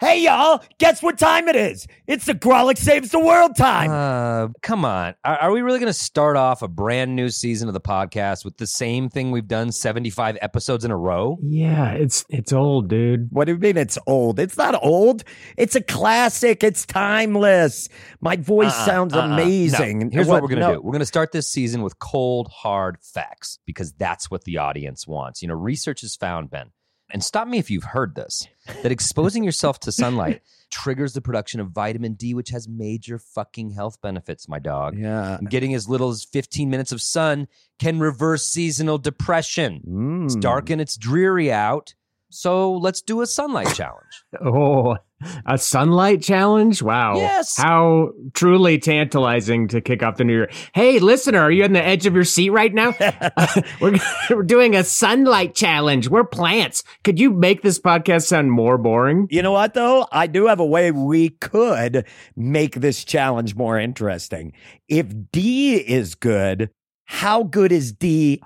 Hey, 0.00 0.22
y'all, 0.22 0.64
guess 0.78 1.02
what 1.02 1.18
time 1.18 1.46
it 1.46 1.56
is? 1.56 1.86
It's 2.06 2.24
the 2.24 2.32
Grawlix 2.32 2.78
Saves 2.78 3.10
the 3.10 3.20
World 3.20 3.54
time. 3.54 3.90
Uh, 3.90 4.48
come 4.62 4.86
on. 4.86 5.14
Are, 5.26 5.36
are 5.36 5.52
we 5.52 5.60
really 5.60 5.78
going 5.78 5.88
to 5.88 5.92
start 5.92 6.38
off 6.38 6.62
a 6.62 6.68
brand 6.68 7.14
new 7.14 7.28
season 7.28 7.68
of 7.68 7.74
the 7.74 7.82
podcast 7.82 8.42
with 8.42 8.56
the 8.56 8.66
same 8.66 9.10
thing 9.10 9.30
we've 9.30 9.46
done 9.46 9.70
75 9.70 10.38
episodes 10.40 10.86
in 10.86 10.90
a 10.90 10.96
row? 10.96 11.38
Yeah, 11.42 11.90
it's 11.90 12.24
it's 12.30 12.50
old, 12.50 12.88
dude. 12.88 13.28
what 13.30 13.44
do 13.44 13.52
you 13.52 13.58
mean 13.58 13.76
it's 13.76 13.98
old? 14.06 14.40
It's 14.40 14.56
not 14.56 14.82
old. 14.82 15.22
It's 15.58 15.76
a 15.76 15.82
classic. 15.82 16.64
It's 16.64 16.86
timeless. 16.86 17.90
My 18.22 18.36
voice 18.36 18.72
Uh-uh, 18.72 18.86
sounds 18.86 19.12
uh-uh. 19.12 19.34
amazing. 19.34 19.98
No. 19.98 20.08
Here's 20.12 20.28
what, 20.28 20.40
we're 20.40 20.48
going 20.48 20.60
to 20.62 20.66
no. 20.66 20.74
do. 20.76 20.80
We're 20.80 20.92
going 20.92 21.00
to 21.00 21.04
start 21.06 21.32
this 21.32 21.46
season 21.52 21.82
with 21.82 21.98
cold, 21.98 22.48
hard 22.50 22.96
facts 23.02 23.58
because 23.66 23.92
that's 23.92 24.30
what 24.30 24.44
the 24.44 24.56
audience 24.56 25.06
wants. 25.06 25.42
You 25.42 25.48
know, 25.48 25.54
research 25.54 26.00
has 26.00 26.16
found, 26.16 26.50
Ben, 26.50 26.70
and 27.12 27.22
stop 27.24 27.46
me 27.48 27.58
if 27.58 27.70
you've 27.70 27.84
heard 27.84 28.14
this, 28.14 28.46
that 28.82 28.92
exposing 28.92 29.44
yourself 29.44 29.80
to 29.80 29.92
sunlight 29.92 30.42
triggers 30.70 31.12
the 31.12 31.20
production 31.20 31.60
of 31.60 31.70
vitamin 31.70 32.14
D, 32.14 32.32
which 32.34 32.50
has 32.50 32.68
major 32.68 33.18
fucking 33.18 33.70
health 33.70 34.00
benefits, 34.00 34.48
my 34.48 34.58
dog. 34.58 34.96
Yeah. 34.98 35.38
And 35.38 35.50
Getting 35.50 35.74
as 35.74 35.88
little 35.88 36.10
as 36.10 36.24
15 36.24 36.70
minutes 36.70 36.92
of 36.92 37.02
sun 37.02 37.48
can 37.78 37.98
reverse 37.98 38.46
seasonal 38.46 38.98
depression. 38.98 40.22
It's 40.24 40.36
Mm. 40.36 40.40
dark 40.40 40.70
and 40.70 40.80
it's 40.80 40.96
dreary 40.96 41.50
out. 41.52 41.94
So 42.30 42.72
let's 42.74 43.02
do 43.02 43.20
a 43.20 43.26
sunlight 43.26 43.74
challenge. 43.74 44.04
Oh, 44.42 44.96
a 45.44 45.58
sunlight 45.58 46.22
challenge? 46.22 46.80
Wow. 46.82 47.16
Yes. 47.16 47.56
How 47.56 48.12
truly 48.32 48.78
tantalizing 48.78 49.68
to 49.68 49.80
kick 49.80 50.02
off 50.02 50.16
the 50.16 50.24
new 50.24 50.32
year. 50.32 50.50
Hey, 50.72 50.98
listener, 50.98 51.40
are 51.40 51.50
you 51.50 51.64
on 51.64 51.72
the 51.72 51.84
edge 51.84 52.06
of 52.06 52.14
your 52.14 52.24
seat 52.24 52.50
right 52.50 52.72
now? 52.72 52.94
we're, 53.80 53.98
we're 54.30 54.42
doing 54.44 54.74
a 54.76 54.84
sunlight 54.84 55.54
challenge. 55.54 56.08
We're 56.08 56.24
plants. 56.24 56.82
Could 57.04 57.20
you 57.20 57.32
make 57.32 57.62
this 57.62 57.78
podcast 57.78 58.28
sound 58.28 58.50
more 58.52 58.78
boring? 58.78 59.26
You 59.30 59.42
know 59.42 59.52
what, 59.52 59.74
though? 59.74 60.06
I 60.10 60.26
do 60.26 60.46
have 60.46 60.60
a 60.60 60.66
way 60.66 60.90
we 60.90 61.30
could 61.30 62.06
make 62.36 62.76
this 62.76 63.04
challenge 63.04 63.56
more 63.56 63.78
interesting. 63.78 64.52
If 64.88 65.12
D 65.32 65.74
is 65.76 66.14
good, 66.14 66.70
how 67.04 67.42
good 67.42 67.72
is 67.72 67.92
D 67.92 68.42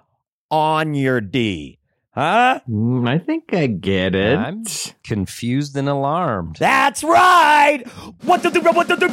on 0.51 0.95
your 0.95 1.21
D? 1.21 1.79
Huh? 2.15 2.61
Mm, 2.71 3.09
I 3.09 3.19
think 3.19 3.53
I 3.53 3.67
get 3.67 4.15
it. 4.15 4.39
I'm 4.39 4.65
confused 5.03 5.77
and 5.77 5.89
alarmed. 5.89 6.57
That's 6.61 7.03
right. 7.03 7.83
What 8.23 8.45
the 8.45 8.51
do? 8.51 8.61
What 8.61 8.87
the 8.87 8.95
do? 8.95 9.09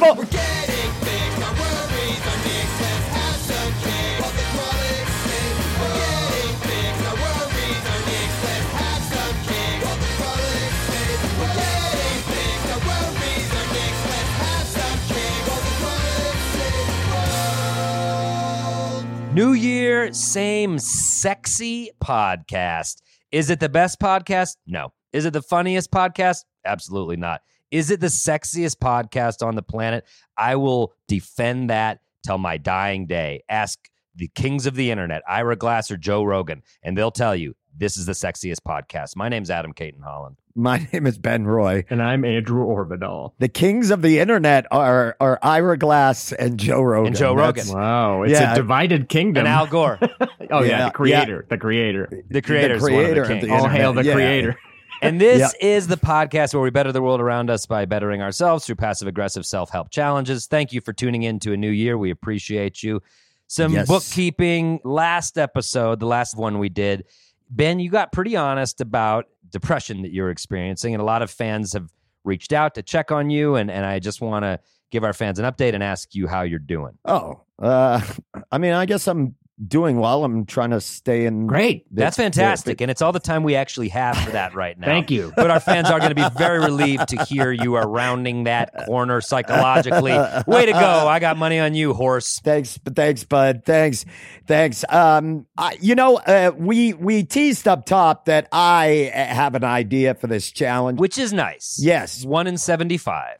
New 19.32 19.54
Year, 19.54 20.12
same 20.12 20.78
sexy 20.78 21.90
podcast. 22.04 23.00
Is 23.30 23.48
it 23.48 23.60
the 23.60 23.68
best 23.70 23.98
podcast? 23.98 24.58
No. 24.66 24.92
Is 25.14 25.24
it 25.24 25.32
the 25.32 25.40
funniest 25.40 25.90
podcast? 25.90 26.44
Absolutely 26.66 27.16
not. 27.16 27.40
Is 27.70 27.90
it 27.90 28.00
the 28.00 28.08
sexiest 28.08 28.76
podcast 28.76 29.42
on 29.42 29.54
the 29.54 29.62
planet? 29.62 30.04
I 30.36 30.56
will 30.56 30.92
defend 31.08 31.70
that 31.70 32.00
till 32.26 32.36
my 32.36 32.58
dying 32.58 33.06
day. 33.06 33.42
Ask 33.48 33.78
the 34.14 34.28
kings 34.34 34.66
of 34.66 34.74
the 34.74 34.90
internet, 34.90 35.22
Ira 35.26 35.56
Glass 35.56 35.90
or 35.90 35.96
Joe 35.96 36.24
Rogan, 36.24 36.62
and 36.82 36.96
they'll 36.96 37.10
tell 37.10 37.34
you 37.34 37.54
this 37.76 37.96
is 37.96 38.06
the 38.06 38.12
sexiest 38.12 38.60
podcast. 38.66 39.16
My 39.16 39.28
name's 39.28 39.50
Adam 39.50 39.72
Cayton-Holland. 39.72 40.36
My 40.54 40.86
name 40.92 41.06
is 41.06 41.16
Ben 41.18 41.46
Roy. 41.46 41.84
and 41.88 42.02
I'm 42.02 42.24
Andrew 42.24 42.64
Orvedahl. 42.66 43.32
The 43.38 43.48
kings 43.48 43.90
of 43.90 44.02
the 44.02 44.18
internet 44.18 44.66
are 44.70 45.16
are 45.20 45.38
Ira 45.42 45.78
Glass 45.78 46.32
and 46.32 46.58
Joe 46.58 46.82
Rogan. 46.82 47.08
And 47.08 47.16
Joe 47.16 47.34
That's- 47.36 47.66
Rogan. 47.68 47.80
Wow, 47.82 48.22
it's 48.22 48.32
Yeah. 48.32 48.52
a 48.52 48.54
divided 48.56 49.08
kingdom. 49.08 49.46
And 49.46 49.48
Al 49.48 49.66
Gore, 49.66 49.98
oh 50.50 50.62
yeah, 50.62 50.62
Yeah, 50.62 50.84
the 50.86 50.90
creator, 50.92 51.46
the 51.48 51.56
creator. 51.58 52.08
the 52.30 52.42
creator, 52.42 52.74
The 52.78 52.80
creator 52.84 53.22
one 53.22 53.30
of 53.32 53.36
of 53.36 53.40
the 53.40 53.46
the. 53.46 53.52
All 53.54 53.68
hail 53.68 53.92
the 53.94 54.04
Yeah. 54.04 54.14
creator. 54.14 54.58
And 55.04 55.20
this 55.20 55.52
is 55.60 55.88
the 55.88 55.96
podcast 55.96 56.54
where 56.54 56.62
we 56.62 56.70
better 56.70 56.92
the 56.92 57.02
world 57.02 57.20
around 57.20 57.50
us 57.50 57.66
by 57.66 57.86
bettering 57.86 58.22
ourselves 58.22 58.64
through 58.64 58.76
passive 58.76 59.08
aggressive 59.08 59.44
self 59.44 59.68
help 59.70 59.90
challenges. 59.90 60.46
Thank 60.46 60.72
you 60.72 60.80
for 60.80 60.92
tuning 60.92 61.24
in 61.24 61.40
to 61.40 61.52
a 61.52 61.56
new 61.56 61.70
year. 61.72 61.98
We 61.98 62.12
appreciate 62.12 62.84
you. 62.84 63.02
Some 63.48 63.72
Yes. 63.72 63.88
bookkeeping. 63.88 64.78
Last 64.84 65.38
episode, 65.38 65.98
the 65.98 66.06
last 66.06 66.36
one 66.36 66.60
we 66.60 66.68
did, 66.68 67.04
Ben, 67.54 67.80
you 67.80 67.90
got 67.90 68.12
pretty 68.12 68.34
honest 68.34 68.80
about 68.80 69.26
depression 69.50 70.02
that 70.02 70.12
you're 70.12 70.30
experiencing, 70.30 70.94
and 70.94 71.02
a 71.02 71.04
lot 71.04 71.20
of 71.20 71.30
fans 71.30 71.74
have 71.74 71.92
reached 72.24 72.52
out 72.52 72.74
to 72.76 72.82
check 72.82 73.12
on 73.12 73.28
you. 73.28 73.56
And, 73.56 73.70
and 73.70 73.84
I 73.84 73.98
just 73.98 74.22
want 74.22 74.44
to 74.44 74.58
give 74.90 75.04
our 75.04 75.12
fans 75.12 75.38
an 75.38 75.44
update 75.44 75.74
and 75.74 75.82
ask 75.82 76.14
you 76.14 76.26
how 76.26 76.42
you're 76.42 76.58
doing. 76.58 76.96
Oh, 77.04 77.42
uh, 77.60 78.00
I 78.52 78.58
mean, 78.58 78.72
I 78.72 78.86
guess 78.86 79.06
I'm 79.06 79.34
doing 79.66 79.98
well. 79.98 80.24
I'm 80.24 80.46
trying 80.46 80.70
to 80.70 80.80
stay 80.80 81.26
in. 81.26 81.46
Great. 81.46 81.86
That's 81.90 82.16
fantastic. 82.16 82.80
And 82.80 82.90
it's 82.90 83.02
all 83.02 83.12
the 83.12 83.20
time 83.20 83.42
we 83.42 83.54
actually 83.54 83.88
have 83.90 84.16
for 84.16 84.30
that 84.30 84.54
right 84.54 84.78
now. 84.78 84.86
Thank 84.86 85.10
you. 85.10 85.32
But 85.36 85.50
our 85.50 85.60
fans 85.60 85.90
are 85.90 85.98
going 85.98 86.14
to 86.14 86.16
be 86.16 86.28
very 86.36 86.58
relieved 86.58 87.08
to 87.08 87.24
hear 87.24 87.52
you 87.52 87.74
are 87.74 87.88
rounding 87.88 88.44
that 88.44 88.86
corner 88.86 89.20
psychologically. 89.20 90.12
Way 90.46 90.66
to 90.66 90.72
go. 90.72 91.08
I 91.08 91.18
got 91.18 91.36
money 91.36 91.58
on 91.58 91.74
you, 91.74 91.94
horse. 91.94 92.40
Thanks. 92.40 92.78
Thanks, 92.84 93.24
bud. 93.24 93.62
Thanks. 93.64 94.04
Thanks. 94.46 94.84
Um, 94.88 95.46
I, 95.56 95.76
you 95.80 95.94
know, 95.94 96.16
uh, 96.16 96.52
we, 96.56 96.94
we 96.94 97.24
teased 97.24 97.68
up 97.68 97.86
top 97.86 98.26
that 98.26 98.48
I 98.52 99.12
uh, 99.14 99.26
have 99.34 99.54
an 99.54 99.64
idea 99.64 100.14
for 100.14 100.26
this 100.26 100.50
challenge, 100.50 100.98
which 100.98 101.18
is 101.18 101.32
nice. 101.32 101.78
Yes. 101.80 102.24
One 102.24 102.46
in 102.46 102.58
75. 102.58 103.36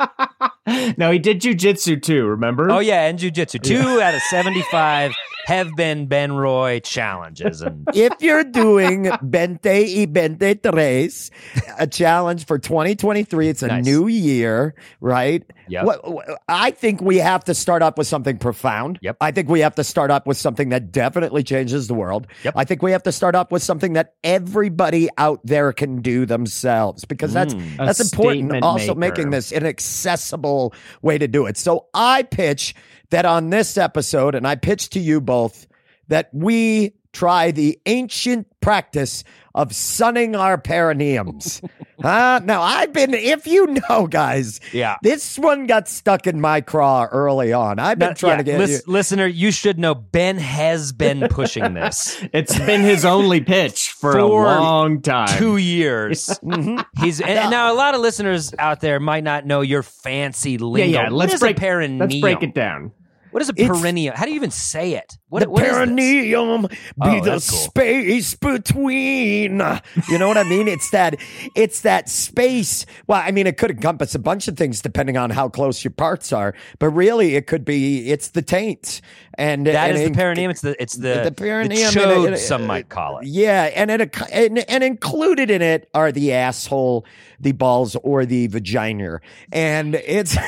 now 0.66 1.10
he 1.10 1.18
did 1.18 1.40
jujitsu 1.40 2.00
too, 2.00 2.26
remember? 2.26 2.70
Oh 2.70 2.78
yeah, 2.78 3.06
and 3.06 3.18
jujitsu. 3.18 3.62
Two 3.62 3.98
yeah. 3.98 4.08
out 4.08 4.14
of 4.14 4.22
seventy-five 4.22 5.12
have 5.44 5.74
been 5.76 6.06
Ben 6.06 6.32
Roy 6.32 6.80
challenges, 6.80 7.60
and 7.62 7.86
if 7.94 8.12
you're 8.20 8.44
doing 8.44 9.04
Bente 9.04 9.64
y 9.64 10.06
Bente 10.06 10.60
Tres, 10.62 11.30
a 11.78 11.86
challenge 11.86 12.46
for 12.46 12.58
2023, 12.58 13.48
it's 13.48 13.62
a 13.62 13.66
Nice. 13.68 13.84
new 13.84 14.06
year, 14.08 14.74
right? 15.00 15.42
Yep. 15.68 15.84
What, 15.84 16.12
what- 16.12 16.28
I 16.48 16.70
think 16.72 17.00
we 17.00 17.18
have 17.18 17.44
to 17.44 17.54
start 17.54 17.82
up 17.82 17.98
with 17.98 18.06
something 18.06 18.38
profound. 18.38 18.98
Yep. 19.02 19.16
I 19.20 19.30
think 19.30 19.48
we 19.48 19.60
have 19.60 19.74
to 19.76 19.84
start 19.84 20.10
up 20.10 20.26
with 20.26 20.36
something 20.36 20.68
that 20.70 20.92
definitely 20.92 21.42
changes 21.42 21.88
the 21.88 21.94
world. 21.94 22.26
Yep. 22.44 22.54
I 22.56 22.64
think 22.64 22.82
we 22.82 22.92
have 22.92 23.02
to 23.04 23.12
start 23.12 23.34
up 23.34 23.50
with 23.52 23.62
something 23.62 23.94
that 23.94 24.14
everybody 24.24 25.08
out 25.18 25.40
there 25.44 25.72
can 25.72 26.02
do 26.02 26.26
themselves 26.26 27.04
because 27.04 27.32
that's 27.32 27.54
Mm. 27.54 27.76
That's 27.76 28.00
important. 28.12 28.62
Also, 28.62 28.94
maker. 28.94 28.98
making 28.98 29.30
this 29.30 29.52
an 29.52 29.64
accessible 29.66 30.74
way 31.02 31.18
to 31.18 31.28
do 31.28 31.46
it. 31.46 31.56
So 31.56 31.86
I 31.94 32.22
pitch 32.22 32.74
that 33.14 33.24
on 33.24 33.50
this 33.50 33.78
episode, 33.78 34.34
and 34.34 34.46
I 34.46 34.56
pitch 34.56 34.90
to 34.90 35.00
you 35.00 35.20
both 35.20 35.66
that 36.08 36.30
we 36.32 36.94
try 37.12 37.52
the 37.52 37.78
ancient 37.86 38.48
practice 38.60 39.22
of 39.54 39.72
sunning 39.72 40.34
our 40.34 40.58
perineums. 40.60 41.62
huh? 42.02 42.40
Now, 42.42 42.60
I've 42.60 42.92
been, 42.92 43.14
if 43.14 43.46
you 43.46 43.68
know, 43.88 44.08
guys, 44.08 44.58
yeah. 44.72 44.96
this 45.02 45.38
one 45.38 45.68
got 45.68 45.86
stuck 45.86 46.26
in 46.26 46.40
my 46.40 46.60
craw 46.60 47.04
early 47.04 47.52
on. 47.52 47.78
I've 47.78 48.00
been 48.00 48.08
Now, 48.08 48.14
trying 48.14 48.32
yeah, 48.32 48.36
to 48.38 48.42
get 48.42 48.58
lis- 48.58 48.82
you. 48.84 48.92
listener. 48.92 49.26
You 49.28 49.52
should 49.52 49.78
know 49.78 49.94
Ben 49.94 50.38
has 50.38 50.90
been 50.92 51.28
pushing 51.30 51.72
this 51.74 52.20
It's 52.32 52.58
been 52.58 52.80
his 52.80 53.04
only 53.04 53.40
pitch 53.42 53.92
for, 53.92 54.18
a 54.18 54.26
long 54.26 55.00
time. 55.02 55.28
two 55.38 55.56
years. 55.56 56.26
Mhm. 56.44 56.84
He's 57.00 57.20
and, 57.20 57.30
and 57.30 57.50
now 57.50 57.72
a 57.72 57.76
lot 57.76 57.94
of 57.94 58.00
listeners 58.00 58.52
out 58.58 58.80
there 58.80 58.98
might 58.98 59.22
not 59.24 59.46
know 59.46 59.60
your 59.60 59.82
fancy 59.84 60.58
lingo. 60.58 60.90
yeah. 60.98 61.04
What 61.04 61.12
Let's 61.30 61.38
break. 61.40 61.56
a 61.56 61.60
perineum? 61.60 61.98
Let's 62.00 62.18
break 62.20 62.42
it 62.42 62.54
down. 62.54 62.90
What 63.34 63.42
is 63.42 63.48
a 63.48 63.52
It's- 63.56 63.66
perineum? 63.80 64.14
How 64.14 64.26
do 64.26 64.30
you 64.30 64.36
even 64.36 64.52
say 64.52 64.92
it? 64.92 65.18
What, 65.28 65.42
the 65.42 65.50
what 65.50 65.64
perineum 65.64 66.62
be 66.68 66.68
Oh, 67.02 67.20
the 67.20 67.30
cool. 67.30 67.40
space 67.40 68.36
between. 68.36 69.60
You 70.08 70.18
know 70.18 70.28
what 70.28 70.38
I 70.38 70.44
mean? 70.44 70.68
It's 70.68 70.90
that 70.90 71.16
it's 71.56 71.80
that 71.80 72.08
space. 72.08 72.86
Well, 73.08 73.20
I 73.20 73.32
mean, 73.32 73.48
it 73.48 73.56
could 73.56 73.72
encompass 73.72 74.14
a 74.14 74.20
bunch 74.20 74.46
of 74.46 74.56
things 74.56 74.80
depending 74.80 75.16
on 75.16 75.30
how 75.30 75.48
close 75.48 75.82
your 75.82 75.90
parts 75.90 76.32
are, 76.32 76.54
but 76.78 76.90
really, 76.90 77.34
it 77.34 77.48
could 77.48 77.64
be 77.64 78.08
it's 78.12 78.28
the 78.28 78.42
taint 78.42 79.00
and 79.36 79.66
That 79.66 79.90
and 79.90 79.98
is 79.98 80.08
the 80.10 80.14
perineum. 80.14 80.52
It's 80.52 80.60
the 80.60 80.80
it's 80.80 80.94
the 80.94 81.22
the 81.24 81.32
perineum 81.32 81.92
the 81.92 82.02
and 82.02 82.10
it- 82.12 82.16
chode, 82.16 82.32
it- 82.34 82.38
some 82.38 82.68
might 82.68 82.88
call 82.88 83.18
it. 83.18 83.26
Yeah, 83.26 83.64
and 83.74 83.90
it 83.90 84.16
and, 84.32 84.58
and 84.70 84.84
included 84.84 85.50
in 85.50 85.60
it 85.60 85.90
are 85.92 86.12
the 86.12 86.32
asshole, 86.34 87.04
the 87.40 87.50
balls, 87.50 87.96
or 88.04 88.24
the 88.26 88.46
vagina, 88.46 89.18
and 89.50 89.96
it's. 89.96 90.36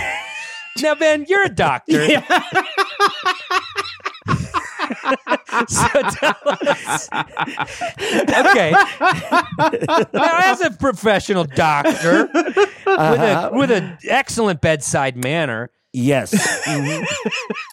Now, 0.82 0.94
Ben, 0.94 1.24
you're 1.28 1.44
a 1.44 1.48
doctor. 1.48 2.06
so 5.68 5.88
tell 5.88 6.34
us. 6.44 7.08
okay. 7.12 8.70
now, 10.12 10.38
as 10.44 10.60
a 10.60 10.70
professional 10.78 11.44
doctor 11.44 12.28
with 12.32 12.68
Uh-huh. 12.86 13.50
a 13.52 13.56
with 13.56 13.70
an 13.70 13.98
excellent 14.08 14.60
bedside 14.60 15.16
manner, 15.16 15.70
Yes. 15.98 16.34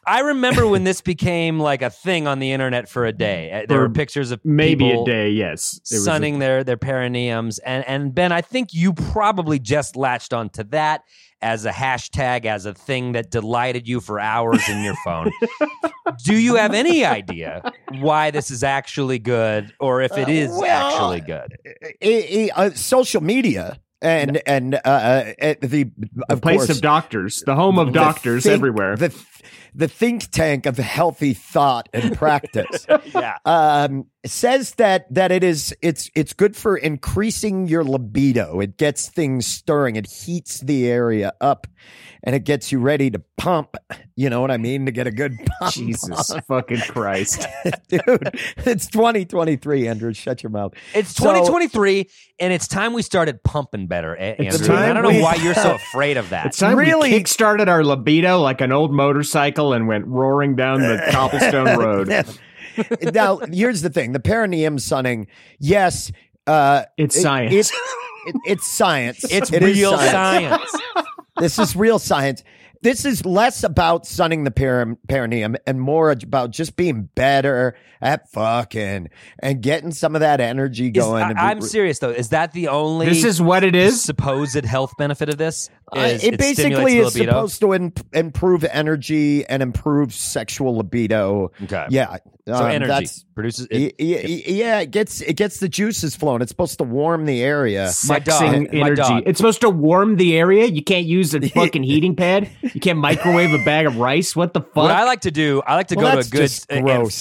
I 0.06 0.20
remember 0.22 0.66
when 0.66 0.86
this 0.86 1.02
became 1.02 1.60
like 1.60 1.82
a 1.82 1.90
thing 1.90 2.26
on 2.26 2.40
the 2.40 2.52
internet 2.54 2.88
for 2.88 3.06
a 3.06 3.12
day. 3.12 3.52
Uh, 3.52 3.66
There 3.68 3.78
For 3.80 3.82
were 3.88 3.90
pictures 3.90 4.32
of 4.32 4.40
Maybe 4.46 4.86
people 4.86 5.04
a 5.04 5.06
day, 5.06 5.30
yes. 5.32 5.76
It 5.92 5.96
was 5.96 6.02
a- 6.02 6.06
sunning 6.06 6.40
their 6.40 6.64
their 6.64 6.78
perineums, 6.78 7.60
and 7.66 7.84
and 7.88 8.16
Ben, 8.16 8.32
I 8.32 8.40
think 8.42 8.74
you 8.74 8.94
probably 8.94 9.60
just 9.60 9.96
latched 9.98 10.32
onto 10.34 10.64
that 10.66 11.02
as 11.42 11.66
a 11.66 11.72
hashtag, 11.72 12.46
as 12.46 12.66
a 12.66 12.74
thing 12.74 13.12
that 13.12 13.30
delighted 13.30 13.88
you 13.90 14.00
for 14.00 14.20
hours 14.22 14.68
in 14.70 14.82
your 14.84 14.96
phone. 15.04 15.30
Do 16.26 16.36
you 16.38 16.56
have 16.56 16.74
any 16.74 17.04
idea 17.04 17.74
why 18.00 18.32
this 18.32 18.50
is 18.52 18.64
actually 18.64 19.20
good, 19.20 19.74
or 19.82 20.02
if 20.02 20.18
it 20.18 20.30
is 20.30 20.50
Uh, 20.52 20.60
well, 20.62 20.88
actually 20.94 21.20
good? 21.22 21.58
I- 22.02 22.50
I- 22.56 22.68
uh, 22.68 22.70
social 22.72 23.22
media 23.22 23.80
and 24.04 24.42
and 24.46 24.76
uh, 24.76 24.80
uh, 24.86 25.56
the 25.62 25.90
the 26.28 26.38
place 26.38 26.58
course, 26.58 26.70
of 26.70 26.82
doctors, 26.82 27.42
the 27.46 27.56
home 27.56 27.80
of 27.80 27.88
the 27.88 27.94
doctors 27.94 28.44
think- 28.44 28.54
everywhere. 28.54 28.96
The 28.96 29.10
the 29.76 29.88
think 29.88 30.30
tank 30.32 30.66
of 30.66 30.78
healthy 30.78 31.34
thought 31.34 31.90
and 31.94 32.16
practice 32.18 32.86
Yeah. 33.14 33.38
um, 33.46 34.06
says 34.26 34.76
that 34.76 35.14
that 35.14 35.32
it 35.32 35.44
is 35.44 35.76
it's 35.82 36.10
it's 36.16 36.34
good 36.34 36.56
for 36.56 36.78
increasing 36.78 37.68
your 37.68 37.84
libido. 37.84 38.60
It 38.62 38.78
gets 38.78 39.10
things 39.10 39.46
stirring. 39.46 39.96
It 39.98 40.08
heats 40.10 40.62
the 40.62 40.88
area 40.90 41.34
up, 41.42 41.68
and 42.24 42.34
it 42.36 42.46
gets 42.46 42.72
you 42.72 42.80
ready 42.80 43.10
to 43.12 43.22
pump. 43.38 43.76
You 44.16 44.30
know 44.30 44.40
what 44.40 44.52
I 44.52 44.58
mean? 44.58 44.86
To 44.86 44.92
get 44.94 45.08
a 45.08 45.12
good 45.12 45.34
pump. 45.60 45.74
Jesus 45.74 46.32
fucking 46.48 46.80
Christ. 46.88 47.46
dude. 47.90 48.02
It's 48.58 48.88
2023. 48.88 49.88
Andrew, 49.90 50.14
shut 50.14 50.42
your 50.42 50.52
mouth. 50.52 50.74
It's 50.94 51.14
So- 51.16 51.26
2023, 51.26 52.08
and 52.40 52.54
it's 52.54 52.68
time 52.68 52.94
we 52.94 53.02
started 53.02 53.44
pumping 53.44 53.88
better, 53.88 54.16
A- 54.16 54.36
It's 54.40 54.62
Andrew. 54.62 54.76
I 54.76 54.94
don't 54.94 55.04
know 55.04 55.10
we- 55.10 55.22
why 55.22 55.36
you're 55.36 55.54
so 55.56 55.76
afraid 55.76 56.16
of 56.18 56.30
that. 56.30 56.46
It's 56.46 56.60
time 56.60 56.78
Really? 56.78 57.12
we 57.12 57.20
kickstarted 57.20 57.68
our 57.68 57.84
libido 57.84 58.40
like 58.40 58.62
an 58.62 58.72
old 58.72 58.94
motorcycle 58.94 59.33
and 59.74 59.88
went 59.88 60.06
roaring 60.08 60.56
down 60.56 60.82
the 60.82 61.02
cobblestone 61.12 61.78
road. 61.78 62.08
now, 63.14 63.38
here's 63.52 63.82
the 63.82 63.90
thing: 63.90 64.12
the 64.14 64.20
perineum 64.20 64.80
sunning. 64.80 65.28
Yes, 65.60 66.12
uh, 66.48 66.84
It's 66.98 67.16
it- 67.18 67.22
science. 67.22 67.54
it- 67.54 67.72
it- 68.26 68.36
it's 68.46 68.68
science. 68.68 69.24
It's 69.32 69.52
It 69.52 69.64
is 69.64 69.78
real 69.78 69.98
science. 69.98 70.72
science. 70.72 71.08
This 71.40 71.58
is 71.60 71.76
real 71.76 71.98
science. 72.00 72.44
This 72.84 73.06
is 73.06 73.26
less 73.26 73.64
about 73.64 74.06
sunning 74.06 74.44
the 74.44 74.52
peri- 74.52 74.96
perineum 75.08 75.56
and 75.66 75.82
more 75.82 76.12
about 76.12 76.52
just 76.52 76.76
being 76.76 77.10
better 77.16 77.76
at 78.02 78.30
fucking 78.32 79.10
and 79.40 79.62
getting 79.62 79.92
some 79.92 80.16
of 80.16 80.20
that 80.22 80.40
energy 80.42 80.88
Is- 80.88 80.92
going. 81.04 81.24
I, 81.24 81.52
am 81.52 81.62
serious 81.62 82.00
though. 82.00 82.12
Is 82.12 82.30
that 82.30 82.52
the 82.54 82.68
only 82.68 83.08
This 83.08 83.24
is 83.24 83.42
what 83.42 83.64
it 83.64 83.74
is. 83.76 84.02
supposed 84.04 84.64
health 84.66 84.94
benefit 84.98 85.28
of 85.30 85.38
this? 85.38 85.70
Uh, 85.96 86.00
Is 86.02 86.24
it 86.24 86.34
it 86.36 86.40
basically 86.40 86.98
is 86.98 87.14
libido? 87.14 87.32
supposed 87.32 87.60
to 87.62 87.74
im- 87.74 87.94
improve 88.14 88.64
energy 88.64 89.46
and 89.46 89.62
improve 89.62 90.14
sexual 90.14 90.78
libido. 90.78 91.52
Okay. 91.64 91.86
Yeah, 91.90 92.18
So 92.48 92.54
um, 92.56 92.72
energy 92.72 92.88
That's, 92.88 93.26
produces. 93.36 93.68
y- 93.72 93.92
It, 93.98 94.30
y- 94.30 94.44
yeah, 94.48 94.80
it 94.80 94.92
gets 94.92 95.22
it 95.22 95.34
gets 95.36 95.60
the 95.60 95.70
juices 95.70 96.16
flowing. 96.16 96.42
It's 96.42 96.50
supposed 96.52 96.78
to 96.80 96.84
warm 96.84 97.26
the 97.26 97.44
area. 97.44 97.92
My 98.08 98.20
dog- 98.20 98.42
Sexing 98.42 98.74
my 98.80 98.90
dog. 98.92 99.24
It's 99.26 99.38
supposed 99.38 99.62
to 99.62 99.70
warm 99.70 100.16
the 100.16 100.36
area. 100.38 100.66
You 100.66 100.84
can't 100.84 101.06
use 101.06 101.36
a 101.36 101.42
fucking 101.50 101.84
heating 101.84 102.16
pad. 102.16 102.50
You 102.62 102.80
can't 102.80 102.98
microwave 103.00 103.54
a 103.54 103.64
bag 103.64 103.86
of 103.86 103.98
rice. 103.98 104.36
What 104.36 104.54
the 104.54 104.62
fuck? 104.62 104.76
what 104.76 104.92
I 104.92 105.04
like 105.04 105.22
to 105.22 105.32
do, 105.32 105.62
I 105.68 105.76
like 105.76 105.88
to 105.90 105.96
Well, 105.96 106.16
go 106.16 106.22
to 106.22 106.28
a 106.28 106.30
good 106.30 106.38
gross, 106.40 106.66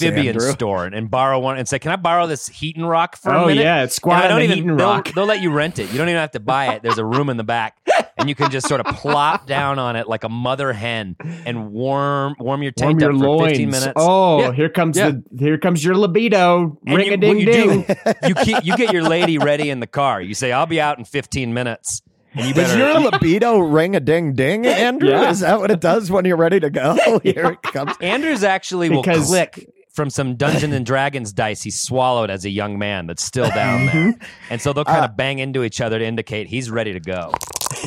amphibian 0.01 0.27
Andrew. 0.35 0.51
store 0.51 0.85
and, 0.85 0.95
and 0.95 1.11
borrow 1.11 1.39
one 1.39 1.57
and 1.57 1.67
say, 1.67 1.79
"Can 1.79 1.91
I 1.91 1.95
borrow 1.97 2.27
this 2.27 2.47
heating 2.47 2.83
rock 2.85 3.17
for 3.17 3.29
a 3.33 3.45
minute?" 3.45 3.61
Oh, 3.61 3.63
yeah, 3.63 3.83
it's 3.83 3.95
squat 3.95 4.23
And 4.23 4.25
I 4.25 4.27
don't 4.29 4.41
even. 4.43 4.55
heating 4.57 4.77
they'll, 4.77 4.87
rock. 4.87 5.11
they'll 5.13 5.25
let 5.25 5.41
you 5.41 5.51
rent 5.51 5.79
it. 5.79 5.91
You 5.91 5.97
don't 5.97 6.09
even 6.09 6.19
have 6.19 6.31
to 6.31 6.39
buy 6.39 6.73
it. 6.75 6.81
There's 6.81 6.97
a 6.97 7.05
room 7.05 7.29
in 7.29 7.37
the 7.37 7.43
back, 7.43 7.77
and 8.17 8.29
you 8.29 8.35
can 8.35 8.51
just 8.51 8.67
sort 8.67 8.81
of 8.81 8.95
plop 8.95 9.47
down 9.55 9.79
on 9.79 9.95
it 9.95 10.07
like 10.07 10.23
a 10.23 10.29
mother 10.29 10.73
hen 10.73 11.15
and 11.45 11.71
warm 11.71 12.35
warm 12.39 12.61
your 12.63 12.71
warm 12.79 12.91
taint 12.93 13.01
your 13.01 13.11
up 13.13 13.19
for 13.19 13.27
loins. 13.27 13.49
15 13.51 13.69
minutes. 13.69 13.93
Oh, 13.95 14.39
Yeah. 14.41 14.51
here 14.53 14.69
comes 14.69 14.97
Yeah. 14.97 15.11
the 15.11 15.23
here 15.39 15.57
comes 15.57 15.83
your 15.83 15.95
libido. 15.95 16.77
Ring 16.85 17.13
a 17.13 17.17
ding 17.17 17.45
ding. 17.45 17.85
you 18.27 18.35
keep 18.43 18.63
you 18.65 18.75
get 18.77 18.93
your 18.93 19.03
lady 19.03 19.37
ready 19.37 19.69
in 19.69 19.79
the 19.79 19.87
car. 19.87 20.21
You 20.21 20.33
say, 20.33 20.51
"I'll 20.51 20.65
be 20.65 20.79
out 20.81 20.97
in 20.99 21.05
15 21.05 21.53
minutes," 21.53 22.01
and 22.33 22.45
you 22.47 22.53
Does 22.53 22.75
better. 22.75 22.91
your 22.91 22.99
libido 23.11 23.57
ring 23.59 23.95
a 23.95 23.99
ding 23.99 24.33
ding, 24.33 24.65
Andrew? 24.65 25.09
Yeah. 25.09 25.29
Is 25.29 25.39
that 25.41 25.59
what 25.59 25.71
it 25.71 25.79
does 25.79 26.09
when 26.11 26.25
you're 26.25 26.37
ready 26.37 26.59
to 26.59 26.69
go? 26.69 27.19
Here 27.23 27.45
it 27.51 27.61
comes. 27.61 27.93
Andrews 28.01 28.43
actually 28.43 28.89
will 28.89 29.01
Because- 29.01 29.27
click 29.27 29.67
from 29.93 30.09
some 30.09 30.35
Dungeons 30.37 30.73
and 30.73 30.83
Dragons 30.83 31.31
dice 31.31 31.61
he 31.61 31.69
swallowed 31.69 32.31
as 32.31 32.45
a 32.45 32.49
young 32.49 32.79
man 32.79 33.05
that's 33.05 33.23
still 33.23 33.47
down 33.51 33.87
Mm-hmm. 33.87 34.09
there, 34.11 34.15
and 34.49 34.59
so 34.59 34.73
they'll 34.73 34.85
kind 34.85 35.01
Uh, 35.01 35.05
of 35.05 35.15
bang 35.15 35.37
into 35.37 35.63
each 35.63 35.81
other 35.81 35.99
to 35.99 36.03
indicate 36.05 36.47
he's 36.47 36.71
ready 36.71 36.93
to 36.93 36.99
go. 36.99 37.31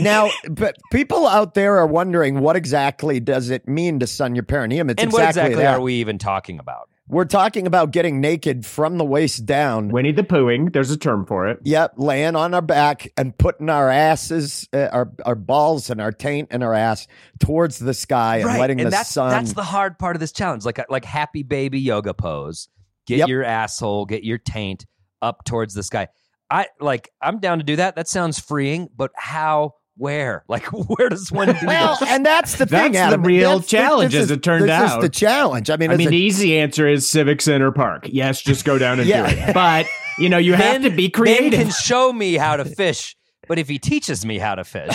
Now, 0.00 0.30
but 0.48 0.76
people 0.92 1.26
out 1.26 1.54
there 1.54 1.76
are 1.78 1.86
wondering 1.86 2.40
what 2.40 2.56
exactly 2.56 3.20
does 3.20 3.50
it 3.50 3.66
mean 3.68 4.00
to 4.00 4.06
sun 4.06 4.34
your 4.34 4.44
perineum? 4.44 4.90
It's 4.90 5.02
and 5.02 5.12
what 5.12 5.22
exactly, 5.26 5.52
exactly 5.52 5.62
that. 5.64 5.74
are 5.76 5.80
we 5.80 5.94
even 5.94 6.18
talking 6.18 6.58
about? 6.58 6.88
We're 7.08 7.24
talking 7.24 7.68
about 7.68 7.92
getting 7.92 8.20
naked 8.20 8.66
from 8.66 8.98
the 8.98 9.04
waist 9.04 9.46
down. 9.46 9.90
Winnie 9.90 10.10
the 10.10 10.24
Poohing. 10.24 10.72
There's 10.72 10.90
a 10.90 10.96
term 10.96 11.24
for 11.24 11.46
it. 11.48 11.60
Yep, 11.62 11.94
laying 11.98 12.34
on 12.34 12.52
our 12.52 12.60
back 12.62 13.12
and 13.16 13.36
putting 13.38 13.70
our 13.70 13.88
asses, 13.88 14.68
uh, 14.72 14.88
our 14.92 15.12
our 15.24 15.36
balls 15.36 15.88
and 15.88 16.00
our 16.00 16.10
taint 16.10 16.48
and 16.50 16.64
our 16.64 16.74
ass 16.74 17.06
towards 17.38 17.78
the 17.78 17.94
sky 17.94 18.38
and 18.38 18.58
letting 18.58 18.80
and 18.80 18.88
the 18.88 18.90
that's 18.90 19.10
sun. 19.10 19.30
that's 19.30 19.52
the 19.52 19.62
hard 19.62 20.00
part 20.00 20.16
of 20.16 20.20
this 20.20 20.32
challenge, 20.32 20.64
like 20.64 20.84
like 20.90 21.04
happy 21.04 21.44
baby 21.44 21.78
yoga 21.78 22.12
pose. 22.12 22.68
Get 23.06 23.18
Yep. 23.18 23.28
your 23.28 23.44
asshole, 23.44 24.06
get 24.06 24.24
your 24.24 24.38
taint 24.38 24.84
up 25.22 25.44
towards 25.44 25.74
the 25.74 25.84
sky. 25.84 26.08
I 26.50 26.66
like. 26.80 27.10
I'm 27.20 27.38
down 27.40 27.58
to 27.58 27.64
do 27.64 27.76
that. 27.76 27.96
That 27.96 28.08
sounds 28.08 28.38
freeing, 28.38 28.88
but 28.96 29.10
how? 29.16 29.74
Where? 29.98 30.44
Like, 30.48 30.66
where 30.66 31.08
does 31.08 31.32
one 31.32 31.48
do 31.48 31.66
well, 31.66 31.96
that? 32.00 32.08
and 32.10 32.24
that's 32.26 32.56
the 32.56 32.66
thing. 32.66 32.92
That's 32.92 33.10
the 33.10 33.14
Adam. 33.14 33.22
real 33.22 33.58
That's 33.60 33.70
challenge, 33.70 34.12
this 34.12 34.24
as 34.24 34.30
is- 34.30 34.36
it 34.36 34.42
turned 34.42 34.64
this 34.64 34.70
out. 34.70 34.98
is 34.98 35.02
the 35.02 35.08
challenge. 35.08 35.70
I 35.70 35.76
mean, 35.76 35.90
I 35.90 35.96
mean, 35.96 36.08
a- 36.08 36.10
the 36.10 36.16
easy 36.16 36.58
answer 36.58 36.86
is 36.86 37.08
Civic 37.10 37.40
Center 37.40 37.72
Park. 37.72 38.06
Yes, 38.10 38.42
just 38.42 38.64
go 38.66 38.76
down 38.78 39.00
and 39.00 39.08
Yeah. 39.08 39.28
do 39.30 39.36
it. 39.40 39.54
But 39.54 39.86
you 40.18 40.28
know, 40.28 40.36
you 40.38 40.52
have 40.54 40.82
to 40.82 40.90
be 40.90 41.08
Ben 41.08 41.10
creative. 41.12 41.60
can 41.60 41.70
show 41.70 42.12
me 42.12 42.34
how 42.34 42.56
to 42.56 42.64
fish, 42.66 43.16
but 43.48 43.58
if 43.58 43.68
he 43.68 43.78
teaches 43.78 44.24
me 44.26 44.38
how 44.38 44.54
to 44.54 44.64
fish, 44.64 44.92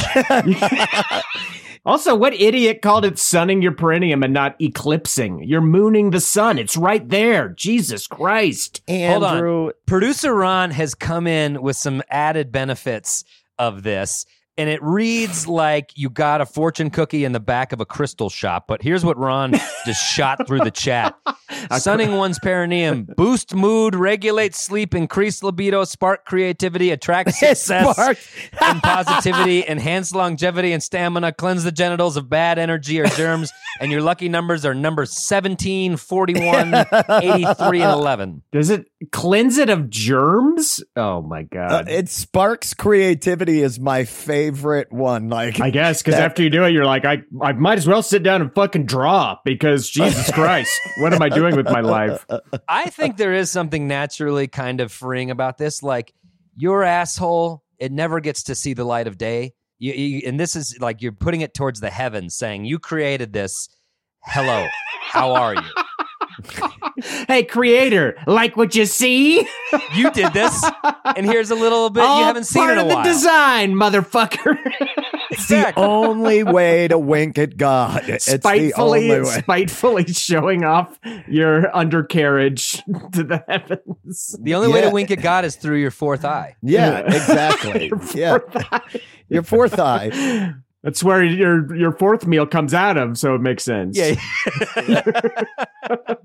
Also, 1.83 2.13
what 2.15 2.33
idiot 2.35 2.81
called 2.83 3.05
it 3.05 3.17
sunning 3.17 3.61
your 3.61 3.71
perineum 3.71 4.21
and 4.21 4.33
not 4.33 4.55
eclipsing? 4.61 5.43
You're 5.43 5.61
mooning 5.61 6.11
the 6.11 6.19
sun. 6.19 6.59
It's 6.59 6.77
right 6.77 7.07
there. 7.09 7.49
Jesus 7.49 8.05
Christ. 8.05 8.81
Hold 8.87 9.23
on. 9.23 9.35
Andrew, 9.37 9.71
producer 9.87 10.35
Ron 10.35 10.69
has 10.71 10.93
come 10.93 11.25
in 11.25 11.61
with 11.61 11.75
some 11.75 12.03
added 12.09 12.51
benefits 12.51 13.23
of 13.57 13.81
this. 13.81 14.25
And 14.57 14.69
it 14.69 14.81
reads 14.83 15.47
like 15.47 15.91
you 15.95 16.11
got 16.11 16.39
a 16.39 16.45
fortune 16.45 16.91
cookie 16.91 17.25
in 17.25 17.31
the 17.31 17.39
back 17.39 17.73
of 17.73 17.81
a 17.81 17.85
crystal 17.85 18.29
shop. 18.29 18.65
But 18.67 18.83
here's 18.83 19.03
what 19.03 19.17
Ron 19.17 19.53
just 19.85 20.05
shot 20.05 20.45
through 20.45 20.59
the 20.59 20.71
chat. 20.71 21.15
Sunning 21.77 22.17
one's 22.17 22.39
perineum, 22.39 23.03
boost 23.17 23.55
mood, 23.55 23.95
regulate 23.95 24.55
sleep, 24.55 24.93
increase 24.93 25.43
libido, 25.43 25.83
spark 25.83 26.25
creativity, 26.25 26.91
attract 26.91 27.31
success 27.33 27.91
Spark. 27.95 28.17
and 28.61 28.81
positivity, 28.81 29.65
enhance 29.67 30.13
longevity 30.13 30.73
and 30.73 30.81
stamina, 30.83 31.31
cleanse 31.33 31.63
the 31.63 31.71
genitals 31.71 32.17
of 32.17 32.29
bad 32.29 32.59
energy 32.59 32.99
or 32.99 33.05
germs. 33.07 33.51
and 33.79 33.91
your 33.91 34.01
lucky 34.01 34.29
numbers 34.29 34.65
are 34.65 34.73
number 34.73 35.05
17, 35.05 35.97
41, 35.97 36.73
83, 37.09 37.81
and 37.81 37.91
11. 37.91 38.43
Does 38.51 38.69
it 38.69 38.90
cleanse 39.11 39.57
it 39.57 39.69
of 39.69 39.89
germs? 39.89 40.83
Oh 40.95 41.21
my 41.21 41.41
Uh, 41.41 41.45
God. 41.51 41.89
it 41.89 42.09
sparks 42.09 42.73
creativity 42.73 43.61
is 43.61 43.79
my 43.79 44.03
favorite 44.05 44.91
one. 44.91 45.29
Like 45.29 45.59
I 45.59 45.69
guess 45.71 46.01
because 46.01 46.15
that- 46.15 46.23
after 46.23 46.43
you 46.43 46.49
do 46.49 46.63
it, 46.63 46.71
you're 46.71 46.85
like, 46.85 47.05
I, 47.05 47.23
I 47.41 47.53
might 47.53 47.77
as 47.77 47.87
well 47.87 48.03
sit 48.03 48.23
down 48.23 48.41
and 48.41 48.53
fucking 48.53 48.85
draw 48.85 49.37
because 49.43 49.89
Jesus 49.89 50.31
Christ, 50.31 50.71
what 50.99 51.13
am 51.13 51.21
I 51.21 51.29
doing 51.29 51.55
with 51.55 51.65
my 51.65 51.81
life? 51.81 52.25
I 52.67 52.89
think 52.89 53.17
there 53.17 53.33
is 53.33 53.49
something 53.49 53.87
naturally 53.87 54.47
kind 54.47 54.81
of 54.81 54.91
freeing 54.91 55.31
about 55.31 55.57
this. 55.57 55.81
Like 55.81 56.13
your 56.55 56.83
asshole, 56.83 57.63
it 57.79 57.91
never 57.91 58.19
gets 58.19 58.43
to 58.43 58.55
see 58.55 58.73
the 58.73 58.83
light 58.83 59.07
of 59.07 59.17
day. 59.17 59.53
You, 59.79 59.93
you, 59.93 60.21
and 60.27 60.39
this 60.39 60.55
is 60.55 60.77
like 60.79 61.01
you're 61.01 61.11
putting 61.11 61.41
it 61.41 61.55
towards 61.55 61.79
the 61.79 61.89
heavens, 61.89 62.35
saying, 62.37 62.65
"You 62.65 62.77
created 62.77 63.33
this. 63.33 63.67
Hello, 64.23 64.67
how 65.01 65.31
are 65.33 65.55
you? 65.55 65.61
Hey, 67.27 67.43
creator, 67.43 68.15
like 68.27 68.55
what 68.55 68.75
you 68.75 68.85
see? 68.85 69.47
You 69.95 70.11
did 70.11 70.33
this, 70.33 70.63
and 71.15 71.25
here's 71.25 71.49
a 71.49 71.55
little 71.55 71.89
bit 71.89 72.03
All 72.03 72.19
you 72.19 72.25
haven't 72.25 72.43
seen 72.43 72.61
part 72.61 72.73
in 72.73 72.77
a 72.79 72.81
of 72.83 72.89
the 72.89 72.95
while." 72.95 73.03
design, 73.03 73.73
motherfucker. 73.73 74.55
it's 75.31 75.47
the 75.47 75.73
only 75.77 76.43
way 76.43 76.87
to 76.89 76.99
wink 76.99 77.39
at 77.39 77.57
God. 77.57 78.07
It's 78.07 78.25
the 78.25 78.37
spitefully, 78.37 79.09
only 79.11 79.21
way. 79.21 79.25
spitefully 79.25 80.05
showing 80.13 80.63
off 80.63 80.99
your 81.27 81.75
undercarriage 81.75 82.83
to 83.13 83.23
the 83.23 83.43
heavens. 83.47 84.35
The 84.39 84.53
only 84.53 84.67
way 84.67 84.81
to 84.81 84.89
wink 84.91 85.09
at 85.09 85.21
God 85.21 85.43
is 85.45 85.55
through 85.55 85.77
your 85.79 85.91
fourth 85.91 86.23
eye. 86.25 86.55
Yeah, 86.61 86.99
exactly. 86.99 87.87
Your 87.89 88.01
yeah, 88.13 88.37
fourth 88.37 88.67
eye. 88.71 88.81
your 89.29 89.43
fourth 89.43 89.79
eye. 89.79 90.53
That's 90.83 91.03
where 91.03 91.23
your 91.23 91.75
your 91.75 91.91
fourth 91.91 92.25
meal 92.25 92.47
comes 92.47 92.73
out 92.73 92.97
of, 92.97 93.15
so 93.17 93.35
it 93.35 93.41
makes 93.41 93.63
sense. 93.63 93.95
Yeah. 93.95 94.15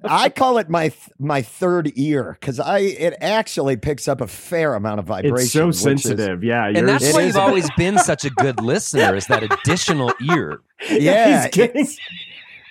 I 0.05 0.29
call 0.31 0.59
it 0.59 0.69
my 0.71 0.89
th- 0.89 1.11
my 1.19 1.43
third 1.43 1.93
ear 1.97 2.37
because 2.41 2.59
I 2.61 2.79
it 2.79 3.15
actually 3.21 3.77
picks 3.77 4.09
up 4.09 4.21
a 4.21 4.27
fair 4.27 4.75
amount 4.75 5.01
of 5.01 5.07
vibration. 5.07 5.37
It's 5.45 5.53
so 5.53 5.67
which 5.67 5.77
is- 5.77 5.83
sensitive. 5.83 6.43
yeah, 6.45 6.67
and 6.69 6.89
that's 6.89 7.13
why 7.13 7.23
you've 7.25 7.37
always 7.37 7.69
been 7.77 7.99
such 7.99 8.25
a 8.25 8.31
good 8.31 8.61
listener 8.63 9.15
is 9.15 9.27
that 9.27 9.43
additional 9.43 10.13
ear. 10.31 10.61
yeah, 10.91 11.43
He's 11.43 11.51
getting- 11.55 11.83
it's- 11.83 11.99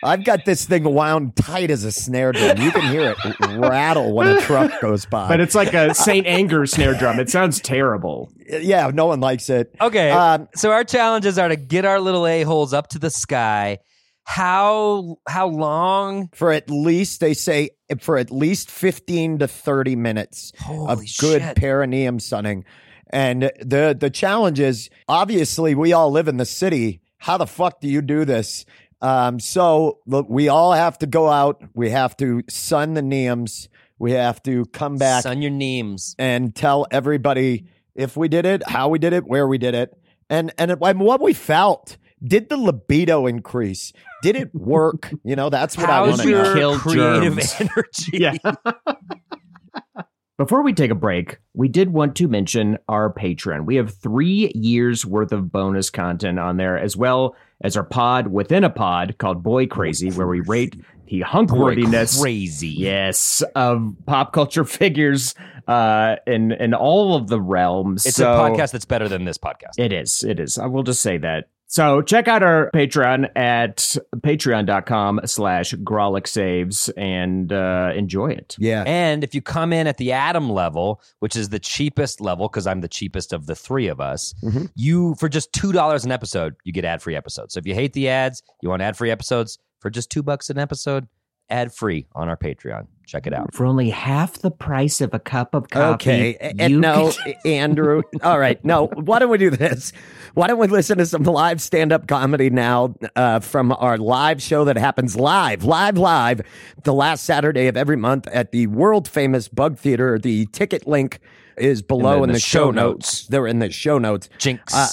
I've 0.05 0.23
got 0.23 0.45
this 0.45 0.65
thing 0.65 0.83
wound 0.83 1.35
tight 1.35 1.71
as 1.71 1.83
a 1.83 1.91
snare 1.91 2.31
drum. 2.31 2.57
You 2.61 2.71
can 2.71 2.91
hear 2.91 3.15
it 3.17 3.57
rattle 3.57 4.13
when 4.13 4.27
a 4.27 4.41
truck 4.41 4.79
goes 4.81 5.05
by. 5.05 5.27
but 5.27 5.39
it's 5.39 5.55
like 5.55 5.73
a 5.73 5.93
Saint 5.93 6.27
Anger 6.27 6.65
snare 6.65 6.93
drum. 6.93 7.19
It 7.19 7.29
sounds 7.29 7.59
terrible. 7.59 8.31
yeah, 8.47 8.91
no 8.93 9.07
one 9.07 9.19
likes 9.19 9.49
it. 9.49 9.75
Okay. 9.81 10.11
Um, 10.11 10.47
so 10.55 10.71
our 10.71 10.83
challenges 10.83 11.37
are 11.39 11.49
to 11.49 11.55
get 11.55 11.85
our 11.85 11.99
little 11.99 12.25
a-holes 12.27 12.73
up 12.73 12.87
to 12.89 12.99
the 12.99 13.09
sky. 13.09 13.79
How 14.23 15.17
how 15.27 15.47
long? 15.47 16.29
for 16.33 16.51
at 16.51 16.69
least 16.69 17.19
they 17.19 17.33
say 17.33 17.69
for 17.99 18.17
at 18.17 18.31
least 18.31 18.71
15 18.71 19.39
to 19.39 19.47
30 19.47 19.95
minutes 19.95 20.51
of 20.67 20.99
good 21.19 21.41
shit. 21.43 21.55
perineum 21.57 22.19
sunning 22.19 22.65
and 23.11 23.43
the 23.61 23.95
the 23.99 24.09
challenge 24.09 24.59
is 24.59 24.89
obviously 25.07 25.75
we 25.75 25.93
all 25.93 26.09
live 26.09 26.27
in 26.27 26.37
the 26.37 26.45
city 26.45 27.01
how 27.19 27.37
the 27.37 27.45
fuck 27.45 27.79
do 27.79 27.87
you 27.87 28.01
do 28.01 28.25
this 28.25 28.65
um 29.05 29.39
so 29.39 29.99
look 30.05 30.25
we 30.29 30.47
all 30.49 30.73
have 30.73 30.97
to 30.97 31.05
go 31.07 31.29
out 31.29 31.61
we 31.73 31.89
have 31.89 32.15
to 32.17 32.41
sun 32.49 32.93
the 32.95 33.01
neums 33.01 33.69
we 33.99 34.11
have 34.11 34.41
to 34.43 34.65
come 34.67 34.97
back 34.97 35.23
Sun 35.23 35.41
your 35.41 35.51
neems. 35.51 36.15
and 36.19 36.53
tell 36.55 36.85
everybody 36.91 37.65
if 37.95 38.17
we 38.17 38.27
did 38.27 38.45
it, 38.45 38.61
how 38.67 38.89
we 38.89 38.99
did 38.99 39.13
it, 39.13 39.25
where 39.25 39.47
we 39.47 39.57
did 39.57 39.73
it, 39.73 39.97
and 40.29 40.51
and 40.57 40.69
it- 40.71 40.79
and 40.81 40.99
what 40.99 41.21
we 41.21 41.33
felt. 41.33 41.95
Did 42.21 42.49
the 42.49 42.57
libido 42.57 43.25
increase? 43.25 43.93
Did 44.21 44.35
it 44.35 44.53
work? 44.53 45.11
You 45.23 45.35
know, 45.37 45.49
that's 45.49 45.77
what 45.77 45.89
I 45.89 46.01
want 46.01 46.11
How's 46.11 46.21
to 46.23 46.29
know. 46.31 46.43
your 46.43 46.55
Kill 46.55 46.79
creative 46.79 47.37
germs. 47.37 47.55
energy? 47.61 48.11
Yeah. 48.13 48.33
Before 50.37 50.61
we 50.63 50.73
take 50.73 50.91
a 50.91 50.95
break, 50.95 51.37
we 51.53 51.69
did 51.69 51.93
want 51.93 52.17
to 52.17 52.27
mention 52.27 52.77
our 52.89 53.13
Patreon. 53.13 53.63
We 53.65 53.77
have 53.77 53.93
three 53.95 54.51
years 54.53 55.05
worth 55.05 55.31
of 55.31 55.49
bonus 55.53 55.89
content 55.89 56.37
on 56.39 56.57
there, 56.57 56.77
as 56.77 56.97
well 56.97 57.37
as 57.61 57.77
our 57.77 57.83
pod 57.83 58.27
within 58.27 58.63
a 58.63 58.69
pod 58.69 59.17
called 59.17 59.41
Boi 59.43 59.65
Crazy, 59.67 60.11
where 60.11 60.27
we 60.27 60.41
rate 60.41 60.75
the 61.07 61.19
Boy, 61.21 61.25
hunkworthiness. 61.27 62.19
crazy. 62.21 62.69
Yes, 62.69 63.43
of 63.55 63.95
pop 64.05 64.33
culture 64.33 64.65
figures 64.65 65.35
uh, 65.67 66.15
in 66.27 66.51
in 66.51 66.73
all 66.73 67.15
of 67.15 67.27
the 67.27 67.39
realms. 67.39 68.05
It's 68.05 68.17
So- 68.17 68.33
a 68.33 68.37
podcast 68.49 68.71
that's 68.71 68.85
better 68.85 69.07
than 69.07 69.25
this 69.25 69.37
podcast. 69.37 69.77
It 69.77 69.93
is. 69.93 70.23
It 70.23 70.39
is. 70.39 70.57
I 70.57 70.65
will 70.65 70.83
just 70.83 71.01
say 71.01 71.17
that. 71.19 71.45
So 71.67 72.01
check 72.01 72.27
out 72.27 72.43
our 72.43 72.69
Patreon 72.73 73.29
at 73.35 73.97
patreon.com 74.17 75.21
slash 75.25 75.73
Grawlix 75.75 76.27
Saves 76.27 76.89
and 76.89 77.51
uh, 77.51 77.91
enjoy 77.95 78.27
it. 78.31 78.55
Yeah, 78.59 78.83
And 78.85 79.23
if 79.23 79.33
you 79.33 79.41
come 79.41 79.73
in 79.73 79.87
at 79.87 79.97
the 79.97 80.11
Adam 80.11 80.49
level, 80.49 81.01
which 81.19 81.35
is 81.35 81.49
the 81.49 81.59
cheapest 81.59 82.21
level, 82.21 82.47
because 82.47 82.67
I'm 82.67 82.81
the 82.81 82.87
cheapest 82.87 83.33
of 83.33 83.47
the 83.47 83.55
three 83.55 83.87
of 83.87 83.99
us, 83.99 84.33
Mhm. 84.43 84.69
you 84.75 85.15
for 85.15 85.27
just 85.27 85.51
two 85.53 85.71
dollars 85.71 86.05
an 86.05 86.11
episode, 86.11 86.55
you 86.63 86.71
get 86.71 86.85
ad 86.85 87.01
free 87.01 87.15
episodes. 87.15 87.53
So 87.55 87.59
if 87.59 87.65
you 87.67 87.73
hate 87.73 87.93
the 87.93 88.09
ads, 88.09 88.43
you 88.61 88.69
want 88.69 88.81
ad 88.81 88.95
free 88.95 89.11
episodes 89.11 89.57
for 89.79 89.89
just 89.89 90.09
two 90.11 90.23
bucks 90.23 90.49
an 90.49 90.57
episode, 90.59 91.07
ad 91.49 91.73
free 91.73 92.07
on 92.15 92.29
our 92.29 92.37
Patreon. 92.37 92.87
Check 93.05 93.27
it 93.27 93.33
out. 93.33 93.53
For 93.53 93.65
only 93.65 93.89
half 93.89 94.39
the 94.39 94.51
price 94.51 94.99
of 94.99 95.13
a 95.13 95.19
cup 95.19 95.53
of 95.53 95.69
coffee. 95.69 95.93
Okay, 95.93 96.37
and 96.59 96.81
no, 96.81 97.11
can- 97.11 97.33
Andrew. 97.45 98.01
All 98.23 98.39
right, 98.39 98.63
no. 98.65 98.87
Why 98.87 99.19
don't 99.19 99.29
we 99.29 99.37
do 99.37 99.49
this? 99.49 99.93
Why 100.33 100.47
don't 100.47 100.57
we 100.59 100.67
listen 100.67 100.97
to 100.97 101.05
some 101.05 101.23
live 101.23 101.61
stand-up 101.61 102.07
comedy 102.07 102.49
now 102.49 102.95
uh, 103.15 103.39
from 103.39 103.71
our 103.73 103.97
live 103.97 104.41
show 104.41 104.65
that 104.65 104.77
happens 104.77 105.15
live, 105.15 105.63
live, 105.63 105.97
live, 105.97 106.41
the 106.83 106.93
last 106.93 107.23
Saturday 107.23 107.67
of 107.67 107.77
every 107.77 107.97
month 107.97 108.27
at 108.27 108.51
the 108.51 108.67
world 108.67 109.07
famous 109.07 109.47
Bug 109.47 109.77
Theater. 109.77 110.17
The 110.17 110.47
ticket 110.47 110.87
link 110.87 111.19
is 111.57 111.81
below 111.81 112.23
in, 112.23 112.31
the, 112.31 112.39
show 112.39 112.71
notes. 112.71 113.27
They're 113.27 113.47
in 113.47 113.59
the 113.59 113.71
show 113.71 113.97
notes. 113.97 114.29
Jinx. 114.37 114.73
Uh, 114.73 114.87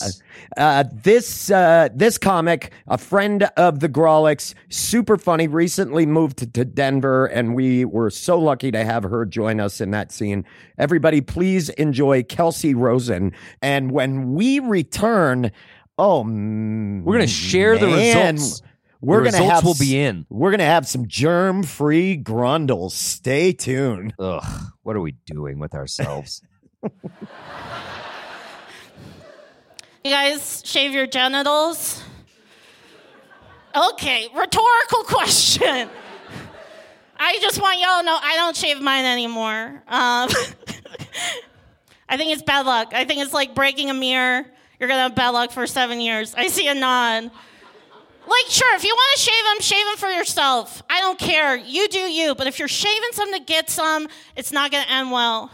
uh, 0.57 0.85
this 0.93 1.51
uh, 1.51 1.89
this 1.95 2.19
comic, 2.19 2.73
a 2.87 2.99
friend 2.99 3.45
of 3.57 3.81
the 3.81 3.89
Grawlix, 3.89 4.55
super 4.69 5.17
funny. 5.17 5.47
Recently 5.49 6.07
moved 6.07 6.39
to, 6.39 6.47
to 6.47 6.65
Denver, 6.65 7.27
and 7.27 7.55
we 7.55 7.85
were 7.85 8.11
so 8.11 8.39
lucky 8.39 8.71
to 8.71 8.85
have 8.85 9.05
her 9.05 9.25
join 9.25 9.61
us 9.61 9.81
in 9.81 9.91
that 9.93 10.13
scene. 10.13 10.45
Everybody, 10.79 11.21
please 11.21 11.69
enjoy 11.71 12.23
Kelsey 12.23 12.75
Rosen. 12.75 13.33
And 13.61 13.93
when 13.93 14.35
we 14.35 14.59
return, 14.59 15.53
oh, 15.99 16.23
We're 16.23 17.15
gonna 17.15 17.27
share 17.27 17.79
the 17.79 17.87
results. 17.87 18.63
We're 19.01 19.25
The 19.25 19.33
gonna 19.33 19.43
results 19.43 19.53
have 19.53 19.65
will 19.65 19.75
be 19.79 19.99
in. 19.99 20.27
We're 20.31 20.53
gonna 20.53 20.65
have 20.65 20.87
some 20.87 21.09
germ-free 21.09 22.19
grundles. 22.19 22.95
Stay 22.95 23.53
tuned. 23.53 24.15
Ugh, 24.19 24.45
what 24.83 24.95
are 24.95 25.01
we 25.01 25.17
doing 25.27 25.59
with 25.59 25.75
ourselves? 25.75 26.41
You 30.05 30.11
guys 30.11 30.63
shave 30.65 30.93
your 30.93 31.07
genitals? 31.07 32.03
Okay, 33.75 34.29
rhetorical 34.35 35.05
question. 35.05 35.89
I 37.17 37.39
just 37.41 37.61
want 37.61 37.79
y'all 37.79 38.01
to 38.01 38.07
know 38.07 38.19
I 38.21 38.35
don't 38.35 38.57
shave 38.57 38.81
mine 38.81 39.05
anymore. 39.05 39.83
Um, 39.87 40.29
I 42.09 42.17
think 42.17 42.33
it's 42.33 42.43
bad 42.43 42.67
luck. 42.67 42.93
I 42.93 43.05
think 43.05 43.23
it's 43.23 43.33
like 43.33 43.55
breaking 43.55 43.91
a 43.91 43.95
mirror. 43.95 44.45
You're 44.81 44.89
gonna 44.89 45.03
have 45.03 45.15
bad 45.15 45.31
luck 45.31 45.53
for 45.53 45.69
seven 45.69 46.01
years. 46.01 46.35
I 46.35 46.49
see 46.49 46.67
a 46.67 46.75
nod. 46.75 47.31
Like, 48.27 48.47
sure, 48.49 48.75
if 48.75 48.83
you 48.83 48.95
want 48.95 49.19
to 49.19 49.23
shave 49.23 49.45
them, 49.45 49.61
shave 49.61 49.87
them 49.87 49.97
for 49.97 50.09
yourself. 50.09 50.83
I 50.91 51.01
don't 51.01 51.19
care. 51.19 51.57
You 51.57 51.87
do 51.89 52.01
you. 52.01 52.35
But 52.35 52.49
if 52.49 52.59
you're 52.59 52.69
shaving 52.69 53.11
some 53.13 53.33
to 53.33 53.41
get 53.41 53.71
some, 53.71 54.09
it's 54.35 54.51
not 54.51 54.73
gonna 54.73 54.87
end 54.89 55.13
well. 55.13 55.53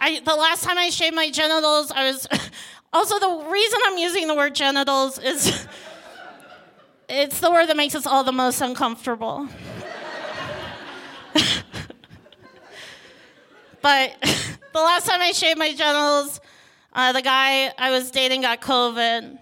I, 0.00 0.20
the 0.24 0.34
last 0.34 0.64
time 0.64 0.78
I 0.78 0.90
shaved 0.90 1.14
my 1.14 1.30
genitals, 1.30 1.90
I 1.92 2.10
was 2.10 2.26
also 2.92 3.18
the 3.18 3.46
reason 3.50 3.78
I'm 3.86 3.98
using 3.98 4.26
the 4.26 4.34
word 4.34 4.54
genitals 4.54 5.18
is 5.18 5.66
it's 7.08 7.40
the 7.40 7.50
word 7.50 7.66
that 7.66 7.76
makes 7.76 7.94
us 7.94 8.06
all 8.06 8.24
the 8.24 8.32
most 8.32 8.60
uncomfortable. 8.60 9.48
but 13.82 14.16
the 14.20 14.80
last 14.80 15.06
time 15.06 15.20
I 15.20 15.32
shaved 15.32 15.58
my 15.58 15.72
genitals, 15.72 16.40
uh, 16.92 17.12
the 17.12 17.22
guy 17.22 17.72
I 17.78 17.90
was 17.90 18.10
dating 18.10 18.42
got 18.42 18.60
COVID. 18.60 19.38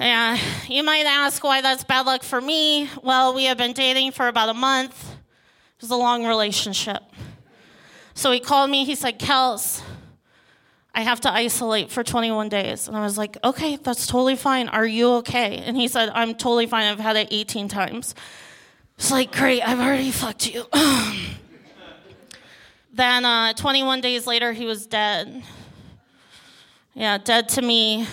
Yeah, 0.00 0.38
you 0.66 0.82
might 0.82 1.06
ask 1.06 1.42
why 1.44 1.60
that's 1.60 1.84
bad 1.84 2.06
luck 2.06 2.24
for 2.24 2.40
me. 2.40 2.90
Well, 3.02 3.32
we 3.34 3.44
had 3.44 3.56
been 3.56 3.72
dating 3.72 4.12
for 4.12 4.26
about 4.26 4.48
a 4.48 4.54
month. 4.54 5.12
It 5.76 5.82
was 5.82 5.90
a 5.90 5.96
long 5.96 6.26
relationship. 6.26 7.02
So 8.14 8.30
he 8.30 8.40
called 8.40 8.70
me. 8.70 8.84
He 8.84 8.94
said, 8.94 9.18
Kels, 9.18 9.82
I 10.94 11.02
have 11.02 11.20
to 11.22 11.32
isolate 11.32 11.90
for 11.90 12.04
21 12.04 12.48
days. 12.48 12.86
And 12.86 12.96
I 12.96 13.02
was 13.02 13.18
like, 13.18 13.36
okay, 13.42 13.76
that's 13.76 14.06
totally 14.06 14.36
fine. 14.36 14.68
Are 14.68 14.86
you 14.86 15.14
okay? 15.14 15.58
And 15.58 15.76
he 15.76 15.88
said, 15.88 16.10
I'm 16.14 16.34
totally 16.34 16.66
fine. 16.66 16.84
I've 16.84 17.00
had 17.00 17.16
it 17.16 17.28
18 17.32 17.68
times. 17.68 18.14
It's 18.96 19.10
like, 19.10 19.32
great, 19.32 19.60
I've 19.60 19.80
already 19.80 20.12
fucked 20.12 20.46
you. 20.46 20.64
then 22.92 23.24
uh, 23.24 23.52
21 23.54 24.00
days 24.00 24.24
later, 24.26 24.52
he 24.52 24.66
was 24.66 24.86
dead. 24.86 25.42
Yeah, 26.94 27.18
dead 27.18 27.48
to 27.50 27.62
me 27.62 28.06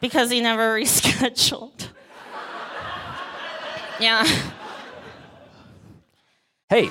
because 0.00 0.32
he 0.32 0.40
never 0.40 0.74
rescheduled. 0.80 1.88
yeah. 4.00 4.26
hey, 6.68 6.90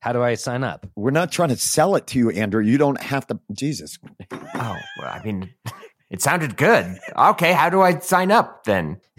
How 0.00 0.12
do 0.12 0.22
I 0.22 0.34
sign 0.34 0.62
up? 0.62 0.86
We're 0.94 1.10
not 1.10 1.32
trying 1.32 1.48
to 1.48 1.56
sell 1.56 1.96
it 1.96 2.06
to 2.08 2.18
you, 2.18 2.30
Andrew. 2.30 2.62
You 2.62 2.78
don't 2.78 3.00
have 3.00 3.26
to. 3.28 3.40
Jesus. 3.52 3.98
Oh, 4.32 4.38
well, 4.54 4.78
I 5.02 5.20
mean, 5.24 5.52
it 6.10 6.22
sounded 6.22 6.56
good. 6.56 6.98
Okay, 7.16 7.52
how 7.52 7.68
do 7.68 7.80
I 7.80 7.98
sign 7.98 8.30
up 8.30 8.64
then? 8.64 9.00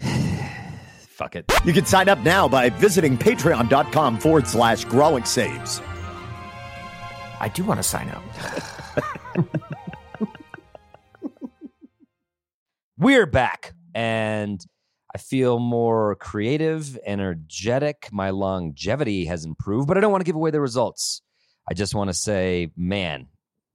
Fuck 1.08 1.36
it. 1.36 1.44
You 1.66 1.74
can 1.74 1.84
sign 1.84 2.08
up 2.08 2.20
now 2.20 2.48
by 2.48 2.70
visiting 2.70 3.18
patreon.com 3.18 4.18
forward 4.20 4.46
slash 4.46 4.86
Grawlix 4.86 5.26
Saves. 5.26 5.82
I 7.40 7.48
do 7.48 7.62
want 7.64 7.78
to 7.78 7.82
sign 7.82 8.08
up. 8.08 8.22
We're 12.98 13.26
back, 13.26 13.74
and 13.94 14.64
I 15.14 15.18
feel 15.18 15.58
more 15.58 16.14
creative, 16.16 16.98
energetic. 17.04 18.08
My 18.12 18.30
longevity 18.30 19.24
has 19.26 19.44
improved, 19.44 19.88
but 19.88 19.96
I 19.96 20.00
don't 20.00 20.12
want 20.12 20.20
to 20.20 20.26
give 20.26 20.36
away 20.36 20.50
the 20.50 20.60
results. 20.60 21.22
I 21.68 21.74
just 21.74 21.94
want 21.94 22.08
to 22.10 22.14
say, 22.14 22.70
man, 22.76 23.26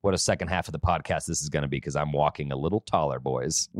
what 0.01 0.13
a 0.13 0.17
second 0.17 0.47
half 0.47 0.67
of 0.67 0.71
the 0.71 0.79
podcast 0.79 1.25
this 1.25 1.41
is 1.41 1.49
going 1.49 1.63
to 1.63 1.67
be 1.67 1.77
because 1.77 1.95
I'm 1.95 2.11
walking 2.11 2.51
a 2.51 2.55
little 2.55 2.79
taller, 2.81 3.19
boys. 3.19 3.67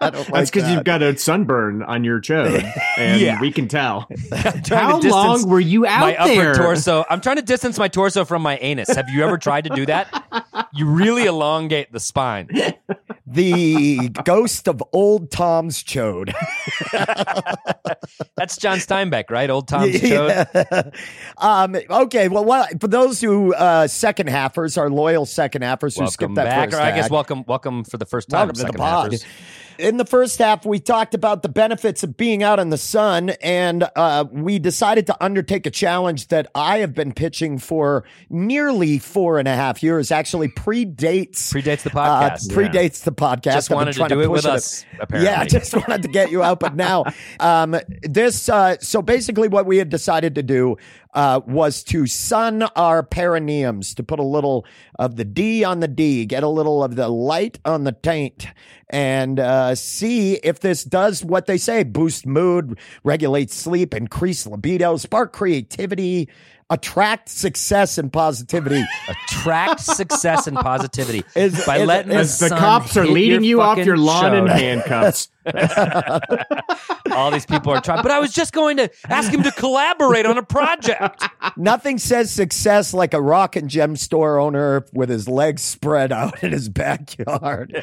I 0.00 0.10
don't 0.10 0.14
like 0.14 0.26
That's 0.32 0.50
because 0.50 0.64
that. 0.64 0.74
you've 0.74 0.84
got 0.84 1.02
a 1.02 1.16
sunburn 1.16 1.82
on 1.84 2.02
your 2.02 2.20
chode, 2.20 2.68
and 2.98 3.20
Yeah. 3.20 3.40
we 3.40 3.52
can 3.52 3.68
tell. 3.68 4.08
I'm 4.32 4.60
trying 4.62 5.00
to 5.02 5.08
How 5.08 5.10
long 5.10 5.48
were 5.48 5.60
you 5.60 5.86
out 5.86 6.00
my 6.00 6.26
there? 6.26 6.50
upper 6.50 6.58
torso. 6.62 7.04
I'm 7.08 7.20
trying 7.20 7.36
to 7.36 7.42
distance 7.42 7.78
my 7.78 7.86
torso 7.86 8.24
from 8.24 8.42
my 8.42 8.56
anus. 8.58 8.88
Have 8.88 9.08
you 9.08 9.22
ever 9.22 9.38
tried 9.38 9.64
to 9.64 9.70
do 9.70 9.86
that? 9.86 10.66
You 10.74 10.86
really 10.86 11.26
elongate 11.26 11.92
the 11.92 12.00
spine. 12.00 12.48
The 13.32 14.08
ghost 14.24 14.68
of 14.68 14.82
old 14.92 15.30
Tom's 15.30 15.82
chode. 15.82 16.32
That's 18.36 18.56
John 18.56 18.78
Steinbeck, 18.78 19.30
right? 19.30 19.50
Old 19.50 19.68
Tom's 19.68 19.96
chode. 20.00 20.94
Um, 21.38 21.74
okay, 21.74 22.28
well, 22.28 22.44
what, 22.44 22.80
for 22.80 22.86
those 22.86 23.20
who 23.20 23.52
uh, 23.54 23.88
second 23.88 24.28
halfers, 24.28 24.78
our 24.78 24.88
loyal 24.88 25.26
second 25.26 25.62
halfers 25.62 25.98
who 25.98 26.06
skipped 26.08 26.36
that 26.36 26.44
back, 26.44 26.70
first 26.70 26.80
or 26.80 26.84
I 26.84 26.92
guess 26.92 27.10
welcome, 27.10 27.44
welcome 27.48 27.84
for 27.84 27.96
the 27.96 28.06
first 28.06 28.28
time. 28.28 28.48
welcome 28.48 28.66
to 28.66 28.72
the 28.72 28.78
pod. 28.78 29.12
halfers. 29.12 29.24
In 29.78 29.96
the 29.96 30.04
first 30.04 30.38
half, 30.38 30.64
we 30.66 30.78
talked 30.78 31.14
about 31.14 31.42
the 31.42 31.48
benefits 31.48 32.02
of 32.02 32.16
being 32.16 32.42
out 32.42 32.58
in 32.58 32.70
the 32.70 32.78
sun, 32.78 33.30
and 33.42 33.88
uh, 33.96 34.24
we 34.30 34.58
decided 34.58 35.06
to 35.08 35.24
undertake 35.24 35.66
a 35.66 35.70
challenge 35.70 36.28
that 36.28 36.50
I 36.54 36.78
have 36.78 36.94
been 36.94 37.12
pitching 37.12 37.58
for 37.58 38.04
nearly 38.30 38.98
four 38.98 39.38
and 39.38 39.48
a 39.48 39.54
half 39.54 39.82
years. 39.82 40.10
Actually, 40.10 40.48
predates 40.48 41.52
Predates 41.52 41.82
the 41.82 41.98
uh, 41.98 42.30
podcast. 42.30 42.50
predates 42.50 43.04
the 43.04 43.12
podcast. 43.12 43.54
Just 43.54 43.70
I've 43.70 43.76
wanted 43.76 43.94
to 43.94 44.08
do 44.08 44.20
it 44.20 44.26
push 44.26 44.44
with 44.44 44.46
us, 44.46 44.84
apparently. 45.00 45.30
Yeah, 45.30 45.40
I 45.42 45.46
just 45.46 45.74
wanted 45.74 46.02
to 46.02 46.08
get 46.08 46.30
you 46.30 46.42
out. 46.42 46.60
But 46.60 46.76
now, 46.76 47.04
um, 47.40 47.76
this, 48.02 48.48
uh, 48.48 48.76
so 48.80 49.02
basically 49.02 49.48
what 49.48 49.66
we 49.66 49.78
had 49.78 49.88
decided 49.88 50.34
to 50.36 50.42
do, 50.42 50.76
uh, 51.14 51.40
was 51.46 51.82
to 51.84 52.06
sun 52.06 52.62
our 52.76 53.02
perineums, 53.02 53.94
to 53.94 54.02
put 54.02 54.18
a 54.18 54.24
little 54.24 54.66
of 54.98 55.16
the 55.16 55.24
D 55.24 55.64
on 55.64 55.80
the 55.80 55.88
D, 55.88 56.24
get 56.26 56.42
a 56.42 56.48
little 56.48 56.82
of 56.82 56.96
the 56.96 57.08
light 57.08 57.58
on 57.64 57.84
the 57.84 57.92
taint, 57.92 58.46
and, 58.88 59.38
uh, 59.38 59.74
see 59.74 60.34
if 60.34 60.60
this 60.60 60.84
does 60.84 61.24
what 61.24 61.46
they 61.46 61.58
say, 61.58 61.82
boost 61.82 62.26
mood, 62.26 62.78
regulate 63.04 63.50
sleep, 63.50 63.94
increase 63.94 64.46
libido, 64.46 64.96
spark 64.96 65.32
creativity, 65.32 66.28
attract 66.72 67.28
success 67.28 67.98
and 67.98 68.12
positivity. 68.12 68.82
Attract 69.08 69.80
success 69.80 70.46
and 70.46 70.56
positivity 70.56 71.22
Is- 71.36 71.64
by 71.66 71.78
is- 71.78 71.86
letting 71.86 72.12
As 72.12 72.38
the 72.38 72.48
sun 72.48 72.58
cops 72.58 72.96
are 72.96 73.04
hit 73.04 73.12
leading 73.12 73.44
you 73.44 73.60
off 73.60 73.78
your 73.78 73.96
lawn 73.96 74.34
in 74.34 74.46
handcuffs. 74.46 75.28
All 77.12 77.30
these 77.30 77.44
people 77.46 77.72
are 77.72 77.80
trying, 77.80 78.02
but 78.02 78.12
I 78.12 78.20
was 78.20 78.32
just 78.32 78.52
going 78.52 78.76
to 78.78 78.88
ask 79.08 79.32
him 79.32 79.42
to 79.42 79.50
collaborate 79.50 80.24
on 80.24 80.38
a 80.38 80.42
project. 80.42 81.24
Nothing 81.56 81.98
says 81.98 82.30
success 82.30 82.94
like 82.94 83.12
a 83.12 83.20
rock 83.20 83.56
and 83.56 83.68
gem 83.68 83.96
store 83.96 84.38
owner 84.38 84.86
with 84.92 85.08
his 85.08 85.28
legs 85.28 85.62
spread 85.62 86.12
out 86.12 86.42
in 86.42 86.52
his 86.52 86.68
backyard. 86.68 87.74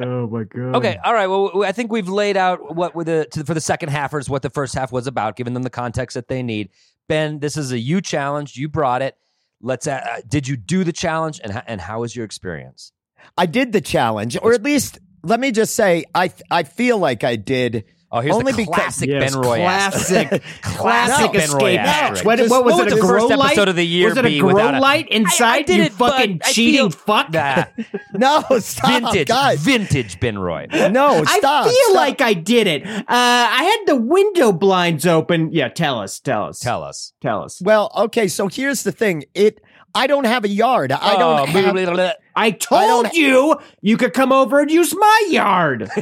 oh 0.00 0.26
my 0.28 0.44
god. 0.44 0.76
Okay, 0.76 0.98
all 1.04 1.12
right. 1.12 1.26
Well, 1.26 1.62
I 1.64 1.72
think 1.72 1.92
we've 1.92 2.08
laid 2.08 2.36
out 2.36 2.74
what 2.74 2.94
with 2.94 3.06
the 3.06 3.26
to, 3.32 3.44
for 3.44 3.54
the 3.54 3.60
second 3.60 3.90
halfers 3.90 4.28
what 4.28 4.42
the 4.42 4.50
first 4.50 4.74
half 4.74 4.90
was 4.90 5.06
about, 5.06 5.36
giving 5.36 5.52
them 5.54 5.62
the 5.62 5.70
context 5.70 6.14
that 6.14 6.28
they 6.28 6.42
need. 6.42 6.70
Ben, 7.08 7.38
this 7.40 7.56
is 7.56 7.72
a 7.72 7.78
you 7.78 8.00
challenge. 8.00 8.56
You 8.56 8.68
brought 8.68 9.02
it. 9.02 9.16
Let's. 9.60 9.86
Uh, 9.86 10.00
uh, 10.04 10.20
did 10.28 10.46
you 10.46 10.56
do 10.56 10.84
the 10.84 10.92
challenge, 10.92 11.40
and 11.42 11.62
and 11.66 11.80
how 11.80 12.00
was 12.00 12.14
your 12.14 12.24
experience? 12.24 12.92
I 13.36 13.46
did 13.46 13.72
the 13.72 13.80
challenge, 13.80 14.36
or 14.40 14.52
at 14.52 14.62
least 14.62 14.98
let 15.22 15.40
me 15.40 15.50
just 15.50 15.74
say, 15.74 16.04
I 16.14 16.30
I 16.50 16.62
feel 16.62 16.98
like 16.98 17.24
I 17.24 17.36
did. 17.36 17.84
Oh, 18.10 18.20
here's 18.20 18.34
Only 18.36 18.52
the 18.52 18.56
because- 18.58 18.74
classic 18.74 19.10
Yes, 19.10 19.34
Ben 19.34 19.42
Roy. 19.42 19.60
asterisk. 19.60 20.28
classic, 20.30 20.42
classic 20.62 21.26
No. 21.26 21.32
Ben 21.32 21.50
Roy 21.50 21.56
escape. 21.72 21.80
asterisk. 21.80 22.24
What, 22.24 22.38
what 22.38 22.64
was 22.64 22.74
what 22.74 22.80
it? 22.80 22.84
would 22.84 22.92
A 22.92 22.94
the 22.94 23.00
grow 23.02 23.28
first 23.28 23.38
light? 23.38 23.46
episode 23.50 23.68
of 23.68 23.76
the 23.76 23.86
year 23.86 24.08
was 24.08 24.16
it 24.16 24.24
a 24.24 24.38
grow 24.38 24.46
without 24.54 24.74
a- 24.76 24.80
light 24.80 25.08
inside? 25.08 25.44
I, 25.44 25.56
I 25.56 25.62
did 25.62 25.76
you 25.76 25.82
it, 25.84 25.92
fucking 25.92 26.40
cheating 26.46 26.74
feel- 26.74 26.90
fuck. 26.90 27.32
Nah, 27.34 27.64
No, 28.14 28.44
stop, 28.60 28.88
vintage, 29.12 29.28
guys. 29.28 29.60
vintage 29.60 30.18
Ben 30.20 30.38
Roy. 30.38 30.66
No, 30.72 31.22
stop. 31.24 31.66
I 31.66 31.68
feel 31.68 31.74
stop. 31.90 31.94
like 31.94 32.20
I 32.22 32.32
did 32.32 32.66
it. 32.66 32.86
Uh, 32.86 33.02
I 33.08 33.62
had 33.86 33.94
the 33.94 34.00
window 34.00 34.52
blinds 34.52 35.06
open. 35.06 35.50
Yeah, 35.52 35.68
tell 35.68 35.98
us, 36.00 36.18
tell 36.18 36.44
us, 36.44 36.60
Tell 36.60 36.82
us. 36.82 37.12
tell 37.20 37.42
us. 37.44 37.60
Well, 37.60 37.92
okay, 37.94 38.26
so 38.28 38.48
here's 38.48 38.84
the 38.84 38.92
thing. 38.92 39.24
It. 39.34 39.60
I 39.94 40.06
don't 40.06 40.24
have 40.26 40.44
a 40.44 40.48
yard. 40.48 40.92
I 40.92 41.14
Oh, 41.14 41.18
don't 41.18 41.48
have. 41.48 41.62
blah, 41.64 41.72
blah, 41.84 41.94
blah. 41.94 42.12
I 42.36 42.50
told 42.52 43.04
don't- 43.06 43.14
you 43.14 43.56
you 43.82 43.96
could 43.96 44.12
come 44.14 44.32
over 44.32 44.60
and 44.60 44.70
use 44.70 44.94
my 44.94 45.26
yard. 45.30 45.90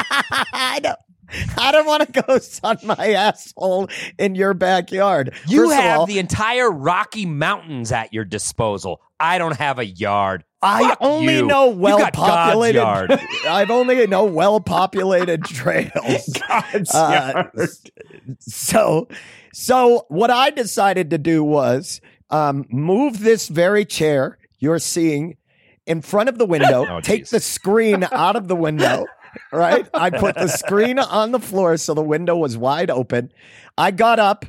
I 0.52 0.80
don't. 0.82 0.98
I 1.58 1.72
don't 1.72 1.86
want 1.86 2.06
to 2.14 2.22
go 2.22 2.38
sun 2.38 2.78
my 2.84 2.94
asshole 3.14 3.88
in 4.16 4.36
your 4.36 4.54
backyard. 4.54 5.34
You 5.48 5.64
First 5.68 5.74
have 5.80 5.98
all, 6.00 6.06
the 6.06 6.20
entire 6.20 6.70
Rocky 6.70 7.26
Mountains 7.26 7.90
at 7.90 8.12
your 8.12 8.24
disposal. 8.24 9.00
I 9.18 9.38
don't 9.38 9.56
have 9.56 9.80
a 9.80 9.84
yard. 9.84 10.44
I 10.62 10.90
Fuck 10.90 10.98
only 11.00 11.36
you. 11.38 11.46
know 11.46 11.70
well 11.70 11.98
populated. 12.12 12.78
yard. 12.78 13.10
I've 13.48 13.70
only 13.72 14.06
know 14.06 14.24
well 14.24 14.60
populated 14.60 15.44
trails. 15.46 16.28
God's 16.48 16.94
Uh, 16.94 17.42
yard. 17.54 17.68
so, 18.38 19.08
so 19.52 20.06
what 20.08 20.30
I 20.30 20.50
decided 20.50 21.10
to 21.10 21.18
do 21.18 21.42
was 21.42 22.00
um, 22.30 22.66
move 22.70 23.18
this 23.20 23.48
very 23.48 23.84
chair 23.84 24.38
you're 24.58 24.78
seeing 24.78 25.36
in 25.86 26.02
front 26.02 26.28
of 26.28 26.38
the 26.38 26.46
window. 26.46 26.86
Oh, 26.88 27.00
take 27.00 27.22
geez. 27.22 27.30
the 27.30 27.40
screen 27.40 28.04
out 28.12 28.36
of 28.36 28.48
the 28.48 28.56
window. 28.56 29.06
Right, 29.52 29.86
I 29.94 30.10
put 30.10 30.34
the 30.34 30.48
screen 30.64 30.98
on 30.98 31.32
the 31.32 31.40
floor 31.40 31.76
so 31.76 31.94
the 31.94 32.02
window 32.02 32.36
was 32.36 32.56
wide 32.56 32.90
open. 32.90 33.32
I 33.78 33.90
got 33.90 34.18
up 34.18 34.44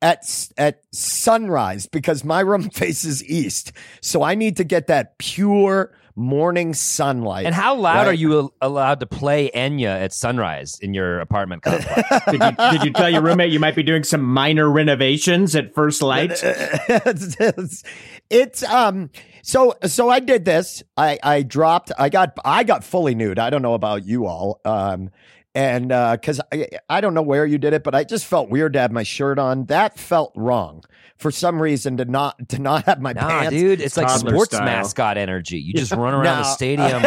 at 0.00 0.24
at 0.56 0.82
sunrise 0.92 1.86
because 1.86 2.24
my 2.24 2.40
room 2.40 2.70
faces 2.74 3.24
east, 3.24 3.72
so 4.00 4.22
I 4.22 4.34
need 4.34 4.56
to 4.58 4.64
get 4.64 4.88
that 4.88 5.18
pure 5.18 5.92
morning 6.14 6.74
sunlight. 6.74 7.46
And 7.46 7.54
how 7.54 7.74
loud 7.74 8.00
Right. 8.00 8.08
are 8.08 8.12
you 8.12 8.52
allowed 8.60 9.00
to 9.00 9.06
play 9.06 9.50
Enya 9.54 10.02
at 10.02 10.12
sunrise 10.12 10.78
in 10.82 10.92
your 10.92 11.20
apartment 11.20 11.62
complex? 11.62 12.02
did, 12.30 12.42
you, 12.42 12.50
did 12.70 12.84
you 12.84 12.92
tell 12.92 13.08
your 13.08 13.22
roommate 13.22 13.50
you 13.50 13.58
might 13.58 13.74
be 13.74 13.82
doing 13.82 14.04
some 14.04 14.20
minor 14.22 14.70
renovations 14.70 15.56
at 15.56 15.74
first 15.74 16.02
light? 16.02 16.32
it's, 18.32 18.62
um 18.64 19.10
so 19.42 19.74
so 19.84 20.08
I 20.08 20.20
did 20.20 20.44
this. 20.44 20.82
I 20.96 21.18
I 21.22 21.42
dropped. 21.42 21.90
I 21.98 22.08
got 22.08 22.36
I 22.44 22.62
got 22.64 22.84
fully 22.84 23.14
nude. 23.14 23.38
I 23.38 23.50
don't 23.50 23.62
know 23.62 23.74
about 23.74 24.04
you 24.06 24.26
all. 24.26 24.60
Um 24.64 25.10
and 25.54 25.90
uh 25.92 26.16
cuz 26.16 26.40
I 26.52 26.68
I 26.88 27.00
don't 27.00 27.14
know 27.14 27.22
where 27.22 27.44
you 27.44 27.58
did 27.58 27.72
it, 27.74 27.82
but 27.84 27.94
I 27.94 28.04
just 28.04 28.24
felt 28.24 28.48
weird 28.50 28.72
to 28.74 28.80
have 28.80 28.92
my 28.92 29.02
shirt 29.02 29.38
on. 29.38 29.66
That 29.66 29.98
felt 29.98 30.32
wrong. 30.36 30.84
For 31.22 31.30
some 31.30 31.62
reason 31.62 31.98
to 31.98 32.04
not 32.04 32.48
to 32.48 32.58
not 32.58 32.86
have 32.86 33.00
my 33.00 33.12
nah, 33.12 33.28
pants. 33.28 33.50
dude, 33.50 33.80
it's 33.80 33.96
like 33.96 34.10
sports 34.10 34.56
style. 34.56 34.64
mascot 34.64 35.16
energy. 35.16 35.56
You 35.58 35.72
just 35.72 35.92
run 35.96 36.14
around 36.14 36.38
the 36.38 36.42
stadium, 36.42 37.00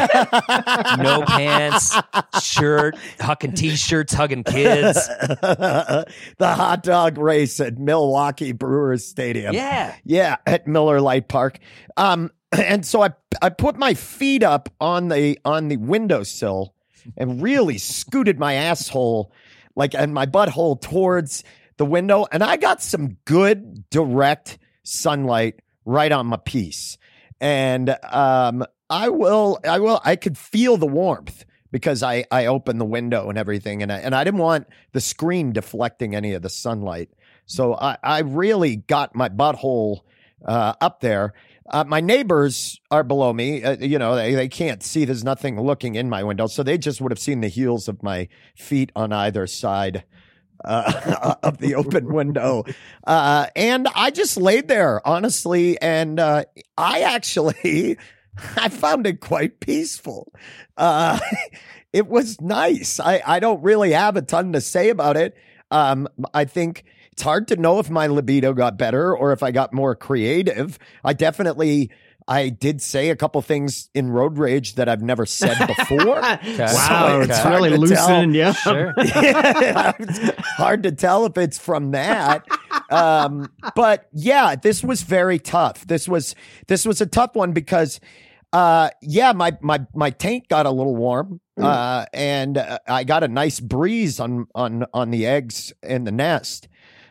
no 1.03 1.21
pants, 1.27 1.93
shirt, 2.41 2.95
hucking 3.19 3.57
t-shirts, 3.57 4.13
hugging 4.13 4.45
kids. 4.45 5.05
the 5.07 6.05
hot 6.39 6.81
dog 6.83 7.17
race 7.17 7.59
at 7.59 7.77
Milwaukee 7.77 8.53
Brewers 8.53 9.05
Stadium. 9.05 9.53
Yeah. 9.53 9.93
Yeah, 10.05 10.37
at 10.45 10.65
Miller 10.65 11.01
Light 11.01 11.27
Park. 11.27 11.59
Um, 11.97 12.31
and 12.53 12.85
so 12.85 13.03
I 13.03 13.09
I 13.41 13.49
put 13.49 13.75
my 13.75 13.95
feet 13.95 14.43
up 14.43 14.69
on 14.79 15.09
the 15.09 15.37
on 15.43 15.67
the 15.67 15.75
windowsill 15.75 16.73
and 17.17 17.41
really 17.41 17.79
scooted 17.79 18.39
my 18.39 18.53
asshole 18.53 19.33
like 19.75 19.93
and 19.93 20.13
my 20.13 20.25
butthole 20.25 20.79
towards 20.79 21.43
the 21.77 21.85
window, 21.85 22.25
and 22.31 22.43
I 22.43 22.57
got 22.57 22.81
some 22.81 23.17
good 23.25 23.89
direct 23.89 24.57
sunlight 24.83 25.61
right 25.85 26.11
on 26.11 26.27
my 26.27 26.37
piece. 26.37 26.97
And 27.41 27.95
um, 28.03 28.65
I 28.89 29.09
will 29.09 29.59
I 29.67 29.79
will 29.79 30.01
I 30.03 30.15
could 30.15 30.37
feel 30.37 30.77
the 30.77 30.87
warmth 30.87 31.45
because 31.71 32.03
I 32.03 32.25
I 32.31 32.45
opened 32.45 32.79
the 32.79 32.85
window 32.85 33.29
and 33.29 33.37
everything, 33.37 33.81
and 33.83 33.91
I, 33.91 33.97
and 33.99 34.15
I 34.15 34.23
didn't 34.23 34.39
want 34.39 34.67
the 34.93 35.01
screen 35.01 35.51
deflecting 35.51 36.15
any 36.15 36.33
of 36.33 36.41
the 36.41 36.49
sunlight. 36.49 37.09
So 37.45 37.75
I, 37.75 37.97
I 38.01 38.19
really 38.21 38.77
got 38.77 39.15
my 39.15 39.29
butthole 39.29 40.01
uh, 40.45 40.73
up 40.81 41.01
there. 41.01 41.33
Uh, 41.67 41.83
my 41.83 41.99
neighbors 41.99 42.79
are 42.91 43.03
below 43.03 43.33
me. 43.33 43.63
Uh, 43.63 43.75
you 43.77 43.97
know, 43.97 44.15
they, 44.15 44.35
they 44.35 44.47
can't 44.47 44.83
see. 44.83 45.03
There's 45.03 45.23
nothing 45.23 45.59
looking 45.59 45.95
in 45.95 46.09
my 46.09 46.23
window. 46.23 46.47
So 46.47 46.61
they 46.61 46.77
just 46.77 47.01
would 47.01 47.11
have 47.11 47.19
seen 47.19 47.41
the 47.41 47.47
heels 47.47 47.87
of 47.87 48.03
my 48.03 48.27
feet 48.55 48.91
on 48.95 49.11
either 49.11 49.47
side 49.47 50.03
uh, 50.63 51.35
of 51.43 51.57
the 51.57 51.75
open 51.75 52.13
window. 52.13 52.63
Uh, 53.05 53.47
and 53.55 53.87
I 53.95 54.11
just 54.11 54.37
laid 54.37 54.67
there, 54.67 55.05
honestly. 55.07 55.79
And 55.81 56.19
uh, 56.19 56.45
I 56.77 57.01
actually, 57.01 57.97
I 58.57 58.69
found 58.69 59.07
it 59.07 59.19
quite 59.19 59.59
peaceful. 59.59 60.31
Uh, 60.77 61.19
it 61.93 62.07
was 62.07 62.39
nice. 62.41 62.99
I, 62.99 63.21
I 63.25 63.39
don't 63.39 63.63
really 63.63 63.91
have 63.91 64.15
a 64.17 64.21
ton 64.21 64.53
to 64.53 64.61
say 64.61 64.89
about 64.89 65.17
it. 65.17 65.35
Um, 65.71 66.07
I 66.33 66.45
think 66.45 66.85
it's 67.11 67.21
hard 67.21 67.47
to 67.49 67.55
know 67.55 67.79
if 67.79 67.89
my 67.89 68.07
libido 68.07 68.53
got 68.53 68.77
better 68.77 69.15
or 69.15 69.31
if 69.31 69.41
I 69.41 69.51
got 69.51 69.73
more 69.73 69.95
creative. 69.95 70.77
I 71.03 71.13
definitely 71.13 71.91
I 72.27 72.49
did 72.49 72.81
say 72.81 73.09
a 73.09 73.15
couple 73.15 73.41
things 73.43 73.89
in 73.93 74.09
road 74.09 74.37
rage 74.37 74.75
that 74.75 74.89
I've 74.89 75.03
never 75.03 75.25
said 75.25 75.57
before. 75.67 76.05
wow, 76.21 76.37
So 76.43 77.21
it's 77.21 77.37
it's 77.37 77.45
really 77.45 77.69
hard 77.69 77.81
to 77.81 77.95
tell. 77.95 78.07
loosening 78.07 78.33
you. 78.33 78.53
Sure. 78.53 78.93
it's 78.97 80.43
hard 80.53 80.83
to 80.83 80.91
tell 80.91 81.25
if 81.25 81.37
it's 81.37 81.57
from 81.59 81.91
that. 81.91 82.45
Um, 82.89 83.51
but 83.75 84.07
yeah, 84.11 84.55
this 84.55 84.83
was 84.83 85.03
very 85.03 85.37
tough. 85.39 85.85
This 85.85 86.07
was 86.07 86.35
this 86.67 86.85
was 86.85 86.99
a 87.01 87.05
tough 87.05 87.35
one 87.35 87.51
because 87.51 87.99
uh, 88.53 88.89
yeah, 89.01 89.31
my 89.33 89.57
my 89.61 89.85
my 89.93 90.09
tank 90.09 90.47
got 90.47 90.65
a 90.65 90.71
little 90.71 90.95
warm. 90.95 91.41
Uh, 91.61 92.05
and 92.13 92.57
uh, 92.57 92.79
I 92.85 93.05
got 93.05 93.23
a 93.23 93.27
nice 93.29 93.59
breeze 93.61 94.19
on 94.19 94.47
on 94.55 94.85
on 94.93 95.11
the 95.11 95.25
eggs 95.25 95.71
in 95.83 96.03
the 96.03 96.11
nest. 96.11 96.67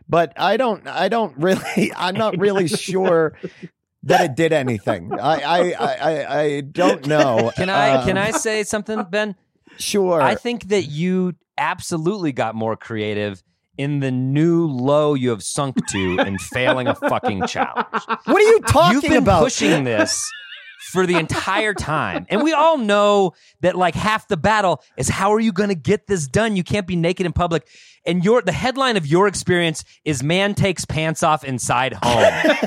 But 0.06 0.34
I 0.36 0.58
don't 0.58 0.86
I 0.86 1.08
don't 1.08 1.34
really 1.38 1.92
I'm 1.96 2.14
not 2.14 2.36
really 2.38 2.68
sure 2.68 3.38
that 4.04 4.20
it 4.22 4.36
did 4.36 4.52
anything. 4.52 5.12
I 5.12 5.40
I 5.40 5.72
I, 5.72 6.40
I, 6.42 6.60
don't 6.60 7.06
know. 7.06 7.50
Can 7.56 7.70
I 7.70 7.96
Um, 7.96 8.06
can 8.06 8.18
I 8.18 8.30
say 8.30 8.62
something, 8.62 9.04
Ben? 9.10 9.34
Sure. 9.78 10.20
I 10.20 10.34
think 10.34 10.68
that 10.68 10.84
you 10.84 11.34
absolutely 11.58 12.32
got 12.32 12.54
more 12.54 12.76
creative 12.76 13.42
in 13.76 14.00
the 14.00 14.10
new 14.10 14.66
low 14.66 15.14
you 15.14 15.30
have 15.30 15.42
sunk 15.42 15.76
to 15.88 16.18
in 16.20 16.38
failing 16.38 16.86
a 16.86 16.94
fucking 16.94 17.46
challenge. 17.46 17.86
what 18.24 18.28
are 18.28 18.40
you 18.40 18.60
talking 18.60 18.70
about? 18.70 18.92
You've 18.92 19.02
been 19.02 19.22
about? 19.22 19.44
pushing 19.44 19.84
this 19.84 20.30
for 20.92 21.06
the 21.06 21.16
entire 21.18 21.74
time. 21.74 22.26
And 22.28 22.42
we 22.42 22.52
all 22.52 22.78
know 22.78 23.32
that 23.62 23.74
like 23.76 23.94
half 23.94 24.28
the 24.28 24.36
battle 24.36 24.82
is 24.96 25.08
how 25.08 25.32
are 25.34 25.40
you 25.40 25.52
going 25.52 25.68
to 25.70 25.74
get 25.74 26.06
this 26.06 26.26
done? 26.26 26.56
You 26.56 26.64
can't 26.64 26.86
be 26.86 26.96
naked 26.96 27.26
in 27.26 27.32
public. 27.32 27.66
And 28.06 28.22
your 28.22 28.42
the 28.42 28.52
headline 28.52 28.98
of 28.98 29.06
your 29.06 29.26
experience 29.26 29.82
is 30.04 30.22
man 30.22 30.54
takes 30.54 30.84
pants 30.84 31.22
off 31.22 31.42
inside 31.42 31.94
home. 32.02 32.22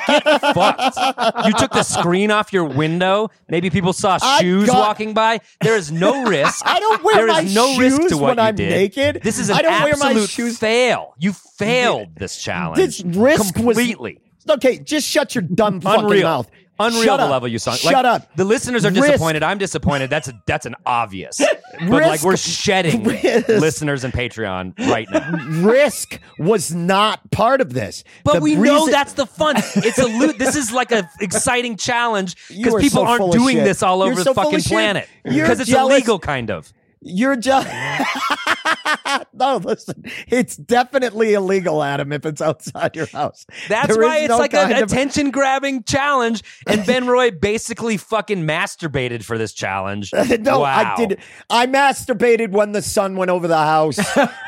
Get 0.07 0.41
fucked. 0.41 1.45
You 1.45 1.53
took 1.53 1.71
the 1.71 1.83
screen 1.83 2.31
off 2.31 2.51
your 2.51 2.63
window. 2.65 3.29
Maybe 3.47 3.69
people 3.69 3.93
saw 3.93 4.17
I 4.19 4.39
shoes 4.39 4.65
got- 4.67 4.79
walking 4.79 5.13
by. 5.13 5.41
There 5.61 5.75
is 5.75 5.91
no 5.91 6.25
risk. 6.25 6.63
I 6.65 6.79
don't 6.79 7.03
wear 7.03 7.15
There 7.17 7.27
my 7.27 7.41
is 7.41 7.53
no 7.53 7.77
risk 7.77 8.01
shoes 8.01 8.11
to 8.11 8.17
what 8.17 8.29
when 8.29 8.37
you 8.37 8.43
I'm 8.43 8.55
did. 8.55 8.69
naked. 8.71 9.21
This 9.21 9.37
is 9.37 9.49
an 9.49 9.57
I 9.57 9.61
don't 9.61 9.83
wear 9.83 9.95
my 9.97 10.07
absolute 10.07 10.29
shoes- 10.29 10.57
fail. 10.57 11.13
You 11.19 11.33
failed 11.33 12.15
this 12.15 12.35
challenge. 12.41 12.77
This 12.77 13.03
risk 13.03 13.39
was- 13.39 13.51
completely. 13.51 14.19
Okay, 14.49 14.79
just 14.79 15.07
shut 15.07 15.35
your 15.35 15.41
dumb 15.43 15.81
fucking 15.81 16.05
Unreal. 16.05 16.23
mouth. 16.23 16.49
Unreal 16.79 17.03
Shut 17.03 17.19
the 17.19 17.25
up. 17.25 17.31
level 17.31 17.47
you 17.47 17.59
sunk. 17.59 17.79
Shut 17.79 17.93
Like, 17.93 18.05
up. 18.05 18.35
The 18.35 18.45
listeners 18.45 18.85
are 18.85 18.91
Risk- 18.91 19.05
disappointed. 19.07 19.43
I'm 19.43 19.57
disappointed. 19.57 20.09
That's 20.09 20.27
a 20.27 20.33
that's 20.45 20.65
an 20.65 20.75
obvious. 20.85 21.39
But 21.79 22.01
like 22.03 22.23
we're 22.23 22.37
shedding 22.37 23.03
Risk- 23.23 23.47
listeners 23.49 24.03
and 24.03 24.11
Patreon 24.13 24.79
right 24.89 25.07
now. 25.11 25.37
Risk 25.67 26.19
was 26.39 26.73
not 26.73 27.29
part 27.29 27.61
of 27.61 27.73
this. 27.73 28.03
But 28.23 28.35
The 28.35 28.39
we 28.41 28.55
know 28.55 28.87
that's 28.89 29.13
the 29.13 29.27
fun. 29.27 29.55
It's 29.75 29.99
a 29.99 30.05
loot. 30.19 30.39
This 30.39 30.55
is 30.55 30.71
like 30.71 30.91
a 30.91 31.07
exciting 31.19 31.77
challenge 31.77 32.35
because 32.47 32.81
people 32.81 33.03
so 33.03 33.05
aren't 33.05 33.31
doing 33.31 33.57
this 33.57 33.83
all 33.83 33.99
You're 34.05 34.13
over 34.13 34.23
so 34.23 34.33
the 34.33 34.41
fucking 34.41 34.61
planet 34.61 35.07
because 35.23 35.59
it's 35.59 35.71
illegal, 35.71 36.17
kind 36.19 36.49
of. 36.49 36.71
You're 37.01 37.35
just 37.35 37.67
no. 39.33 39.57
Listen, 39.57 40.03
it's 40.27 40.55
definitely 40.57 41.33
illegal, 41.33 41.83
Adam. 41.83 42.11
If 42.11 42.25
it's 42.25 42.41
outside 42.41 42.95
your 42.95 43.05
house, 43.07 43.45
That's 43.69 43.87
There 43.95 44.03
why 44.03 44.19
it's 44.19 44.29
no 44.29 44.37
like 44.37 44.51
kind 44.51 44.71
an 44.71 44.83
of- 44.83 44.91
attention 44.91 45.31
grabbing 45.31 45.83
challenge. 45.83 46.43
And 46.65 46.85
Ben 46.85 47.07
Roy 47.07 47.31
basically 47.31 47.97
fucking 47.97 48.45
masturbated 48.45 49.23
for 49.23 49.37
this 49.37 49.53
challenge. 49.53 50.11
no, 50.39 50.59
wow. 50.61 50.95
I 50.97 51.05
did. 51.05 51.19
I 51.49 51.67
masturbated 51.67 52.51
when 52.51 52.71
the 52.71 52.81
sun 52.81 53.15
went 53.15 53.31
over 53.31 53.47
the 53.47 53.57
house. 53.57 53.99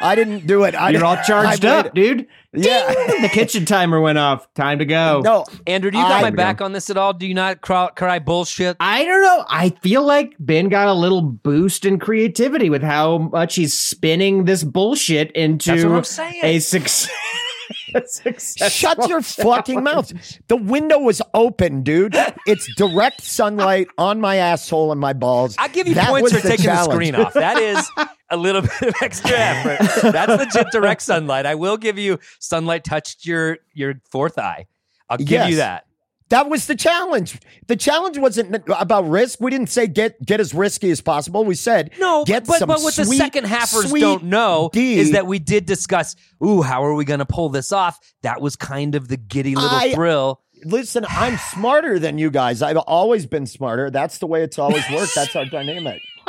I 0.02 0.16
didn't 0.16 0.48
do 0.48 0.64
it. 0.64 0.76
I, 0.76 0.90
You're 0.90 1.06
all 1.06 1.18
charged 1.24 1.66
I 1.66 1.80
up, 1.80 1.94
dude. 1.94 2.28
Yeah. 2.54 2.92
Ding! 2.94 3.22
the 3.22 3.30
kitchen 3.30 3.66
timer 3.66 4.02
went 4.02 4.18
off. 4.18 4.52
Time 4.56 4.80
to 4.80 4.86
go. 4.86 5.22
No, 5.24 5.46
Andrew, 5.68 5.92
do 5.92 5.98
you 5.98 6.04
got 6.04 6.14
I- 6.14 6.22
my 6.22 6.30
back 6.32 6.62
on 6.62 6.72
this 6.74 6.90
at 6.90 6.98
all? 6.98 7.14
Do 7.14 7.28
you 7.28 7.34
not 7.36 7.62
cry, 7.62 7.90
cry 7.96 8.20
bullshit? 8.20 8.78
I 8.80 9.06
don't 9.06 9.22
know. 9.22 9.46
I 9.48 9.70
feel 9.82 10.04
like 10.04 10.36
Ben 10.40 10.70
got 10.70 10.88
a 10.88 10.94
little 10.94 11.22
boost 11.22 11.86
in 11.86 12.00
creativity 12.00 12.70
with 12.70 12.82
how 12.82 13.18
much 13.20 13.56
he's 13.56 13.74
spinning 13.78 14.46
this 14.46 14.64
bullshit 14.64 15.32
into 15.34 15.72
That's 15.72 15.84
what 15.86 15.94
I'm 15.96 16.04
saying. 16.04 16.40
a 16.44 16.60
success. 16.60 17.10
a 17.96 18.08
successful 18.08 18.70
Shut 18.70 19.10
your 19.10 19.22
fucking 19.22 19.84
mouth. 19.84 20.12
The 20.48 20.56
window 20.58 21.00
was 21.00 21.22
open, 21.34 21.84
dude. 21.84 22.16
It's 22.46 22.74
direct 22.76 23.22
sunlight 23.22 23.88
on 23.98 24.22
my 24.22 24.38
asshole 24.38 24.92
and 24.92 25.00
my 25.02 25.14
balls. 25.14 25.56
I 25.60 25.68
give 25.68 25.88
you 25.88 25.96
That 25.96 26.10
points 26.10 26.32
for 26.32 26.40
the 26.42 26.48
taking 26.50 26.66
the 26.66 26.84
screen 26.84 27.16
off. 27.16 27.34
That 27.34 27.58
is 27.58 27.90
a 28.30 28.38
little 28.38 28.62
bit 28.80 28.82
of 28.82 28.94
extra 29.02 29.32
effort. 29.38 30.12
That's 30.12 30.56
legit 30.56 30.72
direct 30.72 31.02
sunlight. 31.02 31.46
I 31.46 31.56
will 31.56 31.78
give 31.78 31.98
you 31.98 32.20
sunlight 32.40 32.84
touched 32.84 33.26
your 33.26 33.58
your 33.74 33.96
fourth 34.10 34.38
eye. 34.38 34.68
I'll 35.10 35.18
give 35.18 35.30
Yes. 35.30 35.50
you 35.50 35.56
that. 35.58 35.86
That 36.30 36.48
was 36.50 36.68
the 36.68 36.76
challenge. 36.76 37.40
The 37.68 37.76
challenge 37.76 38.18
wasn't 38.20 38.64
about 38.70 39.10
risk. 39.10 39.40
We 39.42 39.50
didn't 39.50 39.70
say 39.70 39.88
get 39.88 40.24
get 40.24 40.40
as 40.40 40.54
risky 40.54 40.92
as 40.92 41.02
possible. 41.02 41.44
We 41.44 41.56
said 41.56 41.92
No, 42.00 42.24
get 42.24 42.46
but, 42.46 42.60
some 42.60 42.68
but 42.68 42.82
what 42.82 42.96
the 42.96 43.06
sweet- 43.06 43.18
second 43.18 43.46
halfers 43.46 43.90
don't 44.00 44.26
know 44.26 44.70
D. 44.72 45.00
is 45.00 45.12
that 45.14 45.26
we 45.26 45.40
did 45.40 45.66
discuss, 45.66 46.16
ooh, 46.46 46.62
how 46.62 46.84
are 46.84 46.94
we 46.94 47.04
going 47.06 47.20
to 47.20 47.26
pull 47.26 47.50
this 47.50 47.72
off? 47.72 47.98
That 48.22 48.42
was 48.42 48.56
kind 48.56 48.94
of 48.96 49.08
the 49.08 49.18
giddy 49.18 49.56
little 49.56 49.70
I- 49.72 49.94
thrill. 49.94 50.42
Listen, 50.66 51.06
I'm 51.10 51.38
smarter 51.38 52.00
than 52.00 52.18
you 52.18 52.30
guys. 52.30 52.62
I've 52.62 52.76
always 52.78 53.26
been 53.26 53.46
smarter. 53.48 53.90
That's 53.90 54.18
the 54.18 54.28
way 54.28 54.44
it's 54.44 54.60
always 54.60 54.84
worked. 54.92 55.16
That's 55.16 55.34
our 55.36 55.46
dynamic. 55.46 56.02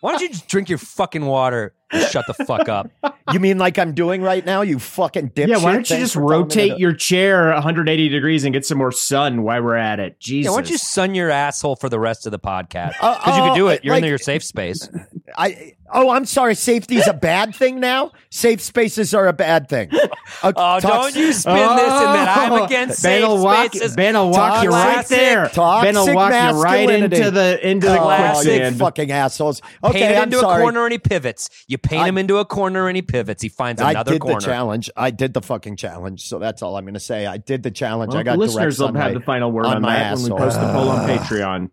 Why 0.00 0.12
don't 0.12 0.20
you 0.22 0.28
just 0.30 0.48
drink 0.48 0.68
your 0.70 0.78
fucking 0.78 1.24
water 1.26 1.74
shut 2.10 2.24
the 2.26 2.34
fuck 2.44 2.68
up? 2.68 2.90
You 3.32 3.40
mean 3.40 3.58
like 3.58 3.78
I'm 3.78 3.92
doing 3.94 4.22
right 4.22 4.44
now? 4.44 4.62
You 4.62 4.78
fucking 4.78 5.30
dipshit. 5.30 5.48
Yeah, 5.48 5.58
why 5.58 5.72
don't 5.72 5.88
you 5.90 5.96
Thanks 5.96 6.12
just 6.12 6.14
for 6.14 6.20
telling 6.20 6.32
me 6.32 6.42
rotate 6.44 6.72
to- 6.74 6.80
your 6.80 6.92
chair 6.92 7.52
180 7.52 8.08
degrees 8.08 8.44
and 8.44 8.52
get 8.52 8.64
some 8.66 8.78
more 8.78 8.92
sun 8.92 9.42
while 9.42 9.62
we're 9.62 9.74
at 9.76 10.00
it? 10.00 10.18
Jesus. 10.20 10.46
Yeah, 10.46 10.50
why 10.54 10.62
don't 10.62 10.70
you 10.70 10.78
sun 10.78 11.14
your 11.14 11.30
asshole 11.30 11.76
for 11.76 11.88
the 11.88 11.98
rest 12.00 12.26
of 12.26 12.32
the 12.32 12.38
podcast? 12.38 12.94
Uh, 13.00 13.14
Because 13.18 13.36
you 13.36 13.42
can 13.42 13.54
do 13.56 13.66
oh, 13.66 13.70
it. 13.70 13.84
You're 13.84 13.94
like- 13.94 14.02
in 14.02 14.08
your 14.08 14.18
safe 14.18 14.42
space. 14.44 14.88
I 15.38 15.74
oh, 15.92 16.10
I'm 16.10 16.24
sorry. 16.24 16.54
Safety 16.54 16.96
is 16.96 17.06
a 17.06 17.12
bad 17.14 17.54
thing 17.54 17.78
now. 17.80 18.12
Safe 18.30 18.60
spaces 18.60 19.12
are 19.14 19.28
a 19.28 19.32
bad 19.32 19.68
thing. 19.68 19.90
Uh, 20.42 20.52
Oh, 20.56 20.80
tox- 20.80 20.82
don't 20.82 21.14
you 21.16 21.32
spin 21.32 21.54
this 21.54 21.84
in 21.86 22.12
that 22.12 22.36
I'm 22.36 22.52
Oh, 22.52 22.64
against 22.64 23.00
Ben 23.02 23.20
safe 23.20 23.28
will 23.28 23.42
walk, 23.44 23.72
spaces. 23.72 23.94
Ben 23.96 24.14
will 24.14 24.30
walk 24.30 24.64
you 24.64 24.70
right 24.70 24.96
Toxic- 24.96 25.16
there. 25.18 25.36
Ben 25.54 25.94
will 25.94 26.04
toxic 26.04 26.14
walk 26.16 26.32
you 26.32 26.62
right 26.62 26.90
into 26.90 27.30
the 27.30 27.66
into 27.66 27.86
the 27.86 27.98
Oh, 27.98 28.02
Classic 28.02 28.44
you 28.46 28.50
quicksand. 28.58 28.78
fucking 28.78 29.10
assholes. 29.12 29.62
Okay, 29.84 30.00
Paint 30.00 30.10
it 30.12 30.16
I'm 30.16 30.22
into 30.24 30.38
sorry. 30.40 30.60
a 30.60 30.64
corner 30.64 30.84
and 30.84 30.92
he 30.92 30.98
pivots. 30.98 31.48
You 31.68 31.78
paint 31.78 32.02
I- 32.02 32.08
him 32.08 32.18
into 32.18 32.38
a 32.38 32.44
corner 32.44 32.88
and 32.88 32.96
he 32.96 33.02
pivots. 33.02 33.40
He 33.40 33.48
finds 33.48 33.80
another 33.80 33.88
I 33.88 33.92
another 34.00 34.12
did 34.14 34.20
corner. 34.20 34.40
the 34.40 34.46
challenge. 34.46 34.90
I 34.96 35.10
did 35.12 35.32
the 35.32 35.42
fucking 35.42 35.76
challenge. 35.76 36.22
So 36.28 36.40
that's 36.40 36.60
all 36.60 36.76
I'm 36.76 36.84
going 36.84 36.94
to 36.94 37.00
say. 37.00 37.24
I 37.26 37.36
did 37.36 37.62
the 37.62 37.70
challenge. 37.70 38.10
Well, 38.10 38.18
I 38.20 38.22
got 38.24 38.32
the 38.32 38.38
listeners 38.38 38.80
will 38.80 38.88
direct 38.88 39.04
have 39.12 39.14
the 39.14 39.24
final 39.24 39.52
word 39.52 39.66
on 39.66 39.76
on, 39.76 39.82
my 39.82 39.94
that 39.94 40.16
when 40.16 40.24
we 40.24 40.30
asshole. 40.32 40.38
post 40.38 40.60
the 40.60 40.72
poll 40.72 40.88
on 40.88 41.08
Patreon. 41.08 41.70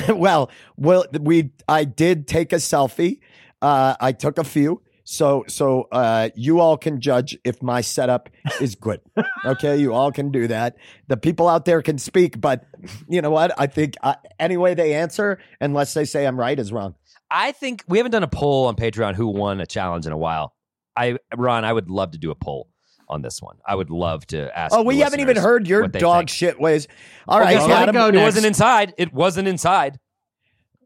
well, 0.08 0.50
well, 0.76 1.06
we 1.20 1.50
I 1.68 1.84
did 1.84 2.26
take 2.26 2.52
a 2.52 2.56
selfie. 2.56 3.20
Uh, 3.60 3.94
I 4.00 4.12
took 4.12 4.38
a 4.38 4.44
few. 4.44 4.82
So 5.04 5.44
so 5.48 5.88
uh, 5.90 6.30
you 6.36 6.60
all 6.60 6.76
can 6.76 7.00
judge 7.00 7.36
if 7.44 7.62
my 7.62 7.80
setup 7.80 8.28
is 8.60 8.74
good. 8.74 9.00
Okay, 9.44 9.76
you 9.76 9.92
all 9.92 10.12
can 10.12 10.30
do 10.30 10.46
that. 10.46 10.76
The 11.08 11.16
people 11.16 11.48
out 11.48 11.64
there 11.64 11.82
can 11.82 11.98
speak, 11.98 12.40
but 12.40 12.64
you 13.08 13.20
know 13.20 13.30
what? 13.30 13.52
I 13.58 13.66
think 13.66 13.96
uh, 14.00 14.14
any 14.38 14.56
way 14.56 14.74
they 14.74 14.94
answer, 14.94 15.40
unless 15.60 15.94
they 15.94 16.04
say 16.04 16.28
I'm 16.28 16.38
right, 16.38 16.56
is 16.56 16.70
wrong. 16.70 16.94
I 17.28 17.50
think 17.50 17.82
we 17.88 17.98
haven't 17.98 18.12
done 18.12 18.22
a 18.22 18.28
poll 18.28 18.66
on 18.66 18.76
Patreon 18.76 19.16
who 19.16 19.26
won 19.26 19.60
a 19.60 19.66
challenge 19.66 20.06
in 20.06 20.12
a 20.12 20.16
while. 20.16 20.54
I 20.94 21.18
Ron, 21.36 21.64
I 21.64 21.72
would 21.72 21.90
love 21.90 22.12
to 22.12 22.18
do 22.18 22.30
a 22.30 22.36
poll 22.36 22.68
on 23.12 23.22
this 23.22 23.40
one. 23.42 23.56
I 23.66 23.74
would 23.74 23.90
love 23.90 24.26
to 24.28 24.56
ask. 24.58 24.74
Oh, 24.74 24.82
we 24.82 24.98
haven't 25.00 25.20
even 25.20 25.36
heard 25.36 25.66
your 25.68 25.86
dog 25.86 26.20
think. 26.22 26.30
shit 26.30 26.58
ways. 26.60 26.88
All 27.28 27.40
Okay, 27.40 27.56
right, 27.56 27.62
so 27.66 27.70
Adam. 27.72 27.94
go 27.94 28.08
It 28.08 28.12
next. 28.14 28.24
wasn't 28.24 28.46
inside. 28.46 28.94
It 28.98 29.12
wasn't 29.12 29.46
inside. 29.48 29.98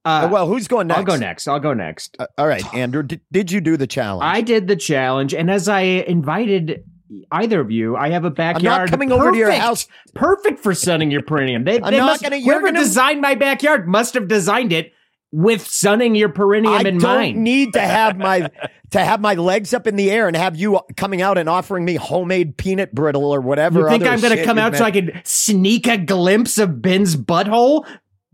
Uh, 0.05 0.29
well, 0.31 0.47
who's 0.47 0.69
going 0.69 0.87
next? 0.87 0.99
I'll 0.99 1.05
go 1.05 1.17
next. 1.17 1.49
I'll 1.49 1.61
go 1.61 1.73
next. 1.75 2.17
Uh, 2.19 2.27
all 2.39 2.47
right, 2.47 2.63
Andrew. 2.75 3.03
Did, 3.03 3.21
did 3.33 3.51
you 3.51 3.61
do 3.61 3.77
the 3.77 3.87
challenge? 3.89 4.25
I 4.25 4.41
did 4.41 4.69
the 4.69 4.77
challenge, 4.77 5.35
and 5.35 5.51
as 5.51 5.69
I 5.69 5.81
invited 5.81 6.85
either 7.33 7.61
of 7.61 7.71
you, 7.71 7.97
I 7.97 8.11
have 8.11 8.25
a 8.25 8.29
I'm 8.29 8.35
backyard. 8.35 8.83
not 8.83 8.91
coming 8.91 9.11
over 9.13 9.33
to 9.33 9.37
your 9.39 9.51
house. 9.53 9.87
Perfect 10.15 10.61
for 10.61 10.75
sunning 10.75 11.11
your 11.11 11.23
perineum. 11.23 11.65
They, 11.65 11.81
I'm 11.81 11.91
they 11.93 11.99
not 11.99 12.21
gonna- 12.23 12.37
you're 12.37 12.55
whoever 12.55 12.69
gonna- 12.69 12.81
designed 12.81 13.21
my 13.21 13.35
backyard 13.37 13.89
must 13.89 14.15
have 14.15 14.29
designed 14.29 14.73
it 14.73 14.93
with 15.33 15.67
sunning 15.67 16.15
your 16.15 16.29
perineum 16.29 16.73
I 16.75 16.81
in 16.81 16.99
don't 16.99 17.03
mind. 17.03 17.43
need 17.43 17.73
to 17.75 17.81
have 17.81 18.17
my 18.17 18.51
to 18.91 19.05
have 19.05 19.21
my 19.21 19.35
legs 19.35 19.75
up 19.75 19.87
in 19.87 19.97
the 19.97 20.11
air 20.11 20.29
and 20.29 20.37
have 20.37 20.57
you 20.57 20.81
coming 20.97 21.21
out 21.21 21.37
and 21.39 21.49
offering 21.49 21.85
me 21.85 21.95
homemade 21.97 22.57
peanut 22.57 22.95
brittle 22.95 23.25
or 23.35 23.41
whatever. 23.41 23.81
you 23.81 23.89
think 23.89 24.03
other 24.05 24.11
I'm 24.13 24.21
going 24.21 24.37
to 24.37 24.45
come 24.45 24.57
you 24.59 24.63
out 24.63 24.77
so 24.77 24.85
I 24.85 24.91
meant. 24.93 25.13
can 25.13 25.23
sneak 25.25 25.87
a 25.89 25.99
glimpse 25.99 26.59
of 26.59 26.81
Ben's 26.81 27.17
butthole? 27.17 27.87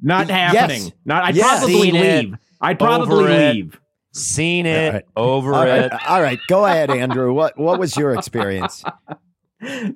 Not 0.03 0.29
Yes. 0.29 0.55
happening. 0.55 0.93
Not. 1.05 1.25
I'd 1.25 1.37
Yes. 1.37 1.59
probably 1.61 1.73
Seen 1.81 1.97
it. 1.97 2.25
leave. 2.27 2.35
I'd 2.61 2.79
probably 2.79 3.25
Over 3.25 3.31
it. 3.31 3.55
leave. 3.55 3.81
Seen 4.15 4.67
it 4.67 4.87
All 4.89 4.93
right. 4.93 5.05
over 5.17 5.55
All 5.55 5.63
it. 5.63 5.91
right, 5.91 5.93
all 6.09 6.21
right, 6.21 6.39
go 6.47 6.67
ahead, 6.67 6.91
Andrew. 6.91 7.33
What 7.33 7.59
what 7.59 7.79
was 7.81 7.97
your 7.97 8.15
experience? 8.15 8.85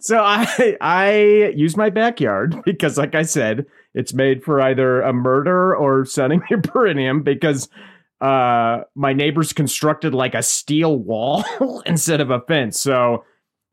So 0.01 0.19
I 0.19 0.77
I 0.81 1.53
use 1.55 1.77
my 1.77 1.91
backyard 1.91 2.57
because, 2.65 2.97
like 2.99 3.15
I 3.15 3.23
said, 3.23 3.67
it's 3.95 4.15
made 4.15 4.43
for 4.45 4.61
either 4.61 5.01
a 5.03 5.13
murder 5.13 5.75
or 5.75 6.05
sunning 6.05 6.43
your 6.51 6.61
perineum 6.63 7.23
because 7.23 7.69
uh 8.21 8.79
my 8.95 9.13
neighbors 9.13 9.53
constructed 9.53 10.15
like 10.15 10.35
a 10.35 10.43
steel 10.43 10.97
wall 10.99 11.45
instead 11.87 12.21
of 12.21 12.31
a 12.31 12.41
fence. 12.41 12.79
So 12.81 13.25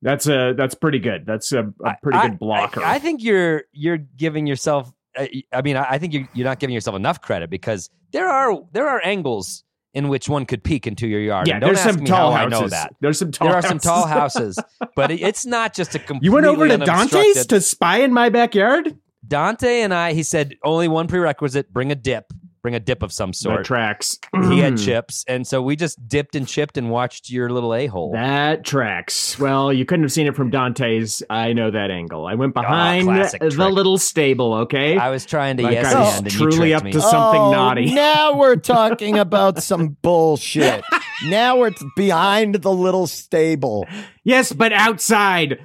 that's 0.02 0.28
a 0.28 0.54
that's 0.58 0.76
pretty 0.76 1.00
good. 1.00 1.26
That's 1.26 1.52
a, 1.52 1.72
a 1.86 1.96
pretty 2.02 2.18
I- 2.18 2.30
good 2.30 2.40
blocker. 2.40 2.84
I, 2.84 2.96
I 2.96 3.00
think 3.00 3.24
you're 3.24 3.64
you're 3.72 3.98
giving 3.98 4.48
yourself 4.48 4.92
I, 5.16 5.44
I 5.52 5.62
mean, 5.62 5.78
I 5.78 5.92
I 5.92 5.98
think 5.98 6.14
you're, 6.14 6.28
you're 6.34 6.46
not 6.46 6.60
giving 6.60 6.74
yourself 6.74 6.96
enough 6.96 7.22
credit 7.22 7.50
because 7.50 7.90
there 8.12 8.28
are 8.28 8.60
there 8.72 8.88
are 8.88 9.02
angles 9.04 9.64
in 9.94 10.08
which 10.10 10.28
one 10.28 10.46
could 10.46 10.64
peek 10.64 10.88
into 10.88 11.08
your 11.08 11.20
yard. 11.22 11.48
Yeah, 11.48 11.56
And 11.56 11.62
don't 11.62 11.68
there's 11.70 11.80
ask 11.86 11.94
some 11.96 12.04
me 12.04 12.10
tall 12.10 12.32
how 12.32 12.38
houses. 12.50 12.58
I 12.58 12.62
know 12.62 12.68
that. 12.70 12.96
There's 13.00 13.20
some 13.20 13.32
tall 13.32 13.48
there 13.48 13.58
are 13.58 13.62
some 13.62 13.80
tall 13.80 14.08
houses, 14.08 14.58
but 14.96 15.12
it- 15.12 15.22
it's 15.22 15.46
not 15.46 15.74
just 15.74 15.94
a 15.96 16.00
complete. 16.00 16.26
You 16.26 16.32
went 16.32 16.46
over 16.48 16.68
to 16.68 16.78
Dante's 16.78 17.46
to 17.48 17.62
spy 17.62 17.98
in 17.98 18.12
my 18.14 18.30
backyard? 18.30 18.98
Dante 19.28 19.82
and 19.82 19.94
I. 19.94 20.14
He 20.14 20.24
said 20.24 20.56
only 20.64 20.88
one 20.88 21.08
prerequisite: 21.08 21.72
bring 21.72 21.92
a 21.92 21.96
dip, 21.96 22.34
bring 22.64 22.74
a 22.74 22.80
dip 22.80 23.04
of 23.04 23.12
some 23.12 23.30
That 23.32 23.36
sort. 23.36 23.66
tracks. 23.66 24.18
he 24.50 24.60
had 24.60 24.78
chips, 24.80 25.24
and 25.28 25.46
so 25.46 25.62
we 25.62 25.76
just 25.76 26.08
dipped 26.08 26.34
and 26.36 26.48
chipped 26.48 26.78
and 26.78 26.90
watched 26.90 27.30
your 27.30 27.50
little 27.50 27.76
a 27.76 27.86
hole. 27.88 28.14
That 28.14 28.64
tracks. 28.66 29.38
Well, 29.38 29.72
you 29.72 29.86
couldn't 29.86 30.04
have 30.04 30.12
seen 30.14 30.26
it 30.26 30.36
from 30.36 30.50
Dante's. 30.50 31.22
I 31.30 31.54
know 31.54 31.70
that 31.70 31.92
angle. 31.92 32.26
I 32.26 32.36
went 32.36 32.54
oh, 32.56 32.62
behind 32.62 33.04
classic 33.06 33.42
the 33.42 33.50
trick. 33.52 33.72
little 33.72 33.98
stable, 33.98 34.54
okay? 34.56 34.98
I 34.98 35.10
was 35.10 35.26
trying 35.26 35.58
to 35.58 35.64
Like 35.64 35.74
yes 35.74 35.94
I 35.94 36.00
was 36.00 36.18
and, 36.18 36.26
and 36.26 36.36
truly 36.36 36.58
tricked 36.70 36.76
up 36.76 36.84
me. 36.86 36.92
to 36.94 37.02
something 37.02 37.42
oh, 37.42 37.52
naughty. 37.52 37.94
Now 37.94 38.38
we're 38.38 38.56
talking 38.78 39.20
about 39.20 39.62
some 39.62 39.98
bullshit. 40.02 40.84
Now 41.28 41.58
we're 41.58 41.70
t- 41.70 41.86
behind 41.96 42.56
the 42.56 42.72
little 42.74 43.08
stable. 43.08 43.88
yes, 44.26 44.52
but 44.52 44.74
outside. 44.74 45.58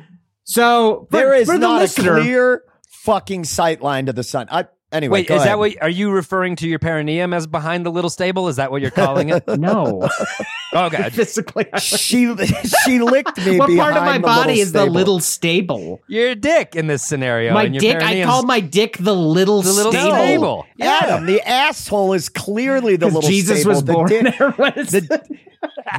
So 0.45 1.09
for, 1.11 1.17
There 1.17 1.35
is 1.35 1.47
for 1.49 1.55
the 1.55 1.59
not 1.67 1.81
listener, 1.81 2.19
a 2.19 2.21
clear 2.21 2.63
fucking 3.03 3.43
sight 3.45 3.83
line 3.83 4.07
to 4.07 4.13
the 4.13 4.23
sun. 4.23 4.47
I, 4.53 4.67
anyway, 4.93 5.21
Wait, 5.21 5.29
go 5.29 5.35
is 5.37 5.41
ahead. 5.43 5.53
that 5.53 5.59
what? 5.59 5.73
Are 5.83 5.89
you 5.89 6.11
referring 6.11 6.57
to 6.57 6.69
your 6.69 6.79
perineum 6.79 7.33
as 7.35 7.47
behind 7.47 7.85
the 7.87 7.91
little 7.91 8.11
stable? 8.11 8.49
Is 8.49 8.57
that 8.57 8.71
what 8.71 8.81
you're 8.83 8.91
calling 8.91 9.31
it? 9.31 9.45
No, 9.59 10.09
oh, 10.75 10.87
okay, 10.87 11.11
physically. 11.13 11.67
I- 11.73 11.79
she 11.79 12.35
she 12.85 13.01
licked 13.01 13.39
me. 13.45 13.59
what 13.59 13.69
part 13.77 13.95
of 13.97 14.03
behind 14.03 14.05
my 14.05 14.19
the 14.19 14.23
body 14.23 14.49
little 14.51 14.63
is 14.63 14.73
the 14.73 14.79
stable. 14.81 14.95
little 14.95 15.21
stable? 15.21 16.01
your 16.07 16.35
dick 16.35 16.77
in 16.77 16.87
this 16.87 17.03
scenario. 17.03 17.55
my 17.55 17.65
your 17.65 17.81
dick. 17.81 17.97
I 17.97 18.01
perineum's 18.01 18.27
called 18.27 18.47
my 18.47 18.61
dick 18.61 18.97
the 18.99 19.15
little 19.15 19.63
the 19.63 19.73
little 19.73 19.93
stable. 19.93 20.15
stable. 20.17 20.67
Yeah. 20.77 20.99
Adam? 21.03 21.27
The 21.27 21.41
asshole 21.49 22.13
is 22.13 22.29
clearly 22.29 22.97
the 22.97 23.07
little 23.07 23.23
Jesus 23.23 23.61
stable. 23.63 23.71
was 23.71 23.85
the 23.85 23.93
born 23.93 24.09
dick, 24.09 24.39
there. 24.39 24.51
What 24.53 24.77
is 24.77 24.91
the, 24.91 25.39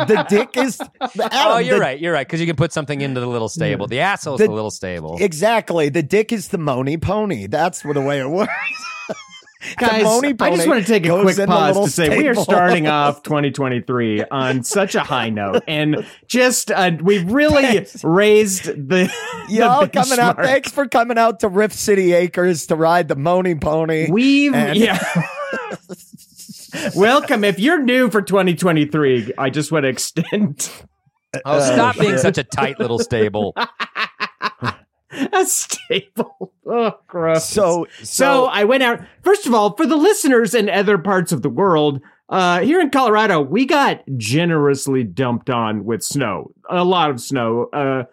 the 0.07 0.25
dick 0.29 0.55
is. 0.57 0.79
Adam, 1.01 1.29
Oh, 1.33 1.57
you're 1.57 1.75
the- 1.75 1.81
right. 1.81 1.99
You're 1.99 2.13
right. 2.13 2.25
Because 2.27 2.39
you 2.39 2.45
can 2.47 2.55
put 2.55 2.71
something 2.73 3.01
into 3.01 3.19
the 3.19 3.27
little 3.27 3.49
stable. 3.49 3.87
The 3.87 3.99
asshole's 4.01 4.39
The- 4.39 4.47
the, 4.47 4.53
little 4.53 4.71
stable. 4.71 5.17
Exactly. 5.19 5.89
The 5.89 6.03
dick 6.03 6.31
is 6.31 6.49
the 6.49 6.57
Moni 6.57 6.97
pony. 6.97 7.47
That's 7.47 7.83
what 7.83 7.93
the 7.93 8.01
way 8.01 8.19
it 8.19 8.29
works. 8.29 8.51
Guys, 9.77 10.05
I 10.05 10.55
just 10.55 10.67
want 10.69 10.85
to 10.85 10.87
take 10.87 11.03
a 11.03 11.09
goes 11.09 11.21
quick 11.23 11.37
in 11.37 11.41
the 11.41 11.47
pause 11.47 11.77
to 11.77 11.91
say 11.91 12.17
we 12.17 12.29
are 12.29 12.33
starting 12.33 12.87
off 12.87 13.23
2023 13.23 14.23
on 14.31 14.63
such 14.63 14.95
a 14.95 15.01
high 15.01 15.29
note, 15.29 15.63
and 15.67 16.05
just 16.27 16.71
uh, 16.71 16.91
we've 17.01 17.29
really 17.29 17.63
Thanks. 17.63 18.01
raised 18.05 18.63
the 18.67 19.13
Y'all 19.49 19.81
the 19.81 19.89
coming 19.89 20.17
out. 20.17 20.37
Thanks 20.37 20.71
for 20.71 20.87
coming 20.87 21.17
out 21.17 21.41
to 21.41 21.49
Rift 21.49 21.75
City 21.75 22.13
Acres 22.13 22.67
to 22.67 22.77
ride 22.77 23.09
the 23.09 23.17
Moni 23.17 23.55
pony. 23.55 24.09
We've 24.09 24.53
And- 24.55 24.77
yeah. 24.79 24.97
Welcome. 26.95 27.43
If 27.43 27.60
you're 27.60 27.82
new 27.82 28.10
for 28.10 28.21
2023, 28.21 29.34
I 29.38 29.49
just 29.49 29.71
want 29.71 29.84
to 29.84 29.89
extend 29.89 30.69
oh, 31.45 31.60
stop 31.60 31.97
being 31.97 32.17
such 32.17 32.38
a 32.38 32.43
tight 32.43 32.79
little 32.79 32.99
stable. 32.99 33.55
a 35.12 35.45
stable. 35.45 36.53
Oh, 36.65 36.93
gross. 37.08 37.45
so, 37.45 37.88
So 37.99 38.03
so, 38.03 38.45
I 38.45 38.63
went 38.63 38.84
out. 38.84 39.01
First 39.23 39.45
of 39.47 39.53
all, 39.53 39.75
for 39.75 39.86
the 39.86 39.95
listeners 39.95 40.53
in 40.53 40.69
other 40.69 40.97
parts 40.97 41.32
of 41.32 41.41
the 41.41 41.49
world, 41.49 42.01
uh, 42.29 42.62
here 42.62 42.79
in 42.79 42.91
Colorado, 42.91 43.41
we 43.41 43.65
got 43.65 44.03
generously 44.17 45.03
dumped 45.03 45.49
on 45.49 45.84
with 45.84 46.03
snow. 46.03 46.51
A 46.69 46.84
lot 46.84 47.10
of 47.10 47.19
snow. 47.19 47.69
Uh, 47.73 48.03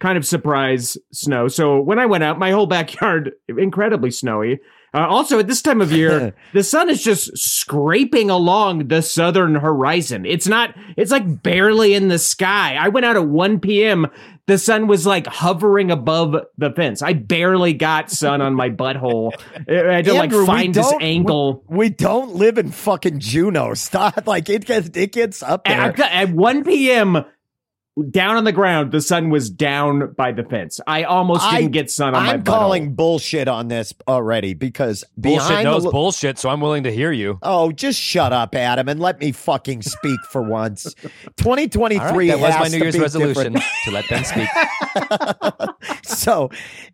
kind 0.00 0.18
of 0.18 0.26
surprise 0.26 0.98
snow. 1.12 1.48
So 1.48 1.80
when 1.80 1.98
I 1.98 2.06
went 2.06 2.24
out, 2.24 2.38
my 2.38 2.50
whole 2.50 2.66
backyard 2.66 3.32
incredibly 3.48 4.10
snowy. 4.10 4.60
Uh, 4.94 5.06
also, 5.06 5.38
at 5.38 5.46
this 5.46 5.62
time 5.62 5.80
of 5.80 5.90
year, 5.90 6.34
the 6.52 6.62
sun 6.62 6.90
is 6.90 7.02
just 7.02 7.36
scraping 7.36 8.28
along 8.28 8.88
the 8.88 9.00
southern 9.00 9.54
horizon. 9.54 10.26
It's 10.26 10.46
not. 10.46 10.74
It's 10.96 11.10
like 11.10 11.42
barely 11.42 11.94
in 11.94 12.08
the 12.08 12.18
sky. 12.18 12.76
I 12.76 12.88
went 12.88 13.06
out 13.06 13.16
at 13.16 13.26
1 13.26 13.60
p.m. 13.60 14.06
The 14.46 14.58
sun 14.58 14.88
was 14.88 15.06
like 15.06 15.26
hovering 15.26 15.90
above 15.90 16.36
the 16.58 16.70
fence. 16.72 17.00
I 17.00 17.14
barely 17.14 17.72
got 17.72 18.10
sun 18.10 18.42
on 18.42 18.54
my 18.54 18.70
butthole. 18.70 19.32
I 19.54 19.94
had 19.94 20.04
to 20.06 20.12
we 20.12 20.18
like 20.18 20.32
find 20.32 20.74
this 20.74 20.92
angle. 21.00 21.64
we 21.68 21.88
don't 21.88 22.34
live 22.34 22.58
in 22.58 22.70
fucking 22.70 23.20
Juneau. 23.20 23.74
Stop. 23.74 24.26
Like 24.32 24.48
it 24.48 24.64
gets 24.64 24.90
it 24.94 25.12
gets 25.12 25.42
up 25.42 25.64
there. 25.64 25.80
At, 25.80 25.98
at 25.98 26.30
1 26.30 26.64
p.m., 26.64 27.24
down 28.10 28.36
on 28.36 28.44
the 28.44 28.52
ground, 28.52 28.90
the 28.90 29.02
sun 29.02 29.28
was 29.28 29.50
down 29.50 30.14
by 30.14 30.32
the 30.32 30.42
fence. 30.44 30.80
I 30.86 31.02
almost 31.02 31.42
I- 31.42 31.58
didn't 31.60 31.72
get 31.72 31.90
sun 31.90 32.14
on 32.14 32.22
my 32.22 32.32
I'm 32.32 32.42
butthole. 32.42 32.46
calling 32.46 32.94
bullshit 32.94 33.48
on 33.48 33.68
this 33.68 33.92
already 34.08 34.54
because 34.54 35.04
Bullshit 35.18 35.48
behind 35.48 35.64
knows 35.64 35.84
the, 35.84 35.90
bullshit, 35.90 36.38
so 36.38 36.48
I'm 36.48 36.60
willing 36.62 36.84
to 36.84 36.92
hear 36.92 37.12
you. 37.12 37.38
Oh, 37.42 37.70
just 37.70 38.00
shut 38.00 38.32
up, 38.32 38.54
Adam, 38.54 38.88
and 38.88 38.98
let 38.98 39.20
me 39.20 39.30
fucking 39.32 39.82
speak 39.82 40.18
for 40.30 40.42
once. 40.42 40.94
2023 41.36 42.00
All 42.02 42.16
right, 42.16 42.28
that 42.28 42.38
was 42.40 42.70
my 42.70 42.78
New 42.78 42.82
Year's 42.82 42.98
resolution 42.98 43.54
to 43.84 43.90
let 43.90 44.08
them 44.08 44.24
speak. 44.24 44.48
so, 46.04 46.50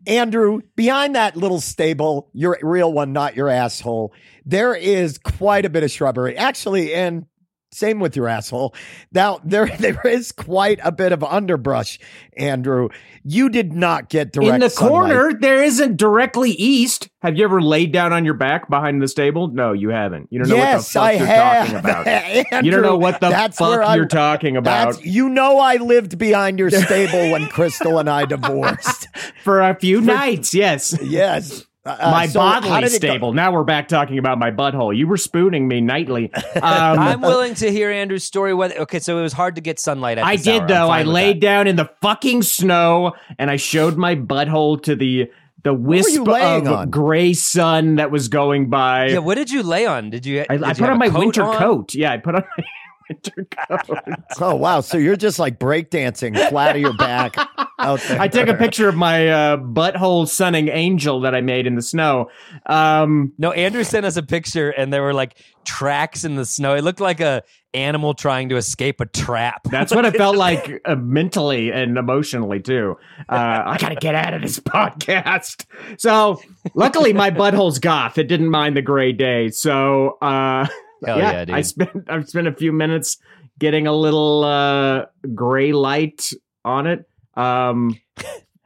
Andrew, 0.06 0.60
behind 0.74 1.14
that 1.14 1.36
little 1.36 1.60
stable, 1.60 2.28
your 2.32 2.58
real 2.62 2.92
one, 2.92 3.12
not 3.12 3.36
your 3.36 3.48
asshole, 3.48 4.12
there 4.44 4.74
is 4.74 5.18
quite 5.18 5.64
a 5.64 5.70
bit 5.70 5.84
of 5.84 5.90
shrubbery. 5.90 6.36
Actually, 6.36 6.92
and 6.94 7.26
same 7.70 8.00
with 8.00 8.16
your 8.16 8.28
asshole. 8.28 8.74
Now, 9.12 9.40
there 9.44 9.66
there 9.78 10.00
is 10.06 10.32
quite 10.32 10.80
a 10.82 10.90
bit 10.92 11.12
of 11.12 11.22
underbrush, 11.22 11.98
Andrew. 12.36 12.88
You 13.24 13.48
did 13.50 13.72
not 13.72 14.08
get 14.08 14.32
direct 14.32 14.54
in 14.54 14.60
the 14.60 14.70
sunlight. 14.70 14.90
corner, 15.12 15.32
there 15.38 15.62
isn't 15.62 15.96
directly 15.96 16.50
east. 16.52 17.08
Have 17.20 17.36
you 17.36 17.44
ever 17.44 17.60
laid 17.60 17.92
down 17.92 18.12
on 18.12 18.24
your 18.24 18.34
back 18.34 18.70
behind 18.70 19.02
the 19.02 19.08
stable? 19.08 19.48
No, 19.48 19.72
you 19.72 19.90
haven't. 19.90 20.28
You 20.30 20.38
don't 20.38 20.48
know 20.48 20.56
what 20.56 20.78
the 20.78 20.82
fuck 20.84 21.02
I 21.02 21.12
you're 21.12 21.26
have. 21.26 21.66
talking 21.66 21.78
about. 21.78 22.06
Andrew, 22.06 22.62
you 22.62 22.70
don't 22.70 22.82
know 22.82 22.96
what 22.96 23.20
the 23.20 23.28
that's 23.28 23.58
fuck 23.58 23.80
I- 23.80 23.96
you're 23.96 24.06
talking 24.06 24.56
about. 24.56 24.92
That's, 24.94 25.04
you 25.04 25.28
know, 25.28 25.58
I 25.58 25.76
lived 25.76 26.16
behind 26.16 26.58
your 26.58 26.70
stable 26.70 27.30
when 27.32 27.46
Crystal 27.48 27.98
and 27.98 28.08
I 28.08 28.24
divorced. 28.24 29.08
For 29.44 29.60
a 29.62 29.74
few 29.74 30.00
nights, 30.00 30.54
yes. 30.54 30.96
Yes. 31.02 31.64
Uh, 31.88 32.10
my 32.10 32.26
so 32.26 32.40
how 32.40 32.60
bodily 32.60 32.80
did 32.82 32.92
it 32.94 33.02
go? 33.02 33.08
stable. 33.08 33.32
Now 33.32 33.52
we're 33.52 33.64
back 33.64 33.88
talking 33.88 34.18
about 34.18 34.38
my 34.38 34.50
butthole. 34.50 34.96
You 34.96 35.06
were 35.08 35.16
spooning 35.16 35.66
me 35.68 35.80
nightly. 35.80 36.30
Um, 36.58 36.98
I'm 36.98 37.20
willing 37.20 37.54
to 37.56 37.70
hear 37.70 37.90
Andrew's 37.90 38.24
story. 38.24 38.52
Whether 38.52 38.78
okay, 38.80 38.98
so 38.98 39.16
it 39.18 39.22
was 39.22 39.32
hard 39.32 39.54
to 39.54 39.60
get 39.60 39.78
sunlight. 39.78 40.18
At 40.18 40.24
I 40.24 40.36
did 40.36 40.62
hour. 40.62 40.68
Though. 40.68 40.90
I 40.90 41.02
laid 41.04 41.36
that. 41.36 41.40
down 41.40 41.66
in 41.66 41.76
the 41.76 41.88
fucking 42.00 42.42
snow 42.42 43.12
and 43.38 43.50
I 43.50 43.56
showed 43.56 43.96
my 43.96 44.16
butthole 44.16 44.82
to 44.82 44.96
the 44.96 45.30
the 45.62 45.72
were 45.74 45.80
wisp 45.88 46.20
of 46.20 46.28
on? 46.28 46.90
gray 46.90 47.32
sun 47.32 47.96
that 47.96 48.10
was 48.10 48.28
going 48.28 48.70
by. 48.70 49.08
Yeah, 49.08 49.18
what 49.18 49.36
did 49.36 49.50
you 49.50 49.62
lay 49.62 49.86
on? 49.86 50.10
Did 50.10 50.26
you? 50.26 50.44
I, 50.48 50.56
did 50.56 50.64
I 50.64 50.68
you 50.68 50.74
put 50.74 50.80
have 50.80 50.90
on 50.90 50.98
my 50.98 51.08
winter 51.08 51.44
on? 51.44 51.56
coat. 51.56 51.94
Yeah, 51.94 52.12
I 52.12 52.16
put 52.18 52.34
on 52.34 52.42
my 52.56 52.64
winter 53.08 53.46
coat. 53.68 53.98
Oh 54.40 54.54
wow! 54.54 54.80
So 54.80 54.98
you're 54.98 55.16
just 55.16 55.38
like 55.38 55.58
breakdancing, 55.58 56.48
flat 56.48 56.76
of 56.76 56.82
your 56.82 56.94
back 56.94 57.36
out 57.78 58.00
there. 58.00 58.20
I 58.20 58.28
took 58.28 58.48
a 58.48 58.54
picture 58.54 58.88
of 58.88 58.94
my 58.96 59.28
uh, 59.28 59.56
butthole 59.56 60.28
sunning 60.28 60.68
angel 60.68 61.20
that 61.22 61.34
I 61.34 61.40
made 61.40 61.66
in 61.66 61.74
the 61.74 61.82
snow. 61.82 62.30
Um, 62.66 63.32
No, 63.38 63.52
Andrew 63.52 63.84
sent 63.84 64.06
us 64.06 64.16
a 64.16 64.22
picture, 64.22 64.70
and 64.70 64.92
there 64.92 65.02
were 65.02 65.14
like 65.14 65.36
tracks 65.64 66.24
in 66.24 66.36
the 66.36 66.44
snow. 66.44 66.74
It 66.74 66.82
looked 66.84 67.00
like 67.00 67.20
a 67.20 67.42
animal 67.74 68.14
trying 68.14 68.48
to 68.48 68.56
escape 68.56 68.98
a 68.98 69.04
trap. 69.06 69.62
that's 69.64 69.94
what 69.94 70.06
it 70.06 70.16
felt 70.16 70.36
like 70.48 70.80
uh, 70.86 70.96
mentally 70.96 71.70
and 71.70 71.98
emotionally 71.98 72.60
too. 72.60 72.96
Uh, 73.28 73.62
I 73.66 73.76
gotta 73.78 73.94
get 73.96 74.14
out 74.14 74.32
of 74.34 74.40
this 74.42 74.58
podcast. 74.60 75.66
So 75.98 76.40
luckily, 76.74 77.12
my 77.12 77.30
butthole's 77.30 77.78
goth. 77.78 78.16
It 78.18 78.24
didn't 78.24 78.48
mind 78.50 78.76
the 78.76 78.82
gray 78.82 79.12
day. 79.12 79.50
So 79.50 80.16
uh, 80.22 80.66
Hell 81.04 81.18
yeah, 81.18 81.44
yeah. 81.46 81.54
I 81.54 81.60
spent 81.62 81.90
I've 82.08 82.28
spent 82.28 82.46
a 82.46 82.52
few 82.52 82.72
minutes 82.72 83.18
getting 83.58 83.86
a 83.86 83.92
little 83.92 84.44
uh, 84.44 85.06
gray 85.34 85.72
light 85.72 86.30
on 86.64 86.86
it. 86.86 87.08
Um, 87.34 87.98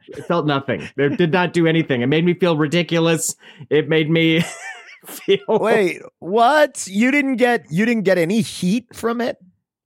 it 0.07 0.25
felt 0.27 0.45
nothing. 0.45 0.87
It 0.97 1.17
did 1.17 1.31
not 1.31 1.53
do 1.53 1.67
anything. 1.67 2.01
It 2.01 2.07
made 2.07 2.25
me 2.25 2.33
feel 2.33 2.57
ridiculous. 2.57 3.35
It 3.69 3.87
made 3.89 4.09
me 4.09 4.43
feel 5.05 5.39
Wait, 5.47 6.01
what? 6.19 6.87
You 6.87 7.11
didn't 7.11 7.35
get 7.37 7.65
you 7.71 7.85
didn't 7.85 8.03
get 8.03 8.17
any 8.17 8.41
heat 8.41 8.87
from 8.95 9.21
it? 9.21 9.37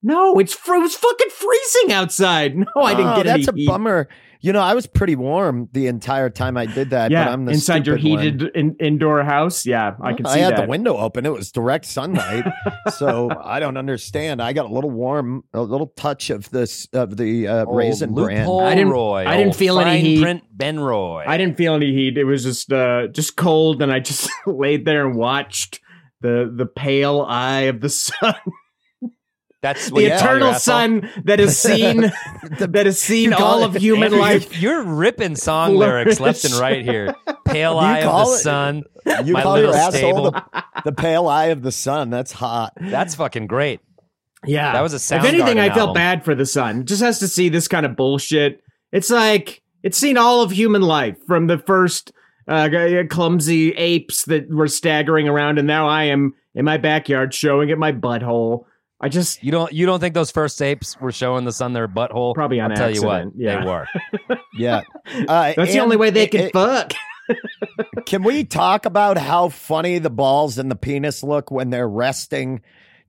No, 0.04 0.40
it's 0.40 0.54
it 0.54 0.70
was 0.82 0.96
fucking 0.96 1.30
freezing 1.30 1.92
outside. 1.92 2.56
No, 2.58 2.66
I 2.78 2.94
didn't 2.94 3.12
Oh, 3.12 3.16
get 3.18 3.26
That's 3.26 3.48
any 3.48 3.58
a 3.58 3.62
heat. 3.62 3.68
bummer. 3.68 4.08
You 4.42 4.54
know, 4.54 4.62
I 4.62 4.74
was 4.76 4.86
pretty 4.88 5.16
warm 5.16 5.68
the 5.72 5.88
entire 5.88 6.30
time 6.30 6.58
I 6.58 6.66
did 6.68 6.92
that. 6.92 7.10
Yeah, 7.12 7.26
but 7.26 7.34
I'm 7.34 7.46
the 7.46 7.52
inside 7.54 7.88
your 7.88 7.98
stupid 7.98 8.12
one. 8.14 8.24
heated 8.24 8.42
in- 8.56 8.76
indoor 8.80 9.24
house. 9.24 9.66
Yeah, 9.66 9.96
I 10.02 10.14
can 10.14 10.26
I 10.26 10.34
see 10.36 10.40
had 10.42 10.54
that. 10.58 10.62
the 10.64 10.68
window 10.68 10.96
open. 10.98 11.26
It 11.26 11.32
was 11.34 11.52
direct 11.52 11.86
sunlight. 11.86 12.46
so 12.98 13.30
I 13.44 13.60
don't 13.60 13.78
understand. 13.78 14.42
I 14.42 14.54
got 14.54 14.66
a 14.66 14.74
little 14.74 14.92
warm, 14.92 15.44
a 15.54 15.62
little 15.62 15.88
touch 15.88 16.30
of 16.30 16.50
this 16.52 16.88
of 16.94 17.18
the 17.18 17.48
uh, 17.48 17.66
Old 17.66 17.78
raisin 17.78 18.14
brand. 18.14 18.50
I 18.50 18.76
didn't- 18.76 18.92
Roy. 18.92 19.26
I 19.28 19.38
didn't 19.38 19.56
feel 19.56 19.80
any 19.80 20.00
heat. 20.02 20.22
Print 20.22 20.44
Ben 20.52 20.80
Roy. 20.80 21.24
I 21.28 21.38
didn't 21.38 21.58
feel 21.58 21.74
any 21.74 21.92
heat. 21.94 22.18
It 22.18 22.24
was 22.26 22.44
just 22.44 22.72
uh 22.72 23.08
just 23.08 23.38
cold, 23.38 23.82
and 23.82 23.92
I 23.92 24.00
just 24.00 24.30
laid 24.46 24.86
there 24.86 25.08
and 25.08 25.16
watched 25.18 25.80
the 26.22 26.52
the 26.56 26.66
pale 26.66 27.22
eye 27.28 27.62
of 27.62 27.82
the 27.82 27.90
sun 27.90 28.36
That's 29.62 29.88
the 29.88 29.94
what 29.94 30.04
you 30.04 30.10
call 30.10 30.18
your 30.20 30.28
eternal 30.28 30.54
sun 30.54 31.10
that 31.26 31.40
has 31.40 31.58
seen 31.58 32.02
that 32.60 32.86
has 32.86 33.00
seen 33.02 33.34
all 33.34 33.64
of 33.64 33.76
human 33.76 34.06
Andrew, 34.06 34.20
life. 34.20 34.62
You're, 34.62 34.84
you're 34.84 34.84
ripping 34.84 35.36
song 35.36 35.76
lyrics 35.76 36.20
left 36.20 36.46
and 36.46 36.54
right 36.56 36.84
here. 36.84 37.16
Pale 37.46 37.78
eye 37.78 38.00
of 38.02 38.28
the 38.28 38.34
it- 38.34 38.38
sun. 38.38 38.84
You 39.24 39.34
my 39.34 39.42
call 39.42 39.54
little 39.54 39.74
asshole 39.74 39.92
stable. 39.92 40.32
the, 40.32 40.64
the 40.84 40.92
pale 40.92 41.30
eye 41.30 41.46
of 41.46 41.62
the 41.62 41.72
sun. 41.72 42.10
That's 42.10 42.34
hot. 42.34 42.74
That's 42.76 43.16
fucking 43.16 43.48
great. 43.48 43.80
Yeah, 44.46 44.74
That 44.74 44.82
was 44.82 44.92
a 44.92 45.00
Sound 45.00 45.24
If 45.26 45.34
anything, 45.34 45.56
Soundgarden 45.58 45.72
I 45.72 45.74
felt 45.74 45.96
bad 45.96 46.26
for 46.26 46.36
the 46.36 46.46
sun. 46.46 46.82
It 46.82 46.88
just 46.88 47.02
has 47.02 47.20
to 47.20 47.28
see 47.28 47.48
this 47.48 47.70
kind 47.70 47.86
of 47.86 47.96
bullshit. 47.96 48.62
It's 48.92 49.10
like 49.10 49.62
it's 49.82 49.98
seen 49.98 50.18
all 50.18 50.42
of 50.42 50.52
human 50.52 50.82
life 50.82 51.18
from 51.26 51.48
the 51.48 51.58
first 51.58 52.12
uh, 52.50 52.70
clumsy 53.10 53.72
apes 53.72 54.26
that 54.26 54.50
were 54.50 54.68
staggering 54.68 55.28
around, 55.30 55.58
and 55.58 55.68
now 55.68 55.88
I 55.88 56.04
am 56.04 56.34
in 56.54 56.66
my 56.66 56.78
backyard 56.78 57.34
showing 57.34 57.70
it 57.70 57.78
my 57.78 57.92
butthole. 57.94 58.66
I 59.00 59.10
just 59.10 59.44
You 59.44 59.52
don't 59.52 59.72
you 59.72 59.86
don't 59.86 60.00
think 60.00 60.16
those 60.16 60.32
first 60.32 60.62
apes 60.62 61.00
were 61.00 61.12
showing 61.12 61.46
the 61.46 61.52
sun 61.52 61.74
their 61.74 61.88
butthole? 61.88 62.34
Probably 62.34 62.60
on 62.60 62.72
I'll 62.72 62.78
tell 62.78 62.92
you 62.94 63.04
what, 63.04 63.28
yeah. 63.36 63.60
they 63.62 63.66
were. 63.68 63.88
Yeah. 64.58 64.82
Uh, 65.28 65.54
that's 65.56 65.72
the 65.72 65.82
only 65.82 65.98
way 65.98 66.10
they 66.10 66.28
could 66.28 66.42
it- 66.42 66.54
fuck. 66.54 66.94
Can 68.08 68.24
we 68.24 68.44
talk 68.44 68.86
about 68.86 69.18
how 69.18 69.50
funny 69.50 70.00
the 70.00 70.10
balls 70.10 70.58
and 70.58 70.72
the 70.72 70.76
penis 70.76 71.22
look 71.22 71.52
when 71.52 71.70
they're 71.70 71.88
resting, 71.88 72.62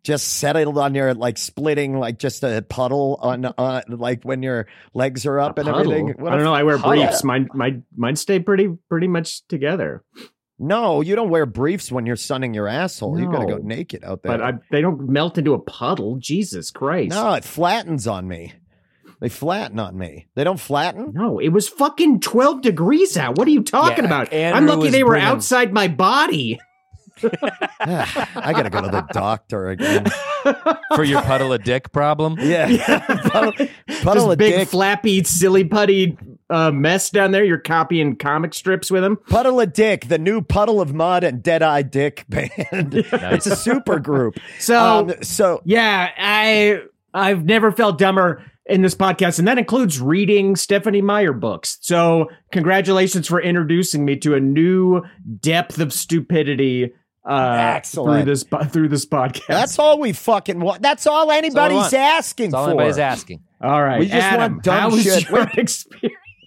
just 0.03 0.29
settled 0.29 0.77
on 0.77 0.95
your 0.95 1.15
like 1.15 1.39
splitting 1.39 1.99
like 1.99 2.19
just 2.19 2.43
a 2.43 2.63
puddle 2.69 3.19
on 3.23 3.47
on 3.47 3.83
like 3.89 4.25
when 4.25 4.43
your 4.43 4.67
legs 4.93 5.25
are 5.25 5.41
up 5.41 5.57
and 5.57 5.69
everything? 5.69 6.11
I 6.19 6.31
don't 6.35 6.45
know. 6.45 6.53
I 6.53 6.65
wear 6.65 6.79
puddle. 6.79 7.03
briefs. 7.03 7.25
Mine, 7.25 7.49
my, 7.55 7.81
mine 7.97 8.17
stay 8.17 8.41
pretty, 8.41 8.69
pretty 8.91 9.09
much 9.09 9.47
together. 9.47 10.03
No, 10.59 11.01
you 11.03 11.15
don't 11.15 11.31
wear 11.31 11.47
briefs 11.47 11.93
when 11.93 12.05
you're 12.07 12.17
sunning 12.17 12.53
your 12.53 12.67
asshole. 12.67 13.19
You 13.19 13.31
got 13.31 13.41
to 13.41 13.47
go 13.47 13.57
naked 13.59 14.03
out 14.05 14.23
there. 14.23 14.39
But 14.39 14.43
I, 14.43 14.53
they 14.71 14.81
don't 14.81 15.09
melt 15.09 15.39
into 15.39 15.55
a 15.55 15.59
puddle. 15.59 16.17
Jesus 16.19 16.71
Christ! 16.71 17.11
no, 17.11 17.33
it 17.35 17.45
flattens 17.45 18.07
on 18.07 18.27
me. 18.27 18.55
They 19.21 19.29
flatten 19.29 19.79
on 19.81 19.99
me. 19.99 20.29
They 20.37 20.45
don't 20.45 20.61
flatten. 20.61 21.13
No, 21.13 21.39
it 21.41 21.49
was 21.49 21.69
fucking 21.69 22.21
12 22.21 22.63
degrees 22.63 23.17
out. 23.17 23.37
What 23.37 23.49
are 23.49 23.51
you 23.53 23.63
talking 23.65 24.05
Yeah, 24.05 24.07
about? 24.07 24.33
Andrew 24.33 24.57
I'm 24.73 24.79
lucky 24.79 24.91
they 24.91 25.03
were 25.03 25.11
bringing- 25.13 25.29
outside 25.29 25.73
my 25.73 25.89
body. 25.89 26.59
Ah, 27.81 28.31
I 28.37 28.53
got 28.53 28.65
to 28.65 28.71
go 28.71 28.81
to 28.83 28.89
the 28.89 29.07
doctor 29.13 29.69
again. 29.71 30.07
For 30.97 31.05
your 31.05 31.23
puddle 31.23 31.53
of 31.53 31.63
dick 31.63 31.93
problem. 31.93 32.37
Yeah, 32.41 32.99
puddle, 33.29 33.53
puddle 34.03 34.25
This 34.27 34.33
of 34.33 34.39
big, 34.39 34.53
dick. 34.55 34.69
flappy, 34.69 35.23
silly 35.25 35.65
putty 35.65 36.17
uh, 36.51 36.71
mess 36.71 37.11
down 37.11 37.31
there. 37.33 37.45
You're 37.45 37.59
copying 37.59 38.17
comic 38.17 38.55
strips 38.55 38.91
with 38.91 39.03
them. 39.03 39.17
Puddle 39.29 39.61
of 39.61 39.73
Dick, 39.73 40.09
the 40.09 40.19
new 40.19 40.41
Puddle 40.43 40.81
of 40.81 40.95
Mudd 40.95 41.25
and 41.25 41.43
Deadeye 41.43 41.83
Dick 41.83 42.25
band. 42.31 42.51
It's 42.95 43.47
a 43.47 43.57
super 43.57 43.99
group. 43.99 44.39
So, 44.59 44.79
Um, 44.81 45.13
so 45.23 45.61
yeah, 45.65 46.11
I 46.17 46.83
I've 47.15 47.45
never 47.45 47.73
felt 47.73 47.99
dumber 47.99 48.43
in 48.67 48.83
this 48.83 48.95
podcast, 48.95 49.39
and 49.39 49.49
that 49.49 49.57
includes 49.59 49.99
reading 50.01 50.55
Stephenie 50.55 51.01
Meyer 51.03 51.33
books. 51.33 51.79
So, 51.81 52.29
congratulations 52.53 53.27
for 53.27 53.41
introducing 53.41 54.05
me 54.05 54.17
to 54.17 54.35
a 54.35 54.41
new 54.41 55.03
depth 55.41 55.79
of 55.81 55.93
stupidity. 55.93 56.93
Uh, 57.29 57.57
Excellent. 57.77 58.25
through 58.25 58.33
this 58.33 58.71
through 58.73 58.89
this 58.89 59.05
podcast. 59.07 59.47
that's 59.49 59.79
all 59.79 59.99
we 59.99 60.13
fucking 60.13 60.61
want. 60.61 60.81
That's 60.83 61.07
all 61.07 61.31
anybody's 61.31 61.77
want. 61.77 61.93
asking 61.95 62.51
That's 62.53 62.55
all 62.59 62.65
for. 62.67 62.71
anybody's 62.73 62.99
asking. 62.99 63.43
all 63.61 63.83
right. 63.83 64.01
we 64.01 64.07
just 64.07 64.15
want 64.31 64.35
Adam, 64.43 64.61
dumb 64.61 64.79
how 64.81 64.91
was 64.91 65.03
shit. 65.03 65.29
your 65.29 65.43
experience? 65.57 65.87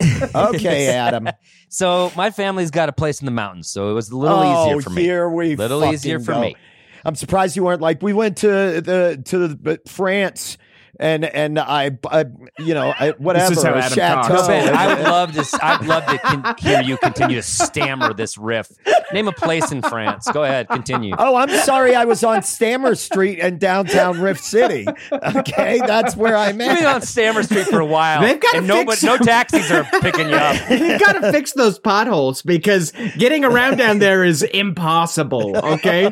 Okay, 0.35 0.87
Adam. 0.87 1.29
So 1.69 2.11
my 2.15 2.31
family's 2.31 2.71
got 2.71 2.89
a 2.89 2.93
place 2.93 3.21
in 3.21 3.25
the 3.25 3.31
mountains, 3.31 3.69
so 3.69 3.89
it 3.89 3.93
was 3.93 4.09
a 4.09 4.17
little 4.17 4.39
oh, 4.39 4.65
easier 4.65 4.81
for 4.81 4.89
me. 4.89 5.01
here 5.01 5.29
we 5.29 5.55
little 5.55 5.85
easier 5.85 6.19
for 6.19 6.33
go. 6.33 6.41
me. 6.41 6.55
I'm 7.03 7.15
surprised 7.15 7.55
you 7.55 7.63
weren't 7.63 7.81
like 7.81 8.01
we 8.01 8.13
went 8.13 8.37
to 8.37 8.47
the 8.47 9.21
to 9.25 9.47
the, 9.47 9.81
France 9.87 10.57
and 11.01 11.25
and 11.25 11.59
I, 11.59 11.97
I 12.09 12.25
you 12.59 12.73
know 12.73 12.93
I, 12.97 13.11
whatever 13.17 13.55
how 13.55 13.73
Adam 13.75 13.91
chateau. 13.93 14.27
talks. 14.29 14.41
No, 14.43 14.47
Ben, 14.47 14.75
I 14.75 14.87
would 14.93 15.03
love 15.03 15.33
to. 15.33 15.59
I'd 15.61 15.85
love 15.85 16.05
to 16.05 16.17
con- 16.19 16.55
hear 16.59 16.81
you 16.81 16.97
continue 16.97 17.37
to 17.37 17.41
stammer 17.43 18.13
this 18.13 18.37
riff. 18.37 18.71
Name 19.11 19.27
a 19.27 19.31
place 19.33 19.71
in 19.71 19.81
France. 19.81 20.27
Go 20.31 20.43
ahead, 20.43 20.69
continue. 20.69 21.13
Oh, 21.17 21.35
I'm 21.35 21.49
sorry. 21.65 21.95
I 21.95 22.05
was 22.05 22.23
on 22.23 22.43
Stammer 22.43 22.95
Street 22.95 23.39
in 23.39 23.57
downtown 23.57 24.21
Rift 24.21 24.41
City. 24.43 24.85
Okay, 25.11 25.79
that's 25.85 26.15
where 26.15 26.37
I'm 26.37 26.59
You've 26.61 26.69
been 26.77 26.85
at. 26.85 26.95
on 26.95 27.01
Stammer 27.01 27.43
Street 27.43 27.65
for 27.67 27.79
a 27.79 27.85
while, 27.85 28.21
They've 28.21 28.39
gotta 28.39 28.61
no, 28.61 28.77
fix 28.85 29.01
but 29.01 29.07
no 29.07 29.17
taxis 29.25 29.69
are 29.71 29.83
picking 30.01 30.29
you 30.29 30.35
up. 30.35 30.69
you 30.69 30.97
got 30.99 31.13
to 31.13 31.31
fix 31.31 31.53
those 31.53 31.79
potholes 31.79 32.41
because 32.41 32.91
getting 33.17 33.43
around 33.43 33.77
down 33.77 33.99
there 33.99 34.23
is 34.23 34.43
impossible. 34.43 35.57
Okay. 35.57 36.11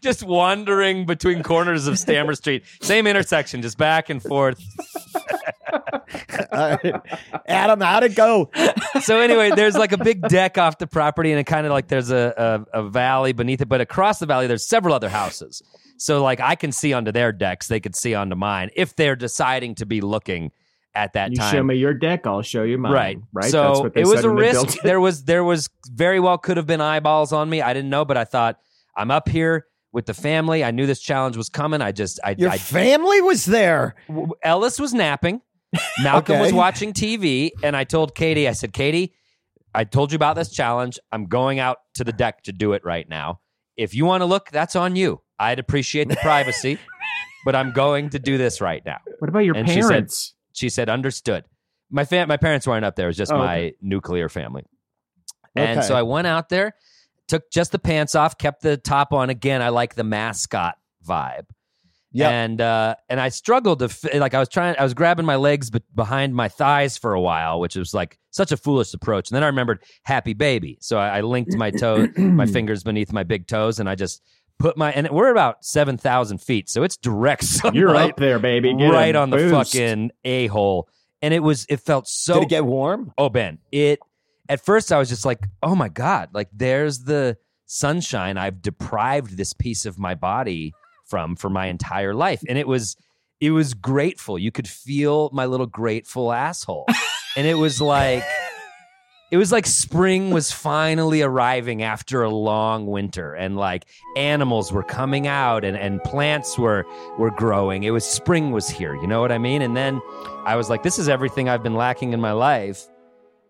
Just 0.00 0.22
wandering 0.22 1.06
between 1.06 1.42
corners 1.42 1.86
of 1.86 1.98
Stammer 1.98 2.34
Street, 2.34 2.64
same 2.80 3.06
intersection, 3.06 3.47
just 3.62 3.78
back 3.78 4.10
and 4.10 4.22
forth. 4.22 4.60
Uh, 6.50 6.76
Adam, 7.46 7.80
how'd 7.80 8.04
it 8.04 8.14
go? 8.14 8.50
so 9.02 9.18
anyway, 9.20 9.50
there's 9.54 9.76
like 9.76 9.92
a 9.92 9.98
big 9.98 10.22
deck 10.28 10.58
off 10.58 10.78
the 10.78 10.86
property, 10.86 11.30
and 11.30 11.40
it 11.40 11.44
kind 11.44 11.66
of 11.66 11.72
like 11.72 11.88
there's 11.88 12.10
a, 12.10 12.64
a 12.72 12.80
a 12.80 12.88
valley 12.88 13.32
beneath 13.32 13.60
it, 13.60 13.68
but 13.68 13.80
across 13.80 14.18
the 14.18 14.26
valley 14.26 14.46
there's 14.46 14.66
several 14.66 14.94
other 14.94 15.08
houses. 15.08 15.62
So 15.98 16.22
like 16.22 16.40
I 16.40 16.54
can 16.54 16.72
see 16.72 16.92
onto 16.92 17.12
their 17.12 17.32
decks, 17.32 17.68
they 17.68 17.80
could 17.80 17.96
see 17.96 18.14
onto 18.14 18.36
mine 18.36 18.70
if 18.76 18.94
they're 18.96 19.16
deciding 19.16 19.74
to 19.76 19.86
be 19.86 20.00
looking 20.00 20.52
at 20.94 21.12
that 21.14 21.30
You 21.30 21.36
time. 21.36 21.52
show 21.54 21.62
me 21.62 21.76
your 21.76 21.94
deck, 21.94 22.26
I'll 22.26 22.42
show 22.42 22.62
you 22.62 22.78
mine. 22.78 22.92
Right. 22.92 23.18
Right. 23.32 23.50
So 23.50 23.62
That's 23.62 23.80
what 23.80 23.94
they 23.94 24.00
it 24.02 24.06
was 24.06 24.24
a 24.24 24.30
risk. 24.30 24.80
there 24.82 25.00
was 25.00 25.24
there 25.24 25.44
was 25.44 25.68
very 25.90 26.20
well 26.20 26.38
could 26.38 26.56
have 26.56 26.66
been 26.66 26.80
eyeballs 26.80 27.32
on 27.32 27.48
me. 27.50 27.60
I 27.62 27.74
didn't 27.74 27.90
know, 27.90 28.04
but 28.04 28.16
I 28.16 28.24
thought 28.24 28.58
I'm 28.96 29.10
up 29.10 29.28
here 29.28 29.66
with 29.98 30.06
the 30.06 30.14
family. 30.14 30.62
I 30.62 30.70
knew 30.70 30.86
this 30.86 31.00
challenge 31.00 31.36
was 31.36 31.48
coming. 31.48 31.82
I 31.82 31.90
just 31.90 32.20
I, 32.22 32.36
Your 32.38 32.50
I 32.50 32.56
family 32.58 33.20
was 33.20 33.44
there. 33.44 33.96
Ellis 34.44 34.78
was 34.78 34.94
napping. 34.94 35.40
Malcolm 36.04 36.38
was 36.38 36.52
watching 36.52 36.92
TV, 36.92 37.50
and 37.64 37.76
I 37.76 37.82
told 37.82 38.14
Katie, 38.14 38.46
I 38.46 38.52
said, 38.52 38.72
Katie, 38.72 39.12
I 39.74 39.82
told 39.82 40.12
you 40.12 40.16
about 40.16 40.36
this 40.36 40.50
challenge. 40.50 41.00
I'm 41.10 41.26
going 41.26 41.58
out 41.58 41.78
to 41.94 42.04
the 42.04 42.12
deck 42.12 42.44
to 42.44 42.52
do 42.52 42.74
it 42.74 42.84
right 42.84 43.08
now. 43.08 43.40
If 43.76 43.92
you 43.92 44.04
want 44.04 44.20
to 44.20 44.24
look, 44.26 44.50
that's 44.52 44.76
on 44.76 44.94
you. 44.94 45.20
I'd 45.36 45.58
appreciate 45.58 46.08
the 46.08 46.16
privacy, 46.22 46.78
but 47.44 47.56
I'm 47.56 47.72
going 47.72 48.10
to 48.10 48.20
do 48.20 48.38
this 48.38 48.60
right 48.60 48.82
now. 48.86 48.98
What 49.18 49.28
about 49.28 49.40
your 49.40 49.56
And 49.56 49.68
she 49.68 49.82
said- 49.82 49.88
parents? 49.88 50.34
She 50.52 50.68
said, 50.68 50.88
understood. 50.88 51.44
My 51.90 52.04
fam- 52.04 52.28
my 52.28 52.36
parents 52.36 52.64
weren't 52.68 52.84
up 52.84 52.94
there. 52.94 53.06
It 53.06 53.10
was 53.10 53.16
just 53.16 53.32
Oh, 53.32 53.38
my 53.38 53.72
nuclear 53.82 54.28
family. 54.28 54.62
And 55.56 55.80
Okay. 55.80 55.88
so 55.88 55.96
I 55.96 56.02
went 56.02 56.28
out 56.28 56.50
there, 56.50 56.74
took 57.28 57.50
just 57.50 57.72
the 57.72 57.78
pants 57.78 58.14
off, 58.14 58.38
kept 58.38 58.62
the 58.62 58.76
top 58.76 59.12
on. 59.12 59.30
Again, 59.30 59.62
I 59.62 59.68
like 59.68 59.94
the 59.94 60.04
mascot 60.04 60.76
vibe. 61.06 61.46
Yeah. 62.10 62.30
And 62.30 62.60
uh, 62.60 62.94
and 63.08 63.20
I 63.20 63.28
struggled 63.28 63.80
to 63.80 64.18
like 64.18 64.32
I 64.32 64.38
was 64.38 64.48
trying 64.48 64.76
I 64.78 64.82
was 64.82 64.94
grabbing 64.94 65.26
my 65.26 65.36
legs 65.36 65.70
be- 65.70 65.82
behind 65.94 66.34
my 66.34 66.48
thighs 66.48 66.96
for 66.96 67.12
a 67.12 67.20
while, 67.20 67.60
which 67.60 67.76
was 67.76 67.92
like 67.92 68.18
such 68.30 68.50
a 68.50 68.56
foolish 68.56 68.94
approach. 68.94 69.30
And 69.30 69.36
then 69.36 69.42
I 69.42 69.46
remembered 69.46 69.82
happy 70.04 70.32
baby, 70.32 70.78
so 70.80 70.98
I, 70.98 71.18
I 71.18 71.20
linked 71.20 71.54
my 71.54 71.70
toe 71.78 72.08
my 72.16 72.46
fingers 72.46 72.82
beneath 72.82 73.12
my 73.12 73.24
big 73.24 73.46
toes, 73.46 73.78
and 73.78 73.90
I 73.90 73.94
just 73.94 74.22
put 74.58 74.76
my 74.78 74.90
and 74.92 75.08
we're 75.10 75.30
about 75.30 75.64
seven 75.64 75.98
thousand 75.98 76.38
feet, 76.38 76.70
so 76.70 76.82
it's 76.82 76.96
direct 76.96 77.44
sunlight 77.44 77.74
You're 77.74 77.94
up 77.94 78.16
there, 78.16 78.38
baby. 78.38 78.74
Get 78.74 78.90
right 78.90 79.14
on 79.14 79.28
the 79.28 79.50
fucking 79.50 80.10
a 80.24 80.46
hole, 80.46 80.88
and 81.20 81.34
it 81.34 81.40
was 81.40 81.66
it 81.68 81.80
felt 81.80 82.08
so 82.08 82.34
Did 82.34 82.44
it 82.44 82.48
get 82.48 82.64
warm? 82.64 83.12
Oh, 83.18 83.28
Ben, 83.28 83.58
it 83.70 83.98
at 84.48 84.64
first 84.64 84.92
I 84.92 84.98
was 84.98 85.08
just 85.08 85.24
like, 85.24 85.46
oh 85.62 85.74
my 85.74 85.88
God, 85.88 86.30
like 86.32 86.48
there's 86.52 87.00
the 87.00 87.36
sunshine 87.66 88.38
I've 88.38 88.62
deprived 88.62 89.36
this 89.36 89.52
piece 89.52 89.84
of 89.84 89.98
my 89.98 90.14
body 90.14 90.72
from 91.04 91.36
for 91.36 91.50
my 91.50 91.66
entire 91.66 92.14
life. 92.14 92.42
And 92.48 92.58
it 92.58 92.66
was 92.66 92.96
it 93.40 93.50
was 93.50 93.74
grateful. 93.74 94.38
You 94.38 94.50
could 94.50 94.68
feel 94.68 95.30
my 95.32 95.46
little 95.46 95.66
grateful 95.66 96.32
asshole. 96.32 96.86
and 97.36 97.46
it 97.46 97.54
was 97.54 97.80
like 97.80 98.24
it 99.30 99.36
was 99.36 99.52
like 99.52 99.66
spring 99.66 100.30
was 100.30 100.50
finally 100.50 101.20
arriving 101.20 101.82
after 101.82 102.22
a 102.22 102.30
long 102.30 102.86
winter 102.86 103.34
and 103.34 103.56
like 103.56 103.84
animals 104.16 104.72
were 104.72 104.82
coming 104.82 105.26
out 105.26 105.64
and, 105.64 105.76
and 105.76 106.02
plants 106.02 106.58
were 106.58 106.86
were 107.18 107.30
growing 107.30 107.82
it 107.82 107.90
was 107.90 108.04
spring 108.04 108.52
was 108.52 108.68
here 108.70 108.94
you 108.94 109.06
know 109.06 109.20
what 109.20 109.30
i 109.30 109.36
mean 109.36 109.60
and 109.60 109.76
then 109.76 110.00
i 110.46 110.56
was 110.56 110.70
like 110.70 110.82
this 110.82 110.98
is 110.98 111.10
everything 111.10 111.48
i've 111.48 111.62
been 111.62 111.74
lacking 111.74 112.14
in 112.14 112.20
my 112.20 112.32
life 112.32 112.88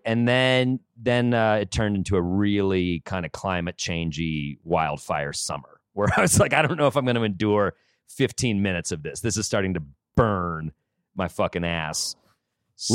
and 0.05 0.27
then 0.29 0.81
then 0.97 1.35
uh, 1.35 1.55
it 1.55 1.71
turned 1.71 1.97
into 1.97 2.17
a 2.17 2.23
really 2.23 3.01
kind 3.01 3.25
of 3.27 3.33
climate 3.33 3.77
changey 3.77 4.59
wildfire 4.65 5.33
summer 5.33 5.81
where 5.93 6.09
i 6.17 6.21
was 6.21 6.39
like 6.39 6.53
i 6.53 6.63
don't 6.63 6.77
know 6.77 6.87
if 6.87 6.97
i'm 6.97 7.05
going 7.05 7.17
to 7.17 7.23
endure 7.23 7.75
15 8.09 8.63
minutes 8.63 8.93
of 8.93 9.03
this 9.03 9.21
this 9.21 9.37
is 9.37 9.47
starting 9.47 9.75
to 9.75 9.83
burn 10.17 10.73
my 11.15 11.29
fucking 11.29 11.65
ass 11.65 12.17
so 12.77 12.95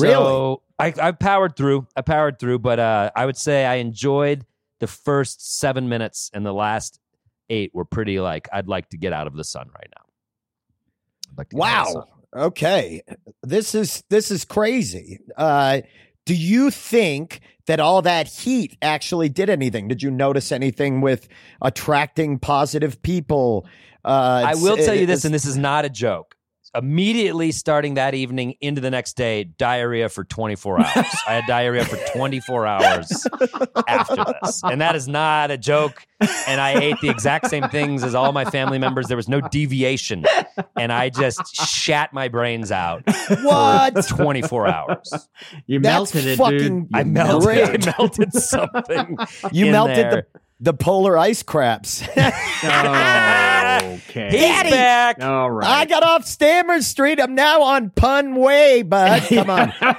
Really? 0.80 0.94
I, 1.00 1.08
I 1.08 1.12
powered 1.12 1.56
through 1.56 1.88
i 1.96 2.02
powered 2.02 2.40
through 2.40 2.60
but 2.60 2.80
uh, 2.80 3.12
i 3.16 3.26
would 3.26 3.38
say 3.38 3.66
i 3.66 3.76
enjoyed 3.76 4.46
the 4.80 4.88
first 4.88 5.60
seven 5.60 5.90
minutes 5.90 6.32
and 6.34 6.46
the 6.46 6.54
last 6.54 7.00
eight 7.50 7.72
were 7.74 7.86
pretty 7.86 8.20
like 8.20 8.48
i'd 8.54 8.68
like 8.68 8.90
to 8.90 8.98
get 8.98 9.14
out 9.14 9.28
of 9.28 9.36
the 9.36 9.44
sun 9.44 9.70
right 9.74 9.90
now 9.96 10.04
like 11.38 11.50
to 11.50 11.56
get 11.56 11.66
out 11.66 11.88
of 11.88 11.94
the 11.94 12.00
Wow. 12.00 12.08
Okay. 12.36 13.04
This 13.44 13.76
is 13.76 14.04
this 14.10 14.32
is 14.32 14.46
crazy. 14.46 15.20
Uh 15.38 15.82
do 16.26 16.36
you 16.36 16.72
think 16.72 17.42
that 17.66 17.80
all 17.80 18.02
that 18.02 18.28
heat 18.28 18.78
actually 18.82 19.30
did 19.30 19.50
anything? 19.50 19.88
Did 19.88 20.04
you 20.04 20.12
notice 20.12 20.52
anything 20.52 21.02
with 21.02 21.28
attracting 21.62 22.40
positive 22.40 23.02
people? 23.02 23.66
Uh, 24.04 24.44
I 24.48 24.56
will 24.56 24.78
tell 24.78 24.96
you 24.96 25.06
this, 25.06 25.26
and 25.26 25.34
this 25.34 25.46
is 25.46 25.58
not 25.58 25.86
a 25.86 25.90
joke. 25.90 26.36
Immediately 26.76 27.52
starting 27.52 27.94
that 27.96 28.16
evening 28.16 28.56
into 28.60 28.82
the 28.82 28.90
next 28.90 29.14
day, 29.14 29.44
diarrhea 29.44 30.10
for 30.10 30.24
24 30.24 30.80
hours. 30.80 31.06
I 31.28 31.34
had 31.36 31.44
diarrhea 31.48 31.86
for 31.86 31.98
24 32.18 32.66
hours 32.66 33.28
after 33.88 34.16
this. 34.42 34.62
And 34.64 34.82
that 34.82 34.96
is 34.96 35.08
not 35.08 35.52
a 35.52 35.58
joke. 35.58 36.06
And 36.48 36.60
I 36.60 36.80
ate 36.80 37.00
the 37.02 37.10
exact 37.10 37.48
same 37.48 37.70
things 37.70 38.04
as 38.04 38.16
all 38.16 38.32
my 38.32 38.46
family 38.46 38.80
members. 38.80 39.08
There 39.08 39.18
was 39.18 39.30
no 39.30 39.40
deviation. 39.42 40.26
And 40.76 40.92
I 40.92 41.10
just 41.10 41.56
shat 41.56 42.12
my 42.12 42.28
brains 42.28 42.72
out 42.72 43.04
what? 43.44 43.94
for 43.94 44.16
24 44.16 44.68
hours. 44.68 45.28
You 45.68 45.80
That's 45.80 46.14
melted 46.14 46.26
it, 46.26 46.38
fucking- 46.38 46.86
dude. 46.86 46.90
I 46.96 47.00
You 47.02 47.06
melted, 47.06 47.88
I 47.88 47.96
melted 48.00 48.34
something. 48.34 49.18
You 49.52 49.66
in 49.68 49.72
melted 49.72 49.96
there. 49.98 50.12
the 50.12 50.40
the 50.64 50.74
polar 50.74 51.18
ice 51.18 51.44
crabs. 51.44 52.02
okay. 52.16 52.32
He's 54.32 54.40
Daddy! 54.42 54.70
back. 54.72 55.22
All 55.22 55.52
right. 55.52 55.68
I 55.68 55.86
got 55.86 56.04
off 56.04 56.26
Stammers 56.26 56.88
Street. 56.88 57.20
I'm 57.20 57.36
now 57.36 57.62
on 57.64 57.90
Pun 57.90 58.36
Way, 58.36 58.82
bud. 58.84 59.24
Come 59.30 59.50
on. 59.50 59.74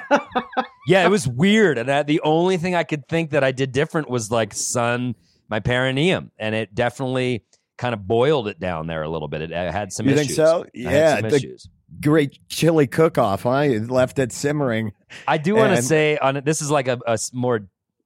Yeah, 0.86 1.06
it 1.06 1.08
was 1.08 1.26
weird. 1.26 1.78
And 1.78 1.90
I, 1.90 2.02
the 2.02 2.20
only 2.20 2.58
thing 2.58 2.74
I 2.74 2.82
could 2.84 3.08
think 3.08 3.30
that 3.30 3.42
I 3.42 3.52
did 3.52 3.72
different 3.72 4.10
was 4.10 4.30
like 4.30 4.52
sun 4.52 5.14
my 5.48 5.60
perineum. 5.60 6.30
And 6.38 6.54
it 6.54 6.74
definitely 6.74 7.42
kind 7.78 7.94
of 7.94 8.06
boiled 8.06 8.48
it 8.48 8.60
down 8.60 8.86
there 8.86 9.02
a 9.02 9.08
little 9.08 9.28
bit. 9.28 9.40
It, 9.40 9.52
uh, 9.54 9.72
had 9.72 9.94
some 9.94 10.04
You 10.06 10.12
issues. 10.12 10.26
think 10.26 10.36
so? 10.36 10.66
I 10.76 10.78
had 10.78 10.92
Yeah, 10.92 11.20
some 11.20 11.30
the- 11.30 11.36
issues. 11.36 11.68
Great 12.02 12.38
chili 12.50 12.86
cook 12.86 13.16
off, 13.16 13.44
huh? 13.44 13.60
You 13.60 13.86
left 13.86 14.18
it 14.18 14.30
simmering. 14.30 14.92
I 15.26 15.38
do 15.38 15.54
want 15.54 15.74
to 15.74 15.80
say 15.80 16.18
on 16.18 16.42
this 16.44 16.60
is 16.60 16.70
like 16.70 16.86
a 16.88 16.98
more 17.32 17.60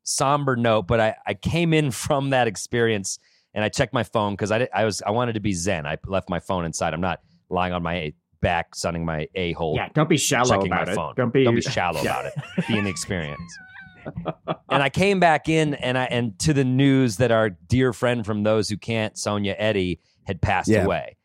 somber 0.08 0.56
note, 0.56 0.86
but 0.86 1.00
I, 1.00 1.14
I 1.26 1.34
came 1.34 1.72
in 1.72 1.90
from 1.90 2.30
that 2.30 2.46
experience 2.48 3.18
and 3.54 3.64
I 3.64 3.68
checked 3.68 3.92
my 3.92 4.02
phone 4.04 4.34
because 4.34 4.50
I, 4.50 4.68
I 4.74 4.84
was 4.84 5.02
I 5.02 5.10
wanted 5.10 5.34
to 5.34 5.40
be 5.40 5.52
zen. 5.52 5.86
I 5.86 5.96
left 6.06 6.28
my 6.28 6.40
phone 6.40 6.64
inside. 6.64 6.94
I'm 6.94 7.00
not 7.00 7.20
lying 7.50 7.72
on 7.72 7.82
my 7.82 8.12
back, 8.40 8.74
sunning 8.74 9.04
my 9.04 9.28
a 9.34 9.52
hole. 9.52 9.74
yeah, 9.76 9.88
don't 9.94 10.08
be 10.08 10.16
shallow 10.16 10.48
checking 10.48 10.66
about 10.72 10.86
my 10.86 10.92
it. 10.92 10.94
phone. 10.96 11.14
Don't 11.16 11.32
be, 11.32 11.44
Don't 11.44 11.54
be 11.54 11.60
shallow 11.60 12.02
Yeah. 12.02 12.20
about 12.20 12.26
it. 12.26 12.32
Be 12.68 12.78
in 12.78 12.84
the 12.84 12.90
experience. 12.90 13.58
and 14.70 14.82
I 14.82 14.88
came 14.90 15.20
back 15.20 15.48
in 15.48 15.74
and 15.74 15.98
I 15.98 16.04
and 16.04 16.38
to 16.40 16.52
the 16.52 16.64
news 16.64 17.16
that 17.18 17.30
our 17.30 17.50
dear 17.50 17.92
friend 17.92 18.24
from 18.24 18.42
those 18.42 18.68
who 18.68 18.76
can't, 18.76 19.18
Sonya 19.18 19.54
Eddy, 19.58 20.00
had 20.26 20.40
passed 20.40 20.68
Yeah. 20.68 20.84
away. 20.84 21.16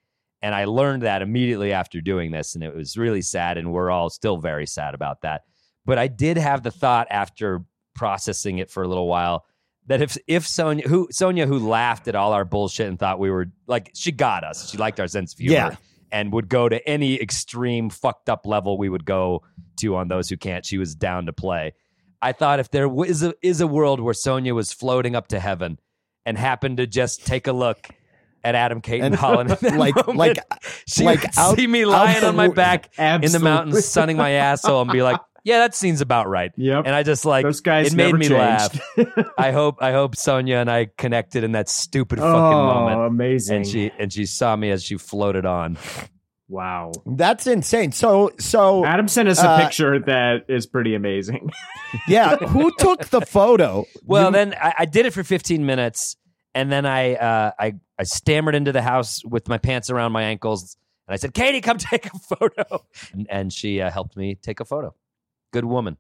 And 0.41 0.53
I 0.53 0.65
learned 0.65 1.03
that 1.03 1.21
immediately 1.21 1.71
after 1.71 2.01
doing 2.01 2.31
this, 2.31 2.55
and 2.55 2.63
it 2.63 2.75
was 2.75 2.97
really 2.97 3.21
sad, 3.21 3.57
and 3.57 3.71
we're 3.71 3.89
all 3.89 4.09
still 4.09 4.38
very 4.38 4.65
sad 4.65 4.93
about 4.93 5.21
that. 5.21 5.43
But 5.86 5.97
I 5.97 6.07
did 6.07 6.38
have 6.38 6.63
the 6.63 6.71
thought 6.71 7.07
after 7.09 7.63
processing 7.95 8.57
it 8.59 8.69
for 8.69 8.83
a 8.83 8.87
little 8.87 9.07
while 9.07 9.45
that 9.87 10.01
if 10.01 10.17
if 10.27 10.47
Sonya 10.47 10.87
who 10.87 11.07
Sonya 11.11 11.45
who 11.45 11.59
laughed 11.59 12.07
at 12.07 12.15
all 12.15 12.31
our 12.33 12.45
bullshit 12.45 12.87
and 12.87 12.97
thought 12.97 13.19
we 13.19 13.29
were 13.29 13.47
like 13.67 13.91
she 13.93 14.11
got 14.11 14.43
us, 14.43 14.69
she 14.69 14.77
liked 14.77 14.99
our 14.99 15.07
sense 15.07 15.33
of 15.33 15.39
humor 15.39 15.53
Yeah. 15.55 15.75
and 16.11 16.31
would 16.33 16.47
go 16.49 16.69
to 16.69 16.85
any 16.87 17.21
extreme 17.21 17.89
fucked 17.89 18.29
up 18.29 18.45
level 18.45 18.77
we 18.77 18.87
would 18.89 19.05
go 19.05 19.43
to 19.81 19.95
on 19.95 20.07
those 20.07 20.29
who 20.29 20.37
can't. 20.37 20.65
She 20.65 20.77
was 20.77 20.95
down 20.95 21.25
to 21.25 21.33
play. 21.33 21.73
I 22.21 22.31
thought 22.31 22.59
if 22.61 22.71
there 22.71 22.87
was 22.87 23.21
a, 23.23 23.33
is 23.41 23.59
a 23.59 23.67
world 23.67 23.99
where 23.99 24.13
Sonya 24.13 24.53
was 24.55 24.71
floating 24.71 25.13
up 25.15 25.27
to 25.29 25.39
heaven 25.41 25.77
and 26.25 26.37
happened 26.37 26.77
to 26.77 26.87
just 26.87 27.27
take 27.27 27.47
a 27.47 27.51
look 27.51 27.89
at 28.45 28.55
Adam 28.55 28.79
Cayton-Holland, 28.79 29.57
in 29.61 29.77
like 29.77 29.95
moment, 29.95 30.17
like 30.17 30.37
she 30.87 31.03
like 31.03 31.21
would 31.21 31.31
out- 31.37 31.57
see 31.57 31.67
me 31.67 31.83
lying 31.85 32.23
on 32.23 32.35
my 32.37 32.47
back 32.47 32.97
in 32.97 33.21
the 33.31 33.39
mountains, 33.39 33.83
sunning 33.85 34.15
my 34.15 34.31
asshole, 34.31 34.81
and 34.81 34.91
be 34.91 35.01
like, 35.03 35.19
"Yeah, 35.43 35.59
that 35.59 35.75
seems 35.75 36.01
about 36.01 36.27
right." 36.27 36.51
Yep. 36.55 36.83
And 36.85 36.95
I 36.95 37.03
just 37.03 37.25
like 37.25 37.43
Those 37.45 37.61
guys 37.61 37.93
it 37.93 37.95
made 37.95 38.05
never 38.05 38.17
me 38.17 38.27
changed. 38.27 38.79
laugh. 38.97 39.33
I 39.37 39.51
hope 39.51 39.77
I 39.81 39.91
hope 39.91 40.15
Sonya 40.15 40.57
and 40.57 40.69
I 40.71 40.87
connected 40.97 41.43
in 41.43 41.51
that 41.53 41.69
stupid 41.69 42.19
fucking 42.19 42.33
oh, 42.33 42.65
moment, 42.65 43.01
amazing. 43.07 43.57
and 43.57 43.67
she 43.67 43.91
and 43.99 44.11
she 44.13 44.25
saw 44.25 44.55
me 44.55 44.71
as 44.71 44.83
she 44.83 44.97
floated 44.97 45.45
on. 45.45 45.77
wow. 46.47 46.91
that's 47.05 47.47
insane. 47.47 47.91
So 47.91 48.31
so 48.39 48.85
Adam 48.85 49.07
sent 49.07 49.29
us 49.29 49.39
a 49.41 49.49
Uh, 49.49 49.63
picture 49.63 49.99
that 49.99 50.45
is 50.49 50.65
pretty 50.67 50.95
amazing. 50.95 51.49
yeah, 52.07 52.35
who 52.37 52.71
took 52.77 53.05
the 53.07 53.21
photo? 53.21 53.85
Well, 54.05 54.27
You- 54.27 54.31
then 54.33 54.53
I, 54.61 54.73
I 54.79 54.85
did 54.85 55.05
it 55.05 55.13
for 55.13 55.23
15 55.23 55.65
minutes, 55.65 56.15
and 56.55 56.71
then 56.71 56.85
I, 56.85 57.15
uh, 57.15 57.51
I 57.59 57.73
I 57.99 58.03
stammered 58.03 58.55
into 58.55 58.71
the 58.71 58.81
house 58.81 59.23
with 59.25 59.47
my 59.47 59.57
pants 59.57 59.89
around 59.89 60.11
my 60.11 60.23
ankles, 60.23 60.77
and 61.07 61.13
I 61.13 61.17
said, 61.17 61.33
"Katie, 61.33 61.61
come 61.61 61.77
take 61.91 62.05
a 62.07 62.17
photo," 62.35 62.85
and, 63.13 63.27
and 63.29 63.53
she 63.53 63.81
uh, 63.81 63.89
helped 63.91 64.15
me 64.17 64.35
take 64.35 64.59
a 64.59 64.65
photo. 64.65 64.93
Good 65.54 65.66
woman, 65.66 65.97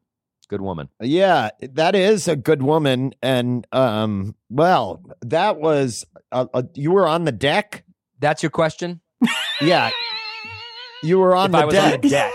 good 0.49 0.61
woman. 0.61 0.89
Yeah, 0.99 1.51
that 1.61 1.93
is 1.95 2.27
a 2.27 2.35
good 2.35 2.63
woman. 2.63 3.13
And 3.21 3.65
um, 3.71 4.35
well, 4.49 5.01
that 5.21 5.59
was 5.59 6.05
uh, 6.31 6.47
uh, 6.53 6.63
you 6.73 6.91
were 6.91 7.07
on 7.07 7.25
the 7.25 7.31
deck. 7.31 7.83
That's 8.19 8.41
your 8.43 8.49
question. 8.49 8.99
Yeah, 9.61 9.91
you 11.03 11.19
were 11.19 11.35
on 11.35 11.45
if 11.45 11.51
the 11.51 11.57
I 11.59 11.65
was 11.65 11.73
deck. 11.75 11.93
on 11.93 12.01
the 12.01 12.09
deck, 12.09 12.31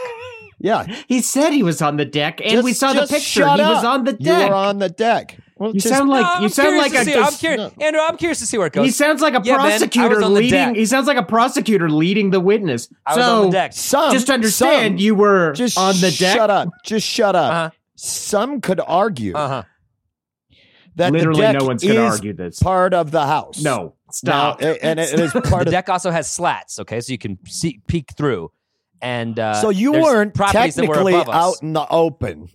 Yeah, 0.61 0.87
he 1.09 1.21
said 1.21 1.51
he 1.51 1.63
was 1.65 1.83
on 1.83 1.97
the 1.97 2.05
deck, 2.05 2.41
and 2.41 2.51
Just- 2.53 2.65
we 2.65 2.73
saw 2.73 2.93
the 2.93 3.01
picture. 3.01 3.19
shut 3.43 3.59
He 3.59 3.65
was 3.67 3.85
on 3.85 4.05
the 4.05 4.13
deck. 4.13 4.43
You 4.45 4.49
were 4.49 4.55
on 4.55 4.79
the 4.79 4.89
deck. 4.89 5.37
Well, 5.59 5.73
you 5.75 5.81
just- 5.81 5.95
sound 5.95 6.09
like 6.09 6.23
No, 6.23 6.29
you 6.39 6.45
I'm 6.45 6.49
sound 6.51 6.69
curious 6.69 6.93
like 6.93 7.01
a. 7.03 7.05
see. 7.05 7.15
I'm 7.19 7.33
curious, 7.33 7.73
Andrew. 7.81 8.01
I'm 8.01 8.17
curious 8.17 8.39
to 8.39 8.47
see 8.47 8.59
where 8.59 8.69
it 8.69 8.73
goes. 8.73 8.85
He 8.87 8.91
sounds 8.93 9.21
like 9.21 9.35
a 9.35 9.41
Yeah, 9.45 9.57
prosecutor 9.57 10.17
was 10.21 10.29
leading. 10.29 10.75
He 10.75 10.87
sounds 10.87 11.07
like 11.07 11.17
a 11.17 11.23
prosecutor 11.23 11.91
leading 11.91 12.31
the 12.31 12.41
witness. 12.41 12.89
I 13.07 13.17
was 13.17 13.25
so 13.25 13.37
on 13.39 13.45
the 13.47 13.51
deck. 13.53 13.73
some 13.73 14.13
just 14.13 14.31
understand, 14.31 14.95
some- 14.99 15.05
you 15.05 15.15
were 15.15 15.53
just 15.53 15.77
on 15.77 15.95
the 15.97 16.11
deck. 16.17 16.37
Shut 16.37 16.51
up. 16.51 16.69
Just 16.85 17.07
shut 17.07 17.35
up. 17.35 17.53
Uh-huh. 17.53 17.71
Some 17.97 18.61
could 18.61 18.81
argue 18.81 19.35
Uh 19.35 19.49
huh. 19.49 19.63
that 20.97 21.13
Literally, 21.13 21.41
the 21.41 21.53
deck 21.53 21.61
no 21.61 21.67
one's 21.67 21.83
going 21.83 21.95
to 21.97 22.07
argue 22.07 22.33
this. 22.33 22.61
part 22.61 22.95
of 22.95 23.11
the 23.11 23.27
house. 23.27 23.61
No, 23.63 23.95
Now, 24.25 24.55
stop. 24.57 24.63
a- 24.63 24.85
and 24.85 24.99
it 25.01 25.19
is 25.19 25.33
The 25.35 25.43
part 25.43 25.67
of. 25.67 25.73
deck 25.73 25.89
also 25.89 26.11
has 26.11 26.31
slats. 26.31 26.79
Okay, 26.79 27.01
so 27.01 27.11
you 27.13 27.19
can 27.19 27.39
see 27.47 27.81
peek 27.87 28.13
through. 28.17 28.51
And 29.01 29.39
uh, 29.39 29.55
so 29.55 29.71
you 29.71 29.93
weren't 29.93 30.35
properties 30.35 30.75
that 30.75 30.89
were 30.89 30.95
technically 30.95 31.15
out 31.33 31.55
in 31.63 31.73
the 31.73 31.87
open. 31.89 32.49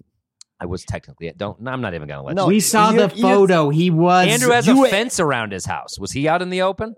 I 0.63 0.65
was 0.65 0.85
technically. 0.85 1.29
Don't. 1.35 1.67
I'm 1.67 1.81
not 1.81 1.93
even 1.93 2.07
going 2.07 2.21
to 2.21 2.25
let 2.25 2.35
No, 2.37 2.43
you. 2.43 2.47
we 2.47 2.59
saw 2.61 2.91
you- 2.91 3.05
the 3.05 3.15
you- 3.15 3.21
photo. 3.21 3.69
he 3.69 3.91
was. 3.91 4.27
Andrew 4.27 4.51
has 4.53 4.65
you- 4.65 4.85
a 4.85 4.89
fence 4.89 5.19
around 5.19 5.51
his 5.51 5.65
house. 5.65 5.99
Was 5.99 6.13
he 6.13 6.25
out 6.29 6.41
in 6.41 6.49
the 6.49 6.61
open? 6.61 6.95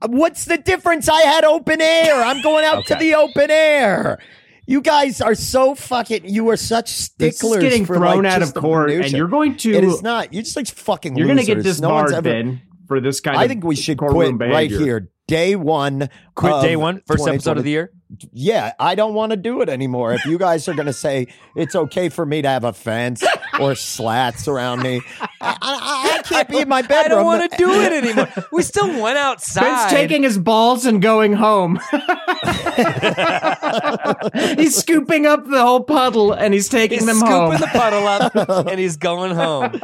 Uh, 0.00 0.08
what's 0.08 0.46
the 0.46 0.56
difference? 0.56 1.10
I 1.10 1.20
had 1.20 1.44
open 1.44 1.82
air. 1.82 2.14
I'm 2.22 2.40
going 2.42 2.64
out 2.64 2.86
to 2.86 2.94
the 2.94 3.14
open 3.16 3.50
air. 3.50 4.18
You 4.66 4.80
guys 4.80 5.20
are 5.20 5.34
so 5.34 5.74
fucking. 5.74 6.26
You 6.26 6.48
are 6.48 6.56
such 6.56 6.86
this 7.18 7.34
is 7.34 7.38
sticklers 7.40 7.62
getting 7.62 7.84
for 7.84 7.96
thrown 7.96 8.22
like, 8.22 8.32
out 8.32 8.40
of 8.40 8.54
the 8.54 8.60
court, 8.62 8.90
and 8.90 9.12
you're 9.12 9.28
going 9.28 9.58
to. 9.58 9.72
It 9.74 9.84
is 9.84 10.00
not. 10.00 10.32
You're 10.32 10.42
just 10.42 10.56
like 10.56 10.66
fucking. 10.68 11.16
You're 11.16 11.26
going 11.26 11.38
to 11.38 11.44
get 11.44 11.58
losers. 11.58 11.82
No 11.82 11.94
ever- 11.98 12.22
Ben, 12.22 12.62
for 12.88 12.98
this 13.02 13.20
kind 13.20 13.36
I 13.36 13.42
of. 13.44 13.48
think 13.50 13.62
we 13.62 13.76
should 13.76 13.98
courtroom 13.98 14.38
quit 14.38 14.50
right 14.50 14.70
here. 14.70 15.10
Day 15.28 15.54
one. 15.54 16.08
Quit 16.34 16.52
of 16.52 16.62
day 16.62 16.76
one, 16.76 17.02
first 17.06 17.28
episode 17.28 17.58
of 17.58 17.64
the 17.64 17.70
year. 17.70 17.92
Yeah, 18.32 18.72
I 18.80 18.96
don't 18.96 19.14
want 19.14 19.30
to 19.30 19.36
do 19.36 19.60
it 19.62 19.68
anymore. 19.68 20.12
If 20.12 20.24
you 20.24 20.36
guys 20.36 20.66
are 20.68 20.74
going 20.74 20.86
to 20.86 20.92
say 20.92 21.28
it's 21.54 21.76
okay 21.76 22.08
for 22.08 22.26
me 22.26 22.42
to 22.42 22.48
have 22.48 22.64
a 22.64 22.72
fence 22.72 23.22
or 23.60 23.76
slats 23.76 24.48
around 24.48 24.82
me, 24.82 25.00
I, 25.40 25.56
I, 25.62 26.18
I 26.18 26.22
can't 26.24 26.48
be 26.48 26.58
in 26.58 26.68
my 26.68 26.82
bedroom. 26.82 27.04
I 27.04 27.08
don't 27.08 27.24
want 27.24 27.50
to 27.52 27.56
do 27.56 27.70
it 27.72 27.92
anymore. 27.92 28.28
We 28.50 28.62
still 28.62 29.00
went 29.00 29.16
outside. 29.16 29.60
Ben's 29.62 29.92
taking 29.92 30.22
his 30.24 30.38
balls 30.38 30.86
and 30.86 31.00
going 31.00 31.34
home. 31.34 31.78
he's 34.56 34.76
scooping 34.76 35.26
up 35.26 35.44
the 35.46 35.60
whole 35.62 35.82
puddle 35.84 36.32
and 36.32 36.52
he's 36.54 36.68
taking 36.68 36.98
He's 36.98 37.06
them 37.06 37.16
scooping 37.18 37.32
home. 37.34 37.60
the 37.60 37.68
puddle 37.72 38.06
up 38.08 38.34
and 38.66 38.78
he's 38.80 38.96
going 38.96 39.34
home. 39.34 39.80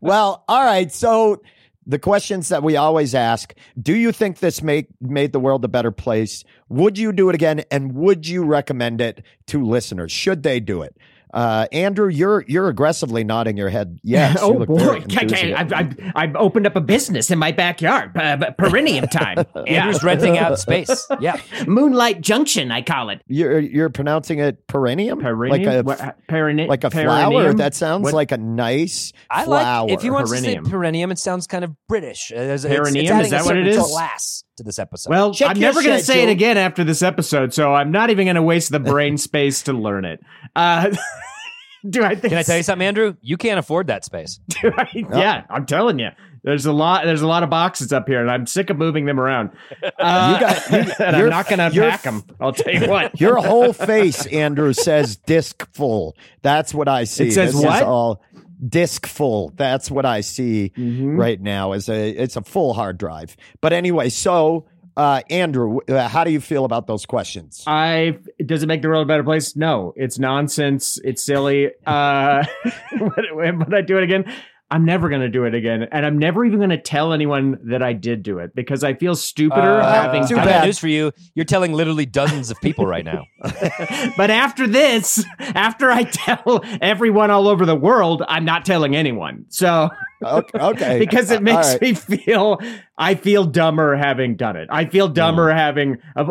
Well, 0.00 0.44
all 0.48 0.64
right. 0.64 0.90
So 0.92 1.42
the 1.86 1.98
questions 1.98 2.48
that 2.48 2.62
we 2.62 2.76
always 2.76 3.14
ask: 3.14 3.54
Do 3.80 3.94
you 3.94 4.12
think 4.12 4.38
this 4.38 4.62
make 4.62 4.88
made 5.00 5.32
the 5.32 5.40
world 5.40 5.64
a 5.64 5.68
better 5.68 5.90
place? 5.90 6.44
Would 6.68 6.98
you 6.98 7.12
do 7.12 7.28
it 7.28 7.34
again? 7.34 7.64
And 7.70 7.94
would 7.94 8.26
you 8.26 8.44
recommend 8.44 9.00
it 9.00 9.24
to 9.46 9.64
listeners? 9.64 10.12
Should 10.12 10.42
they 10.42 10.60
do 10.60 10.82
it? 10.82 10.96
Uh, 11.32 11.66
Andrew, 11.72 12.08
you're 12.08 12.44
you're 12.46 12.68
aggressively 12.68 13.24
nodding 13.24 13.56
your 13.56 13.68
head. 13.70 13.98
Yes. 14.02 14.34
you 14.40 14.46
oh 14.46 14.50
look 14.50 14.68
very 14.68 15.00
boy, 15.00 15.06
I, 15.16 15.20
enthusiastic. 15.22 15.72
I, 15.72 15.80
I, 15.80 16.12
I've 16.24 16.36
opened 16.36 16.66
up 16.66 16.76
a 16.76 16.80
business 16.80 17.30
in 17.30 17.38
my 17.38 17.52
backyard. 17.52 18.16
Uh, 18.16 18.50
perineum 18.58 19.06
time. 19.06 19.38
yeah. 19.66 19.84
Andrew's 19.84 20.04
renting 20.04 20.36
out 20.38 20.58
space. 20.58 21.06
Yeah. 21.20 21.40
Moonlight 21.66 22.20
Junction, 22.20 22.70
I 22.70 22.82
call 22.82 23.08
it. 23.10 23.22
You're 23.26 23.58
you're 23.60 23.88
pronouncing 23.90 24.40
it 24.40 24.66
perineum, 24.66 25.20
Perineum. 25.20 25.62
like 25.64 25.74
a 25.74 25.82
What- 25.82 26.16
perine- 26.28 26.68
like 26.68 26.84
a 26.84 26.90
perineum? 26.90 27.30
flower. 27.30 27.54
That 27.54 27.74
sounds 27.74 28.04
What- 28.04 28.14
like 28.14 28.32
a 28.32 28.38
nice 28.38 29.12
I 29.30 29.44
flower. 29.44 29.86
like 29.86 29.92
if 29.98 30.04
you 30.04 30.12
want 30.12 30.26
Perineum. 30.28 30.64
to 30.64 30.68
say 30.68 30.70
perineum, 30.70 31.10
it 31.10 31.18
sounds 31.18 31.46
kind 31.46 31.64
of 31.64 31.72
British. 31.88 32.30
Uh, 32.30 32.40
It's, 32.40 32.64
it's- 32.64 32.76
Perineum? 32.90 33.16
it's 33.18 33.26
Is 33.26 33.30
that 33.30 33.42
a 33.42 33.44
what 33.44 33.56
it 33.56 33.64
certain 33.74 33.80
is? 33.80 33.90
Class 33.90 34.44
to 34.62 34.66
this 34.66 34.78
episode. 34.78 35.10
Well, 35.10 35.34
Check 35.34 35.50
I'm 35.50 35.58
never 35.60 35.82
going 35.82 35.98
to 35.98 36.04
say 36.04 36.22
it 36.22 36.28
again 36.28 36.56
after 36.56 36.84
this 36.84 37.02
episode, 37.02 37.52
so 37.52 37.74
I'm 37.74 37.90
not 37.90 38.10
even 38.10 38.26
going 38.26 38.36
to 38.36 38.42
waste 38.42 38.70
the 38.70 38.80
brain 38.80 39.18
space 39.18 39.62
to 39.62 39.72
learn 39.72 40.04
it. 40.04 40.20
Uh, 40.56 40.94
do 41.88 42.02
I 42.04 42.14
think? 42.14 42.30
can 42.30 42.38
I 42.38 42.42
tell 42.42 42.56
you 42.56 42.62
something, 42.62 42.86
Andrew? 42.86 43.16
You 43.20 43.36
can't 43.36 43.58
afford 43.58 43.88
that 43.88 44.04
space. 44.04 44.40
do 44.48 44.72
I- 44.76 44.88
yeah, 44.94 45.44
I'm 45.50 45.66
telling 45.66 45.98
you. 45.98 46.10
There's 46.44 46.66
a 46.66 46.72
lot. 46.72 47.04
There's 47.04 47.22
a 47.22 47.26
lot 47.28 47.44
of 47.44 47.50
boxes 47.50 47.92
up 47.92 48.08
here, 48.08 48.20
and 48.20 48.28
I'm 48.28 48.48
sick 48.48 48.68
of 48.68 48.76
moving 48.76 49.04
them 49.04 49.20
around. 49.20 49.50
Uh, 49.96 50.34
You 50.34 50.40
got- 50.46 50.70
you- 50.70 50.92
and 50.98 51.14
I'm 51.14 51.18
you're- 51.20 51.30
not 51.30 51.46
going 51.48 51.58
to 51.60 51.66
unpack 51.66 52.02
them. 52.02 52.24
I'll 52.40 52.52
tell 52.52 52.74
you 52.74 52.88
what. 52.90 53.20
Your 53.20 53.36
whole 53.36 53.72
face, 53.72 54.26
Andrew, 54.26 54.72
says 54.72 55.16
disc 55.18 55.64
full. 55.72 56.16
That's 56.42 56.74
what 56.74 56.88
I 56.88 57.04
see. 57.04 57.28
It 57.28 57.32
says 57.34 57.52
This 57.52 57.60
is 57.60 57.64
what? 57.64 57.82
all 57.84 58.22
disc 58.66 59.06
full. 59.06 59.52
That's 59.56 59.90
what 59.90 60.04
I 60.06 60.20
see 60.20 60.72
Mhm. 60.76 61.18
right 61.18 61.40
now. 61.40 61.72
Is 61.72 61.88
a 61.88 62.10
it's 62.10 62.36
a 62.36 62.42
full 62.42 62.74
hard 62.74 62.98
drive. 62.98 63.36
But 63.60 63.72
anyway, 63.72 64.08
so 64.08 64.66
Uh, 64.94 65.22
Andrew, 65.30 65.78
uh, 65.88 66.06
how 66.06 66.22
do 66.22 66.30
you 66.30 66.38
feel 66.38 66.66
about 66.66 66.86
those 66.86 67.06
questions? 67.06 67.64
I 67.66 68.18
does 68.44 68.62
it 68.62 68.66
make 68.66 68.82
the 68.82 68.88
world 68.88 69.06
a 69.06 69.08
better 69.08 69.24
place? 69.24 69.56
No, 69.56 69.94
it's 69.96 70.18
nonsense. 70.18 71.00
It's 71.02 71.22
silly. 71.22 71.70
Uh, 71.86 72.44
would, 73.00 73.58
would 73.58 73.74
I 73.74 73.80
do 73.80 73.96
it 73.96 74.02
again? 74.04 74.26
I'm 74.72 74.86
never 74.86 75.10
going 75.10 75.20
to 75.20 75.28
do 75.28 75.44
it 75.44 75.54
again, 75.54 75.86
and 75.92 76.06
I'm 76.06 76.16
never 76.18 76.44
even 76.46 76.58
going 76.58 76.70
to 76.70 76.80
tell 76.80 77.12
anyone 77.12 77.58
that 77.64 77.82
I 77.82 77.92
did 77.92 78.22
do 78.22 78.38
it 78.38 78.54
because 78.54 78.82
I 78.82 78.94
feel 78.94 79.14
stupider 79.14 79.80
Uh, 79.80 79.92
having 79.92 80.22
too 80.26 80.34
done 80.36 80.44
got 80.46 80.50
bad. 80.50 80.64
news 80.64 80.78
for 80.78 80.88
you. 80.88 81.12
You're 81.34 81.44
telling 81.44 81.74
literally 81.74 82.06
dozens 82.06 82.50
of 82.50 82.58
people 82.62 82.86
right 82.86 83.04
now. 83.04 83.24
But 84.16 84.30
after 84.30 84.66
this, 84.66 85.24
after 85.38 85.90
I 85.90 86.04
tell 86.04 86.64
everyone 86.80 87.30
all 87.30 87.48
over 87.48 87.66
the 87.66 87.76
world, 87.76 88.22
I'm 88.26 88.44
not 88.46 88.64
telling 88.64 88.96
anyone. 88.96 89.44
So 89.48 89.90
Okay, 90.24 90.58
okay. 90.58 90.98
because 91.04 91.30
it 91.30 91.42
makes 91.42 91.66
all 91.66 91.72
right. 91.74 91.82
me 91.82 91.94
feel 91.94 92.58
I 92.96 93.14
feel 93.14 93.44
dumber 93.44 93.94
having 93.96 94.36
done 94.36 94.56
it. 94.56 94.68
I 94.70 94.86
feel 94.86 95.08
dumber 95.08 95.50
having 95.52 95.98
of 96.16 96.30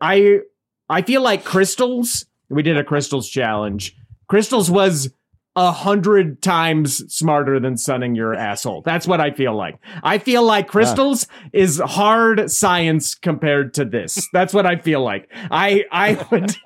I 0.00 0.38
I 0.88 1.02
feel 1.02 1.20
like 1.22 1.44
crystals. 1.44 2.24
We 2.48 2.62
did 2.62 2.76
a 2.78 2.84
crystals 2.84 3.28
challenge. 3.28 3.94
Crystals 4.28 4.70
was 4.70 5.10
a 5.54 5.70
hundred 5.70 6.40
times 6.42 7.04
smarter 7.14 7.60
than 7.60 7.76
sunning 7.76 8.14
your 8.14 8.34
asshole. 8.34 8.82
That's 8.82 9.06
what 9.06 9.20
I 9.20 9.32
feel 9.32 9.54
like. 9.54 9.78
I 10.02 10.18
feel 10.18 10.42
like 10.44 10.66
crystals 10.68 11.26
is 11.52 11.78
hard 11.78 12.50
science 12.50 13.14
compared 13.14 13.74
to 13.74 13.84
this. 13.84 14.26
That's 14.32 14.54
what 14.54 14.64
I 14.66 14.76
feel 14.76 15.02
like. 15.02 15.28
I 15.50 15.84
I 15.92 16.26
would 16.30 16.56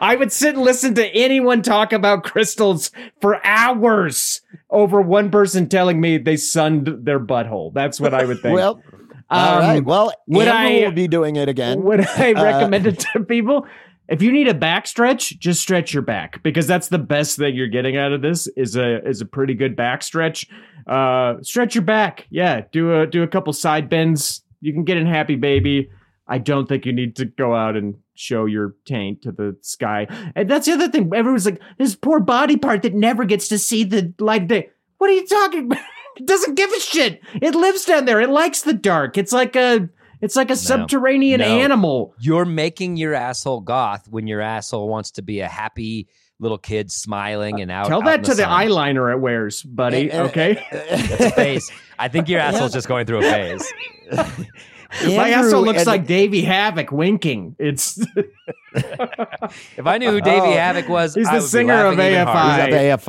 I 0.00 0.16
would 0.16 0.32
sit 0.32 0.54
and 0.56 0.64
listen 0.64 0.94
to 0.94 1.06
anyone 1.14 1.62
talk 1.62 1.92
about 1.92 2.24
crystals 2.24 2.90
for 3.20 3.44
hours 3.46 4.40
over 4.70 5.00
one 5.00 5.30
person 5.30 5.68
telling 5.68 6.00
me 6.00 6.18
they 6.18 6.36
sunned 6.36 6.88
their 7.02 7.20
butthole. 7.20 7.72
That's 7.72 8.00
what 8.00 8.12
I 8.12 8.24
would 8.24 8.40
think. 8.40 8.54
Well, 8.56 8.82
all 9.30 9.54
Um, 9.58 9.60
right. 9.60 9.84
Well, 9.84 10.12
would 10.26 10.48
I- 10.48 10.80
will 10.84 10.90
be 10.92 11.06
doing 11.06 11.36
it 11.36 11.48
again. 11.48 11.82
Would 11.82 12.00
I 12.08 12.32
Uh, 12.32 12.42
recommend 12.42 12.86
it 12.86 12.98
to 13.12 13.20
people? 13.20 13.66
If 14.08 14.22
you 14.22 14.32
need 14.32 14.48
a 14.48 14.54
back 14.54 14.86
stretch, 14.86 15.38
just 15.38 15.60
stretch 15.60 15.92
your 15.92 16.02
back 16.02 16.42
because 16.42 16.66
that's 16.66 16.88
the 16.88 16.98
best 16.98 17.36
thing 17.36 17.54
you're 17.54 17.68
getting 17.68 17.96
out 17.96 18.12
of 18.12 18.22
this 18.22 18.46
is 18.56 18.76
a 18.76 19.06
is 19.06 19.20
a 19.20 19.26
pretty 19.26 19.54
good 19.54 19.76
back 19.76 20.02
stretch. 20.02 20.46
Uh, 20.86 21.34
stretch 21.42 21.74
your 21.74 21.84
back, 21.84 22.26
yeah. 22.30 22.62
Do 22.72 23.00
a 23.00 23.06
do 23.06 23.22
a 23.22 23.28
couple 23.28 23.52
side 23.52 23.88
bends. 23.88 24.42
You 24.60 24.72
can 24.72 24.84
get 24.84 24.96
in 24.96 25.06
happy 25.06 25.36
baby. 25.36 25.90
I 26.26 26.38
don't 26.38 26.66
think 26.68 26.84
you 26.84 26.92
need 26.92 27.16
to 27.16 27.24
go 27.24 27.54
out 27.54 27.76
and 27.76 27.96
show 28.14 28.44
your 28.44 28.74
taint 28.84 29.22
to 29.22 29.32
the 29.32 29.56
sky. 29.62 30.06
And 30.34 30.50
that's 30.50 30.66
the 30.66 30.72
other 30.72 30.88
thing. 30.88 31.10
Everyone's 31.14 31.46
like, 31.46 31.60
this 31.78 31.94
poor 31.94 32.20
body 32.20 32.56
part 32.56 32.82
that 32.82 32.94
never 32.94 33.24
gets 33.24 33.48
to 33.48 33.58
see 33.58 33.84
the 33.84 34.12
light 34.18 34.42
of 34.42 34.48
day. 34.48 34.70
What 34.98 35.08
are 35.10 35.14
you 35.14 35.26
talking 35.26 35.66
about? 35.66 35.84
It 36.16 36.26
doesn't 36.26 36.56
give 36.56 36.72
a 36.72 36.80
shit. 36.80 37.22
It 37.34 37.54
lives 37.54 37.84
down 37.84 38.04
there. 38.04 38.20
It 38.20 38.28
likes 38.28 38.62
the 38.62 38.72
dark. 38.72 39.16
It's 39.16 39.32
like 39.32 39.54
a 39.54 39.88
it's 40.20 40.36
like 40.36 40.50
a 40.50 40.56
subterranean 40.56 41.40
No. 41.40 41.46
animal. 41.46 42.14
You're 42.18 42.44
making 42.44 42.96
your 42.96 43.14
asshole 43.14 43.60
goth 43.60 44.08
when 44.08 44.26
your 44.26 44.40
asshole 44.40 44.88
wants 44.88 45.12
to 45.12 45.22
be 45.22 45.40
a 45.40 45.48
happy 45.48 46.08
little 46.40 46.58
kid 46.58 46.90
smiling 46.92 47.60
and 47.60 47.70
out. 47.70 47.88
Tell 47.88 47.98
out 48.00 48.04
that 48.06 48.18
in 48.20 48.24
to 48.26 48.34
the 48.34 48.44
eyeliner 48.44 49.12
it 49.12 49.18
wears, 49.18 49.62
buddy. 49.62 50.10
Uh, 50.12 50.24
uh, 50.24 50.26
Okay. 50.28 50.64
That's 50.72 51.20
a 51.20 51.30
phase. 51.32 51.70
I 51.98 52.08
think 52.08 52.28
your 52.28 52.40
asshole's 52.46 52.72
just 52.72 52.86
going 52.88 53.06
through 53.06 53.18
a 53.18 53.22
phase. 53.22 53.72
My 54.90 55.28
Andrew 55.28 55.48
asshole 55.48 55.62
looks 55.64 55.86
like 55.86 56.06
Davey 56.06 56.42
Havok 56.42 56.90
winking. 56.92 57.56
It's 57.58 57.98
If 58.74 59.86
I 59.86 59.98
knew 59.98 60.10
who 60.10 60.20
Davey 60.20 60.46
Oh. 60.48 60.52
Havoc 60.52 60.88
was, 60.88 61.14
He's 61.14 61.26
I 61.28 61.32
the 61.32 61.38
would 61.38 61.44
be 61.44 61.48
singer 61.48 61.74
of 61.86 61.98
laughing 61.98 62.12
even 62.14 62.26
AFI. 62.26 62.32
harder. 62.32 62.64
He's 62.64 62.92
of 62.94 63.00
AFI. 63.04 63.08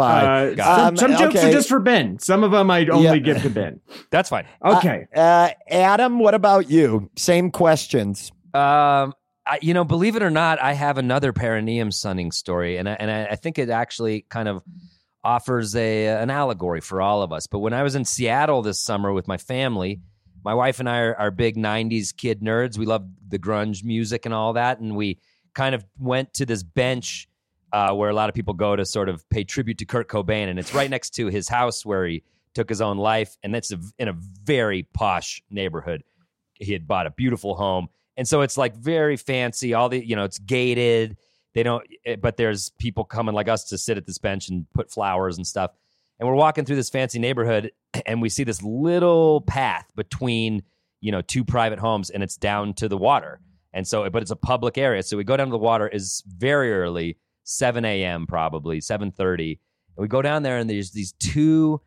uh, 0.52 0.56
Got 0.56 0.76
some, 0.76 0.88
Um, 0.88 0.98
some 0.98 1.12
jokes 1.12 1.36
okay. 1.38 1.50
are 1.50 1.52
just 1.54 1.70
for 1.70 1.80
Ben. 1.80 2.20
Some 2.20 2.44
of 2.44 2.52
them 2.52 2.70
I'd 2.72 2.90
only 2.90 3.06
Yeah. 3.06 3.18
give 3.18 3.42
to 3.44 3.50
Ben. 3.50 3.80
That's 4.12 4.30
fine. 4.30 4.46
Okay. 4.64 5.06
Uh, 5.16 5.50
Adam, 5.70 6.20
what 6.20 6.34
about 6.34 6.70
you? 6.70 7.10
Same 7.18 7.52
questions. 7.52 8.32
Um, 8.54 9.14
I, 9.46 9.60
you 9.62 9.74
know, 9.74 9.84
believe 9.84 10.16
it 10.16 10.24
or 10.24 10.30
not, 10.30 10.62
I 10.62 10.74
have 10.74 10.98
another 10.98 11.34
perineum 11.34 11.92
sunning 11.92 12.32
story, 12.32 12.78
and 12.78 12.88
I, 12.90 12.94
and 12.94 13.10
I, 13.10 13.26
I 13.32 13.36
think 13.36 13.58
it 13.58 13.70
actually 13.70 14.26
kind 14.30 14.48
of 14.48 14.62
offers 15.24 15.76
a 15.76 16.08
an 16.08 16.30
allegory 16.30 16.82
for 16.82 17.02
all 17.02 17.22
of 17.22 17.32
us. 17.34 17.48
But 17.48 17.60
when 17.60 17.74
I 17.74 17.84
was 17.84 17.96
in 17.96 18.06
Seattle 18.06 18.62
this 18.62 18.80
summer 18.80 19.12
with 19.12 19.28
my 19.28 19.38
family, 19.38 20.02
my 20.44 20.54
wife 20.54 20.80
and 20.80 20.90
I 20.90 21.00
are, 21.00 21.16
are 21.16 21.32
big 21.32 21.56
'90s 21.56 22.16
kid 22.16 22.42
nerds. 22.42 22.78
We 22.78 22.86
love 22.86 23.08
the 23.28 23.40
grunge 23.40 23.84
music 23.84 24.26
and 24.26 24.34
all 24.34 24.54
that, 24.54 24.80
and 24.80 24.96
we 24.96 25.20
kind 25.54 25.76
of 25.76 25.86
went 25.98 26.34
to 26.36 26.46
this 26.46 26.64
bench 26.64 27.28
uh, 27.72 27.94
where 27.94 28.10
a 28.10 28.14
lot 28.14 28.30
of 28.30 28.36
people 28.36 28.54
go 28.54 28.76
to 28.76 28.86
sort 28.86 29.10
of 29.10 29.28
pay 29.30 29.44
tribute 29.44 29.78
to 29.80 29.86
Kurt 29.86 30.08
Cobain, 30.08 30.50
and 30.50 30.60
it's 30.60 30.74
right 30.74 30.90
next 30.90 31.12
to 31.12 31.28
his 31.28 31.48
house 31.48 31.86
where 31.86 32.06
he 32.06 32.24
took 32.54 32.70
his 32.70 32.82
own 32.82 32.98
life, 32.98 33.38
and 33.44 33.54
that's 33.54 33.72
a, 33.72 33.80
in 33.98 34.08
a 34.08 34.14
very 34.44 34.84
posh 34.94 35.42
neighborhood. 35.50 36.04
He 36.56 36.74
had 36.74 36.88
bought 36.88 37.08
a 37.08 37.12
beautiful 37.12 37.56
home, 37.56 37.88
and 38.18 38.28
so 38.28 38.42
it's 38.42 38.58
like 38.58 38.76
very 38.76 39.18
fancy. 39.18 39.74
All 39.74 39.90
the 39.90 40.06
you 40.06 40.16
know, 40.16 40.24
it's 40.24 40.40
gated. 40.40 41.18
They 41.54 41.64
don't, 41.64 41.86
eh, 42.06 42.16
but 42.16 42.38
there's 42.38 42.70
people 42.70 43.04
coming 43.04 43.34
like 43.34 43.48
us 43.48 43.66
to 43.66 43.78
sit 43.78 43.98
at 43.98 44.06
this 44.06 44.18
bench 44.18 44.50
and 44.50 44.66
put 44.74 44.92
flowers 44.92 45.38
and 45.38 45.46
stuff. 45.46 45.72
And 46.20 46.28
we're 46.28 46.36
walking 46.36 46.66
through 46.66 46.76
this 46.76 46.90
fancy 46.90 47.18
neighborhood, 47.20 47.72
and 48.06 48.22
we 48.22 48.30
see 48.30 48.44
this 48.44 48.62
little 48.62 49.42
path 49.42 49.90
between 49.96 50.64
you 51.02 51.12
know 51.12 51.22
two 51.22 51.44
private 51.46 51.80
homes, 51.80 52.10
and 52.10 52.22
it's 52.24 52.36
down 52.38 52.74
to 52.76 52.88
the 52.90 52.98
water. 52.98 53.40
And 53.74 53.88
so, 53.88 54.10
but 54.10 54.22
it's 54.22 54.32
a 54.32 54.36
public 54.36 54.78
area. 54.78 55.04
So 55.04 55.16
we 55.16 55.24
go 55.24 55.38
down 55.38 55.48
to 55.48 55.52
the 55.52 55.58
water. 55.58 55.88
is 55.88 56.24
very 56.28 56.74
early, 56.74 57.18
seven 57.44 57.86
a.m. 57.86 58.26
probably 58.28 58.82
seven 58.82 59.12
thirty, 59.12 59.60
and 59.96 60.02
we 60.02 60.08
go 60.08 60.22
down 60.22 60.44
there, 60.44 60.58
and 60.58 60.70
there's 60.70 60.92
these 60.92 61.14
two. 61.14 61.80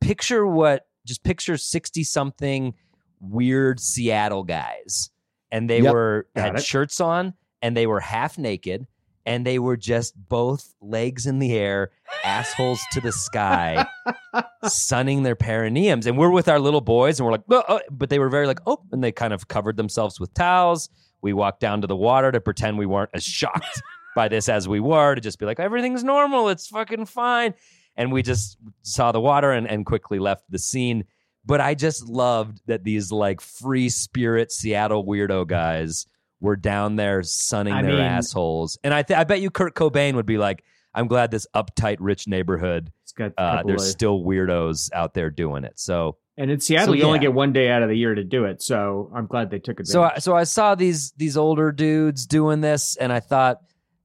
Picture 0.00 0.46
what? 0.46 0.86
Just 1.06 1.22
picture 1.24 1.56
sixty 1.56 2.04
something 2.04 2.74
weird 3.20 3.80
Seattle 3.80 4.42
guys, 4.44 5.10
and 5.50 5.68
they 5.70 5.80
Yep. 5.80 5.92
were 5.92 6.26
had 6.36 6.56
it. 6.56 6.62
shirts 6.64 7.00
on, 7.00 7.34
and 7.62 7.76
they 7.76 7.86
were 7.86 8.00
half 8.00 8.36
naked, 8.36 8.86
and 9.24 9.46
they 9.46 9.58
were 9.58 9.76
just 9.76 10.14
both 10.28 10.74
legs 10.80 11.26
in 11.26 11.38
the 11.38 11.54
air, 11.54 11.90
assholes 12.24 12.80
to 12.92 13.00
the 13.00 13.12
sky, 13.12 13.86
sunning 14.66 15.22
their 15.22 15.36
perineums. 15.36 16.06
And 16.06 16.18
we're 16.18 16.30
with 16.30 16.48
our 16.48 16.58
little 16.58 16.80
boys, 16.80 17.18
and 17.18 17.26
we're 17.26 17.32
like, 17.32 17.44
"Oh, 17.50 17.64
oh," 17.68 17.80
but 17.90 18.10
they 18.10 18.18
were 18.18 18.28
very 18.28 18.46
like, 18.46 18.60
oh, 18.66 18.82
and 18.90 19.02
they 19.02 19.12
kind 19.12 19.32
of 19.32 19.48
covered 19.48 19.76
themselves 19.76 20.18
with 20.18 20.34
towels. 20.34 20.88
We 21.20 21.32
walked 21.32 21.60
down 21.60 21.82
to 21.82 21.86
the 21.86 21.96
water 21.96 22.32
to 22.32 22.40
pretend 22.40 22.78
we 22.78 22.86
weren't 22.86 23.10
as 23.14 23.22
shocked 23.22 23.82
by 24.16 24.28
this 24.28 24.48
as 24.48 24.68
we 24.68 24.80
were, 24.80 25.14
to 25.14 25.20
just 25.20 25.38
be 25.38 25.46
like, 25.46 25.60
everything's 25.60 26.04
normal, 26.04 26.48
it's 26.48 26.66
fucking 26.66 27.06
fine. 27.06 27.54
And 27.96 28.10
we 28.10 28.22
just 28.22 28.56
saw 28.82 29.12
the 29.12 29.20
water 29.20 29.52
and, 29.52 29.68
and 29.68 29.86
quickly 29.86 30.18
left 30.18 30.50
the 30.50 30.58
scene. 30.58 31.04
But 31.44 31.60
I 31.60 31.74
just 31.74 32.08
loved 32.08 32.60
that 32.66 32.84
these 32.84 33.12
like 33.12 33.40
free 33.40 33.88
spirit 33.88 34.50
Seattle 34.50 35.04
weirdo 35.04 35.46
guys 35.46 36.06
were 36.42 36.56
down 36.56 36.96
there 36.96 37.22
sunning 37.22 37.72
I 37.72 37.82
their 37.82 37.92
mean- 37.92 38.00
assholes. 38.00 38.76
And 38.84 38.92
I, 38.92 39.02
th- 39.02 39.18
I 39.18 39.24
bet 39.24 39.40
you 39.40 39.50
Kurt 39.50 39.74
Cobain 39.74 40.14
would 40.16 40.26
be 40.26 40.36
like, 40.38 40.64
I'm 40.92 41.06
glad 41.06 41.30
this 41.30 41.46
uptight 41.54 41.96
rich 42.00 42.26
neighborhood, 42.28 42.92
It's 43.04 43.12
got 43.12 43.32
a 43.38 43.40
uh, 43.40 43.62
there's 43.64 43.82
of- 43.82 43.88
still 43.88 44.22
weirdos 44.22 44.90
out 44.92 45.14
there 45.14 45.30
doing 45.30 45.64
it. 45.64 45.78
So 45.78 46.18
and 46.36 46.50
in 46.50 46.60
Seattle, 46.60 46.94
so, 46.94 46.98
you 46.98 47.04
only 47.04 47.18
get 47.18 47.32
one 47.32 47.52
day 47.52 47.70
out 47.70 47.82
of 47.82 47.88
the 47.88 47.94
year 47.96 48.14
to 48.14 48.24
do 48.24 48.44
it. 48.44 48.60
So 48.60 49.10
I'm 49.14 49.26
glad 49.26 49.50
they 49.50 49.58
took 49.58 49.80
advantage. 49.80 49.92
So 49.92 50.02
I, 50.02 50.18
so 50.18 50.34
I 50.34 50.44
saw 50.44 50.74
these 50.74 51.12
these 51.12 51.36
older 51.36 51.70
dudes 51.72 52.26
doing 52.26 52.60
this, 52.60 52.96
and 52.96 53.12
I 53.12 53.20
thought 53.20 53.58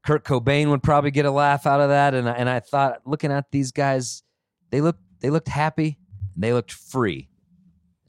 Kurt 0.06 0.24
Cobain 0.24 0.70
would 0.70 0.84
probably 0.84 1.12
get 1.12 1.26
a 1.26 1.32
laugh 1.32 1.66
out 1.66 1.80
of 1.82 1.90
that. 1.90 2.14
And 2.14 2.30
I, 2.30 2.34
and 2.34 2.50
I 2.50 2.60
thought, 2.60 3.00
looking 3.06 3.32
at 3.32 3.50
these 3.52 3.72
guys, 3.72 4.24
they 4.72 4.82
looked 4.82 5.02
they 5.22 5.30
looked 5.30 5.48
happy, 5.48 5.98
and 6.36 6.44
they 6.44 6.54
looked 6.54 6.72
free. 6.74 7.30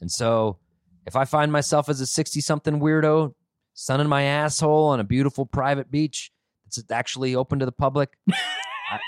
And 0.01 0.11
so, 0.11 0.59
if 1.07 1.15
I 1.15 1.23
find 1.25 1.51
myself 1.51 1.87
as 1.89 2.01
a 2.01 2.05
sixty 2.05 2.41
something 2.41 2.79
weirdo 2.81 3.33
sunning 3.79 4.07
my 4.07 4.23
asshole 4.23 4.87
on 4.87 4.99
a 4.99 5.03
beautiful 5.05 5.45
private 5.45 5.89
beach 5.89 6.31
that's 6.65 6.83
actually 6.91 7.33
open 7.33 7.59
to 7.59 7.65
the 7.65 7.71
public, 7.71 8.09
I, 8.29 8.99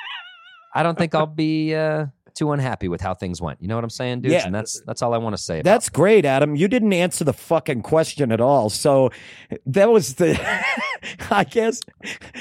I 0.76 0.84
don't 0.84 0.98
think 0.98 1.14
I'll 1.14 1.28
be 1.28 1.76
uh, 1.76 2.06
too 2.34 2.54
unhappy 2.54 2.88
with 2.88 3.02
how 3.02 3.14
things 3.14 3.42
went. 3.42 3.62
You 3.62 3.68
know 3.68 3.76
what 3.76 3.84
I'm 3.84 3.90
saying, 3.90 4.22
dudes? 4.22 4.34
Yeah. 4.34 4.46
And 4.46 4.56
that's 4.56 4.82
that's 4.82 5.02
all 5.02 5.14
I 5.14 5.18
want 5.18 5.36
to 5.36 5.42
say. 5.42 5.60
about 5.60 5.70
That's 5.70 5.90
great, 5.90 6.24
Adam. 6.24 6.56
You 6.56 6.70
didn't 6.70 6.94
answer 6.94 7.26
the 7.26 7.34
fucking 7.34 7.82
question 7.82 8.32
at 8.32 8.40
all. 8.40 8.70
So 8.70 9.12
that 9.66 9.92
was 9.92 10.16
the, 10.16 10.40
I 11.30 11.44
guess. 11.44 11.82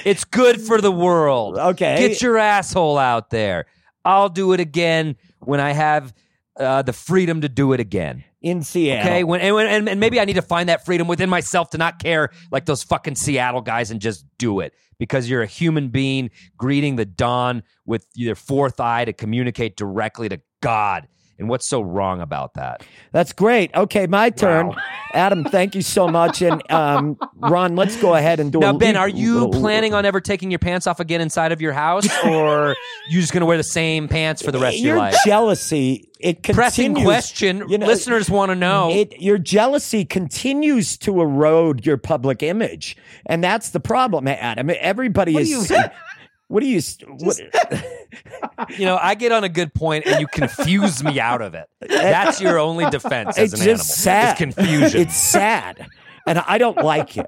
It's 0.05 0.25
good 0.25 0.61
for 0.61 0.81
the 0.81 0.93
world. 0.93 1.59
Okay. 1.59 2.09
Get 2.09 2.23
your 2.23 2.39
asshole 2.39 2.97
out 2.97 3.31
there. 3.31 3.67
I'll 4.05 4.29
do 4.29 4.53
it 4.53 4.61
again 4.61 5.17
when 5.41 5.59
I 5.59 5.73
have 5.73 6.15
uh, 6.57 6.83
the 6.83 6.93
freedom 6.93 7.41
to 7.41 7.49
do 7.49 7.73
it 7.73 7.81
again. 7.81 8.25
In 8.43 8.63
Seattle. 8.63 9.11
Okay. 9.11 9.25
When 9.25 9.41
and, 9.41 9.57
and 9.59 9.89
and 9.89 10.01
maybe 10.01 10.21
I 10.21 10.25
need 10.25 10.35
to 10.35 10.43
find 10.43 10.69
that 10.69 10.85
freedom 10.85 11.09
within 11.09 11.29
myself 11.29 11.71
to 11.71 11.79
not 11.79 11.99
care 11.99 12.31
like 12.51 12.67
those 12.67 12.83
fucking 12.83 13.17
Seattle 13.17 13.61
guys 13.61 13.91
and 13.91 14.01
just 14.01 14.25
do 14.39 14.61
it 14.61 14.75
because 14.99 15.29
you're 15.29 15.43
a 15.43 15.47
human 15.47 15.89
being 15.89 16.31
greeting 16.57 16.97
the 16.97 17.05
dawn 17.05 17.63
with 17.87 18.07
your 18.15 18.35
fourth 18.35 18.81
eye 18.81 19.05
to 19.05 19.13
communicate 19.13 19.77
directly 19.77 20.29
to 20.29 20.41
God. 20.61 21.09
And 21.41 21.49
what's 21.49 21.67
so 21.67 21.81
wrong 21.81 22.21
about 22.21 22.55
that? 22.55 22.85
That's 23.13 23.33
great. 23.33 23.75
Okay, 23.75 24.07
my 24.07 24.29
turn. 24.31 24.69
Wow. 24.69 24.77
Adam, 25.15 25.43
thank 25.43 25.75
you 25.75 25.81
so 25.83 26.07
much. 26.07 26.43
And 26.43 26.63
um, 26.71 27.19
Ron, 27.37 27.75
let's 27.77 27.97
go 27.97 28.15
ahead 28.15 28.41
and 28.41 28.53
do 28.53 28.61
Now, 28.61 28.71
a 28.71 28.79
Ben, 28.79 28.95
leap- 28.95 29.01
are 29.01 29.09
you 29.09 29.49
planning 29.49 29.95
on 29.95 30.05
ever 30.05 30.21
taking 30.21 30.51
your 30.51 30.59
pants 30.59 30.87
off 30.87 31.01
again 31.01 31.21
inside 31.23 31.51
of 31.51 31.61
your 31.63 31.73
house, 31.73 32.07
or 32.25 32.77
you 33.09 33.21
just 33.21 33.33
going 33.33 33.41
to 33.41 33.47
wear 33.47 33.57
the 33.57 33.63
same 33.63 34.07
pants 34.07 34.43
for 34.43 34.53
the 34.53 34.59
rest 34.59 34.77
of 34.77 34.85
your 34.85 34.97
your 34.97 34.99
life? 34.99 35.17
jealousy? 35.25 36.07
It 36.21 36.43
Pressing 36.43 36.95
question. 36.97 37.65
you 37.71 37.79
know, 37.79 37.87
Listeners 37.87 38.29
want 38.29 38.51
to 38.51 38.55
know. 38.55 38.91
It, 38.93 39.23
your 39.23 39.39
jealousy 39.39 40.05
continues 40.05 40.99
to 40.99 41.19
erode 41.23 41.87
your 41.87 41.97
public 41.97 42.43
image, 42.43 42.99
and 43.25 43.43
that's 43.43 43.71
the 43.71 43.81
problem, 43.81 44.29
Adam. 44.29 44.71
Everybody 44.79 45.33
What 45.33 45.43
is. 45.45 45.73
do 46.59 46.67
you- 46.67 46.81
what 47.19 47.37
do 47.37 47.45
you? 47.45 47.51
What, 47.51 48.71
you 48.79 48.85
know, 48.87 48.99
I 49.01 49.15
get 49.15 49.31
on 49.31 49.45
a 49.45 49.49
good 49.49 49.73
point 49.73 50.05
and 50.07 50.21
you 50.21 50.27
confuse 50.27 51.03
me 51.05 51.21
out 51.21 51.43
of 51.43 51.55
it. 51.55 51.69
That's 51.89 52.41
your 52.41 52.59
only 52.59 52.91
defense 52.91 53.39
as 53.39 53.53
it's 53.53 53.63
an 53.63 53.67
just 53.69 54.07
animal. 54.07 54.35
sad. 54.35 54.41
It's 54.49 54.57
confusion. 54.57 55.01
It's 55.03 55.17
sad, 55.17 55.87
and 56.27 56.39
I 56.41 56.59
don't 56.59 56.77
like 56.79 57.17
it. 57.17 57.27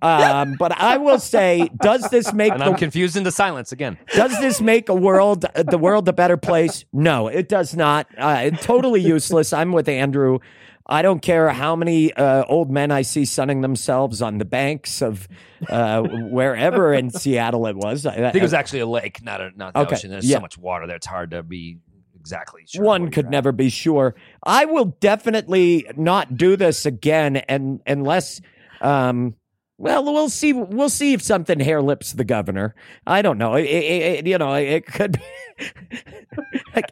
Um, 0.00 0.56
but 0.58 0.72
I 0.72 0.96
will 0.96 1.18
say, 1.20 1.68
does 1.80 2.08
this 2.10 2.32
make 2.32 2.52
and 2.52 2.62
I'm 2.62 2.72
the, 2.72 2.78
confused 2.78 3.16
into 3.16 3.30
silence 3.30 3.70
again. 3.72 3.98
does 4.14 4.36
this 4.40 4.60
make 4.60 4.88
a 4.88 4.94
world 4.94 5.44
the 5.54 5.78
world 5.78 6.08
a 6.08 6.12
better 6.12 6.36
place? 6.36 6.84
No, 6.92 7.28
it 7.28 7.48
does 7.48 7.76
not. 7.76 8.06
Uh, 8.18 8.50
totally 8.50 9.00
useless. 9.00 9.52
I'm 9.52 9.70
with 9.72 9.88
Andrew. 9.88 10.38
I 10.86 11.02
don't 11.02 11.22
care 11.22 11.48
how 11.50 11.76
many 11.76 12.12
uh, 12.12 12.44
old 12.48 12.70
men 12.70 12.90
I 12.90 13.02
see 13.02 13.24
sunning 13.24 13.60
themselves 13.60 14.20
on 14.20 14.38
the 14.38 14.44
banks 14.44 15.00
of 15.00 15.28
uh, 15.68 16.02
wherever 16.02 16.92
in 16.92 17.10
Seattle 17.10 17.66
it 17.66 17.76
was. 17.76 18.04
I 18.04 18.14
think 18.14 18.36
it 18.36 18.42
was 18.42 18.54
actually 18.54 18.80
a 18.80 18.86
lake, 18.86 19.22
not 19.22 19.40
a 19.40 19.50
not 19.56 19.74
the 19.74 19.80
Okay, 19.80 19.94
ocean. 19.96 20.10
There's 20.10 20.28
yeah. 20.28 20.36
so 20.36 20.40
much 20.40 20.58
water 20.58 20.86
there; 20.86 20.96
it's 20.96 21.06
hard 21.06 21.30
to 21.30 21.42
be 21.42 21.78
exactly 22.18 22.62
sure. 22.66 22.84
one 22.84 23.10
could 23.10 23.26
at. 23.26 23.30
never 23.30 23.52
be 23.52 23.68
sure. 23.68 24.14
I 24.42 24.64
will 24.64 24.96
definitely 25.00 25.86
not 25.96 26.36
do 26.36 26.56
this 26.56 26.86
again, 26.86 27.36
and 27.36 27.80
unless, 27.86 28.40
um, 28.80 29.34
well, 29.82 30.04
we'll 30.04 30.28
see. 30.28 30.52
We'll 30.52 30.88
see 30.88 31.12
if 31.12 31.22
something 31.22 31.58
hair 31.58 31.82
lips 31.82 32.12
the 32.12 32.24
governor. 32.24 32.74
I 33.06 33.20
don't 33.20 33.36
know. 33.36 33.54
It, 33.56 33.64
it- 33.64 34.02
it- 34.20 34.26
you 34.28 34.38
know, 34.38 34.54
it 34.54 34.86
could. 34.86 35.12
be 35.58 35.66
like, 36.76 36.86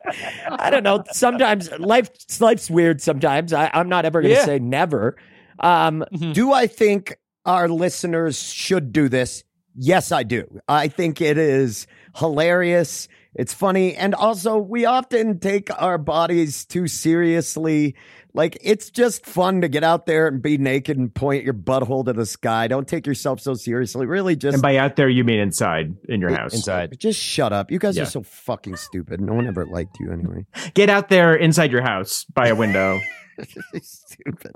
I 0.51 0.71
don't 0.71 0.83
know. 0.83 1.05
Sometimes 1.13 1.71
life 1.79 2.11
life's 2.41 2.69
weird. 2.69 3.01
Sometimes 3.01 3.53
I, 3.53 3.71
I'm 3.73 3.89
not 3.89 4.05
ever 4.05 4.21
going 4.21 4.35
to 4.35 4.41
Yeah. 4.41 4.45
say 4.45 4.59
never. 4.59 5.17
Um, 5.61 6.05
Mhm. 6.13 6.35
Do 6.35 6.53
I 6.53 6.67
think 6.67 7.17
our 7.47 7.69
listeners 7.69 8.43
should 8.43 8.93
do 8.93 9.09
this? 9.09 9.45
Yes, 9.77 10.11
I 10.13 10.25
do. 10.25 10.61
I 10.69 10.89
think 10.89 11.21
it 11.21 11.39
is 11.39 11.87
hilarious. 12.17 13.07
It's 13.35 13.55
funny. 13.55 13.95
And 13.95 14.15
also, 14.17 14.59
we 14.59 14.85
often 14.85 15.39
take 15.39 15.69
our 15.81 15.97
bodies 15.99 16.65
too 16.65 16.89
seriously. 16.89 17.95
Like, 18.33 18.59
it's 18.61 18.91
just 18.91 19.27
fun 19.27 19.61
to 19.63 19.69
get 19.69 19.83
out 19.83 20.07
there 20.07 20.29
and 20.29 20.41
be 20.41 20.57
naked 20.57 20.97
and 20.97 21.13
point 21.13 21.43
your 21.45 21.55
butthole 21.55 22.05
to 22.05 22.13
the 22.13 22.25
sky. 22.27 22.69
Don't 22.69 22.87
take 22.87 23.07
yourself 23.07 23.41
so 23.41 23.55
seriously. 23.55 24.07
Really, 24.07 24.37
just. 24.37 24.55
And 24.55 24.63
by 24.63 24.77
out 24.77 24.97
there, 24.97 25.09
you 25.09 25.25
mean 25.25 25.41
inside 25.41 25.95
in 26.09 26.21
your 26.21 26.31
house. 26.31 26.55
inside. 26.55 26.97
just 26.99 27.19
shut 27.19 27.53
up. 27.53 27.71
You 27.71 27.79
guys 27.81 27.97
Yeah. 27.97 28.05
are 28.05 28.07
so 28.07 28.23
fucking 28.23 28.77
stupid. 28.77 29.21
No 29.21 29.35
one 29.35 29.47
ever 29.49 29.67
liked 29.67 29.99
you 29.99 30.13
anyway. 30.13 30.47
Get 30.75 30.89
out 30.91 31.09
there 31.09 31.35
inside 31.35 31.73
your 31.73 31.83
house 31.83 32.25
by 32.25 32.49
a 32.49 32.55
window. 32.55 33.01
stupid. 33.83 34.53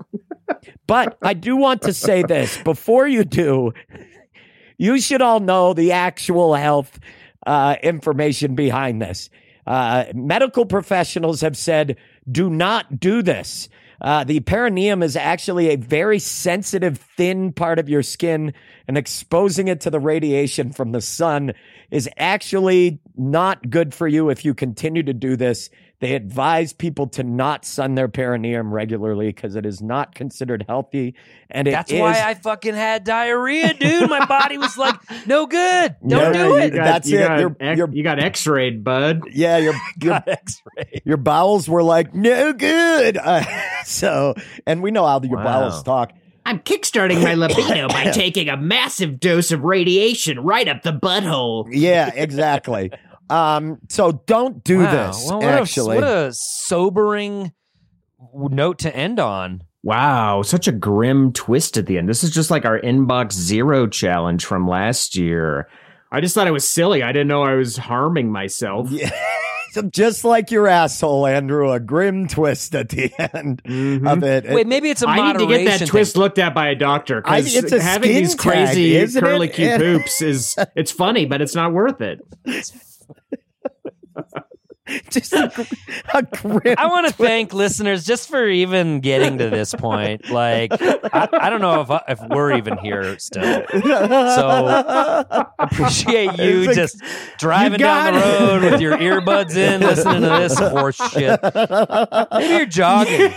But 0.86 1.18
I 1.22 1.34
do 1.34 1.56
want 1.56 1.82
to 1.82 1.92
say 1.92 2.22
this 2.22 2.56
before 2.62 3.08
you 3.08 3.24
do, 3.24 3.72
you 4.78 5.00
should 5.00 5.22
all 5.22 5.40
know 5.40 5.72
the 5.74 5.92
actual 5.92 6.54
health 6.54 6.98
uh, 7.46 7.76
information 7.82 8.54
behind 8.54 9.00
this. 9.02 9.30
Uh, 9.66 10.04
medical 10.14 10.66
professionals 10.66 11.40
have 11.40 11.56
said, 11.56 11.96
do 12.30 12.50
not 12.50 13.00
do 13.00 13.22
this. 13.22 13.68
Uh, 14.00 14.24
the 14.24 14.40
perineum 14.40 15.02
is 15.02 15.16
actually 15.16 15.70
a 15.70 15.76
very 15.76 16.18
sensitive, 16.18 16.98
thin 17.16 17.52
part 17.52 17.78
of 17.78 17.88
your 17.88 18.02
skin, 18.02 18.52
and 18.86 18.98
exposing 18.98 19.68
it 19.68 19.80
to 19.80 19.90
the 19.90 20.00
radiation 20.00 20.72
from 20.72 20.92
the 20.92 21.00
sun 21.00 21.52
is 21.90 22.08
actually 22.18 23.00
not 23.16 23.70
good 23.70 23.94
for 23.94 24.06
you 24.06 24.28
if 24.28 24.44
you 24.44 24.52
continue 24.52 25.02
to 25.02 25.14
do 25.14 25.36
this. 25.36 25.70
They 26.00 26.14
advise 26.14 26.72
people 26.72 27.06
to 27.10 27.22
not 27.22 27.64
sun 27.64 27.94
their 27.94 28.08
perineum 28.08 28.74
regularly 28.74 29.28
because 29.28 29.54
it 29.56 29.64
is 29.64 29.80
not 29.80 30.14
considered 30.14 30.64
healthy. 30.68 31.14
And 31.48 31.66
it 31.68 31.70
That's 31.70 31.90
is- 31.92 32.00
why 32.00 32.20
I 32.22 32.34
fucking 32.34 32.74
had 32.74 33.04
diarrhea, 33.04 33.72
dude. 33.74 34.10
My 34.10 34.26
body 34.26 34.58
was 34.58 34.76
like, 34.76 34.96
no 35.26 35.46
good. 35.46 35.96
Don't 36.06 36.10
No, 36.10 36.32
do 36.32 36.38
you 36.40 36.56
it. 36.56 36.70
got- 36.74 36.84
That's 36.84 37.08
you 37.08 37.20
it. 37.20 37.28
Got 37.28 37.40
You're- 37.40 37.54
ex- 37.60 37.78
you're- 37.78 37.92
you 37.96 38.02
got 38.02 38.18
X-rayed, 38.18 38.84
bud. 38.84 39.22
yeah, 39.32 39.56
your 39.58 39.72
your 40.02 40.10
Got 40.14 40.28
X-rayed. 40.28 41.02
your 41.04 41.16
bowels 41.16 41.68
were 41.68 41.82
like 41.82 42.14
no 42.14 42.52
good. 42.52 43.16
Uh, 43.16 43.44
so, 43.84 44.34
and 44.66 44.82
we 44.82 44.90
know 44.90 45.06
how 45.06 45.20
your 45.22 45.36
Wow. 45.38 45.44
bowels 45.44 45.82
talk. 45.84 46.12
I'm 46.46 46.58
kickstarting 46.58 47.22
my 47.22 47.32
libido 47.34 47.88
by 47.88 48.10
taking 48.10 48.50
a 48.50 48.56
massive 48.58 49.18
dose 49.18 49.50
of 49.52 49.62
radiation 49.64 50.40
right 50.40 50.68
up 50.68 50.82
the 50.82 50.92
butthole. 50.92 51.66
Yeah, 51.70 52.10
exactly. 52.14 52.90
Um, 53.30 53.78
so 53.88 54.22
don't 54.26 54.62
do 54.64 54.78
Wow. 54.80 54.90
this. 55.08 55.26
Well, 55.28 55.40
what 55.40 55.48
actually, 55.48 55.96
A, 55.98 56.00
what 56.00 56.08
a 56.08 56.30
sobering 56.32 57.52
note 58.34 58.78
to 58.80 58.94
end 58.94 59.18
on. 59.20 59.62
Wow, 59.82 60.42
such 60.42 60.66
a 60.66 60.72
grim 60.72 61.32
twist 61.32 61.76
at 61.76 61.86
the 61.86 61.98
end. 61.98 62.08
This 62.08 62.24
is 62.24 62.30
just 62.30 62.50
like 62.50 62.64
our 62.64 62.80
inbox 62.80 63.32
zero 63.32 63.86
challenge 63.86 64.44
from 64.44 64.66
last 64.66 65.14
year. 65.16 65.68
I 66.10 66.20
just 66.20 66.34
thought 66.34 66.46
it 66.46 66.52
was 66.52 66.68
silly. 66.68 67.02
I 67.02 67.12
didn't 67.12 67.28
know 67.28 67.42
I 67.42 67.54
was 67.54 67.76
harming 67.76 68.30
myself. 68.32 68.90
Yeah. 68.90 69.10
Just 69.90 70.24
like 70.24 70.52
your 70.52 70.68
asshole, 70.68 71.26
Andrew, 71.26 71.72
a 71.72 71.80
grim 71.80 72.28
twist 72.28 72.76
at 72.76 72.90
the 72.90 73.12
end 73.34 73.60
Mhm. 73.64 74.08
of 74.08 74.22
it. 74.22 74.48
Wait, 74.48 74.68
maybe 74.68 74.88
it's 74.88 75.02
a 75.02 75.08
I 75.08 75.32
need 75.32 75.38
to 75.40 75.46
get 75.48 75.80
that 75.80 75.88
twist 75.88 76.16
looked 76.16 76.38
at 76.38 76.54
by 76.54 76.68
a 76.68 76.76
doctor 76.76 77.20
I- 77.24 77.40
because 77.40 77.56
it's 77.56 77.72
a 77.72 77.82
having 77.82 78.10
skin 78.12 78.22
these 78.22 78.34
crazy 78.36 78.94
isn't 78.94 79.20
curly 79.20 79.48
it? 79.48 79.54
cute 79.54 79.76
poops 79.80 80.22
is 80.22 80.54
it's 80.76 80.92
funny, 80.92 81.26
but 81.26 81.42
it's 81.42 81.56
not 81.56 81.72
worth 81.72 82.00
it. 82.00 82.20
Just 85.10 85.32
a, 85.32 85.66
a 86.12 86.22
grim. 86.22 86.74
I 86.76 86.86
want 86.88 87.06
to 87.06 87.12
thank 87.14 87.54
listeners 87.54 88.04
just 88.04 88.28
for 88.28 88.46
even 88.46 89.00
getting 89.00 89.38
to 89.38 89.48
this 89.48 89.74
point. 89.74 90.28
Like, 90.28 90.72
I, 90.80 91.26
I 91.32 91.48
don't 91.50 91.62
know 91.62 91.80
if 91.80 92.02
if 92.20 92.28
we're 92.28 92.56
even 92.58 92.76
here 92.78 93.18
still. 93.18 93.64
So 93.72 95.46
appreciate 95.58 96.38
you 96.38 96.62
It's 96.64 96.72
a- 96.72 96.74
just 96.74 97.02
driving 97.38 97.78
got 97.78 98.10
down 98.10 98.14
the 98.20 98.46
road 98.46 98.72
with 98.72 98.80
your 98.82 98.96
earbuds 98.98 99.56
in, 99.56 99.80
listening 99.80 100.20
to 100.22 100.28
this 100.28 100.58
horse 100.58 100.96
shit. 101.12 101.40
Maybe 102.32 102.54
you're 102.54 102.66
jogging. 102.66 103.32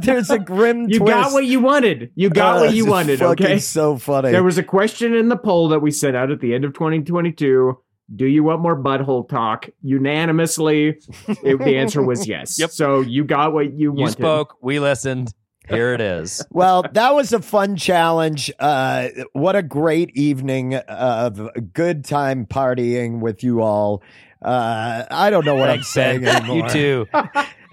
There's 0.00 0.30
a 0.30 0.38
grim 0.38 0.88
You 0.88 1.00
twist. 1.00 1.12
got 1.12 1.32
what 1.32 1.44
you 1.44 1.60
wanted. 1.60 2.12
You 2.14 2.30
got 2.30 2.56
Uh, 2.56 2.60
what 2.66 2.74
you 2.74 2.86
wanted, 2.86 3.20
okay? 3.20 3.58
So 3.58 3.96
funny. 3.98 4.30
There 4.30 4.44
was 4.44 4.56
a 4.56 4.62
question 4.62 5.14
in 5.14 5.28
the 5.28 5.36
poll 5.36 5.68
that 5.68 5.80
we 5.80 5.90
sent 5.90 6.16
out 6.16 6.30
at 6.30 6.40
the 6.40 6.54
end 6.54 6.64
of 6.64 6.72
2022. 6.72 7.78
Do 8.14 8.26
you 8.26 8.42
want 8.44 8.60
more 8.60 8.76
butthole 8.80 9.28
talk? 9.28 9.68
Unanimously, 9.82 10.98
it- 11.28 11.58
the 11.58 11.76
answer 11.78 12.02
was 12.02 12.26
yes. 12.26 12.58
Yep. 12.60 12.70
So 12.70 13.00
you 13.00 13.24
got 13.24 13.52
what 13.52 13.72
you 13.72 13.78
You 13.78 13.92
wanted. 13.92 14.12
spoke. 14.12 14.56
We 14.60 14.78
listened. 14.80 15.32
Here 15.68 15.94
it 15.94 16.00
is. 16.00 16.44
well, 16.50 16.84
that 16.92 17.14
was 17.14 17.32
a 17.32 17.40
fun 17.40 17.76
challenge. 17.76 18.50
Uh, 18.58 19.08
what 19.32 19.54
a 19.56 19.62
great 19.62 20.10
evening 20.16 20.74
of 20.74 21.48
good 21.72 22.04
time 22.04 22.46
partying 22.46 23.20
with 23.20 23.42
you 23.44 23.62
all. 23.62 24.02
Uh, 24.44 25.04
I 25.10 25.30
don't 25.30 25.44
know 25.44 25.54
what 25.54 25.70
I'm 25.70 25.84
saying 25.84 26.26
anymore. 26.26 26.56
You 26.56 26.68
too. 26.68 27.06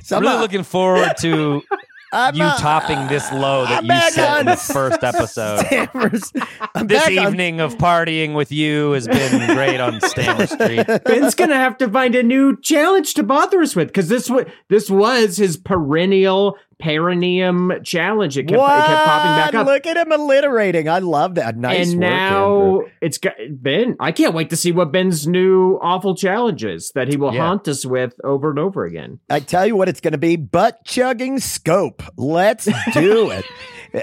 So 0.02 0.16
I'm 0.16 0.24
I'm 0.24 0.24
really 0.28 0.36
not- 0.38 0.42
looking 0.42 0.64
forward 0.64 1.14
to 1.20 1.62
I'm 2.12 2.34
you 2.36 2.40
not- 2.44 2.60
topping 2.60 3.08
this 3.08 3.32
uh, 3.32 3.36
low 3.38 3.66
that 3.66 3.84
I'm 3.84 3.86
you 3.86 4.12
set 4.12 4.40
in 4.42 4.46
the 4.48 4.56
first 4.56 5.04
episode. 5.04 5.66
This 6.10 6.32
back 6.32 7.08
on- 7.18 7.28
evening 7.32 7.60
of 7.60 7.78
partying 7.78 8.34
with 8.36 8.52
you 8.52 8.92
has 8.92 9.08
been 9.08 9.56
great 9.56 9.80
on 9.80 10.02
Stammer 10.02 10.48
Street. 10.48 10.86
Ben's 11.06 11.36
gonna 11.36 11.56
have 11.56 11.78
to 11.80 11.90
find 11.90 12.16
a 12.16 12.24
new 12.24 12.58
challenge 12.62 13.14
to 13.16 13.24
bother 13.24 13.62
us 13.62 13.76
with 13.76 13.88
because 13.90 14.10
this 14.10 14.30
was 14.30 14.46
this 14.70 14.90
was 14.90 15.38
his 15.38 15.58
perennial 15.58 16.58
perineum 16.80 17.72
challenge. 17.84 18.38
It 18.38 18.44
kept, 18.44 18.54
it 18.62 18.66
kept 18.66 19.06
popping 19.06 19.32
back 19.36 19.54
up. 19.56 19.68
Look 19.68 19.86
at 19.86 19.98
him 19.98 20.12
alliterating. 20.12 20.88
I 20.90 21.00
love 21.00 21.36
that. 21.36 21.58
Nice 21.58 21.92
and 21.92 22.02
work, 22.02 22.10
now 22.10 22.66
Andrew. 22.80 22.90
it's 23.02 23.18
got 23.18 23.34
Ben. 23.52 23.96
I 24.00 24.12
can't 24.12 24.34
wait 24.34 24.50
to 24.52 24.56
see 24.56 24.72
what 24.72 24.92
Ben's 24.92 25.28
new 25.28 25.78
awful 25.82 26.16
challenge 26.16 26.64
is 26.64 26.92
that 26.96 27.08
he 27.10 27.18
will 27.18 27.34
Yeah. 27.34 27.46
haunt 27.48 27.68
us 27.68 27.86
with 27.86 28.14
over 28.24 28.50
and 28.50 28.60
over 28.60 28.86
again. 28.86 29.20
I 29.30 29.40
tell 29.42 29.68
you 29.68 29.76
what 29.76 29.90
it's 29.90 30.00
going 30.02 30.14
to 30.14 30.18
be 30.18 30.36
butt 30.36 30.84
chugging 30.86 31.40
scope. 31.40 32.02
Let's 32.18 32.66
do 32.94 33.30
it. 33.32 33.46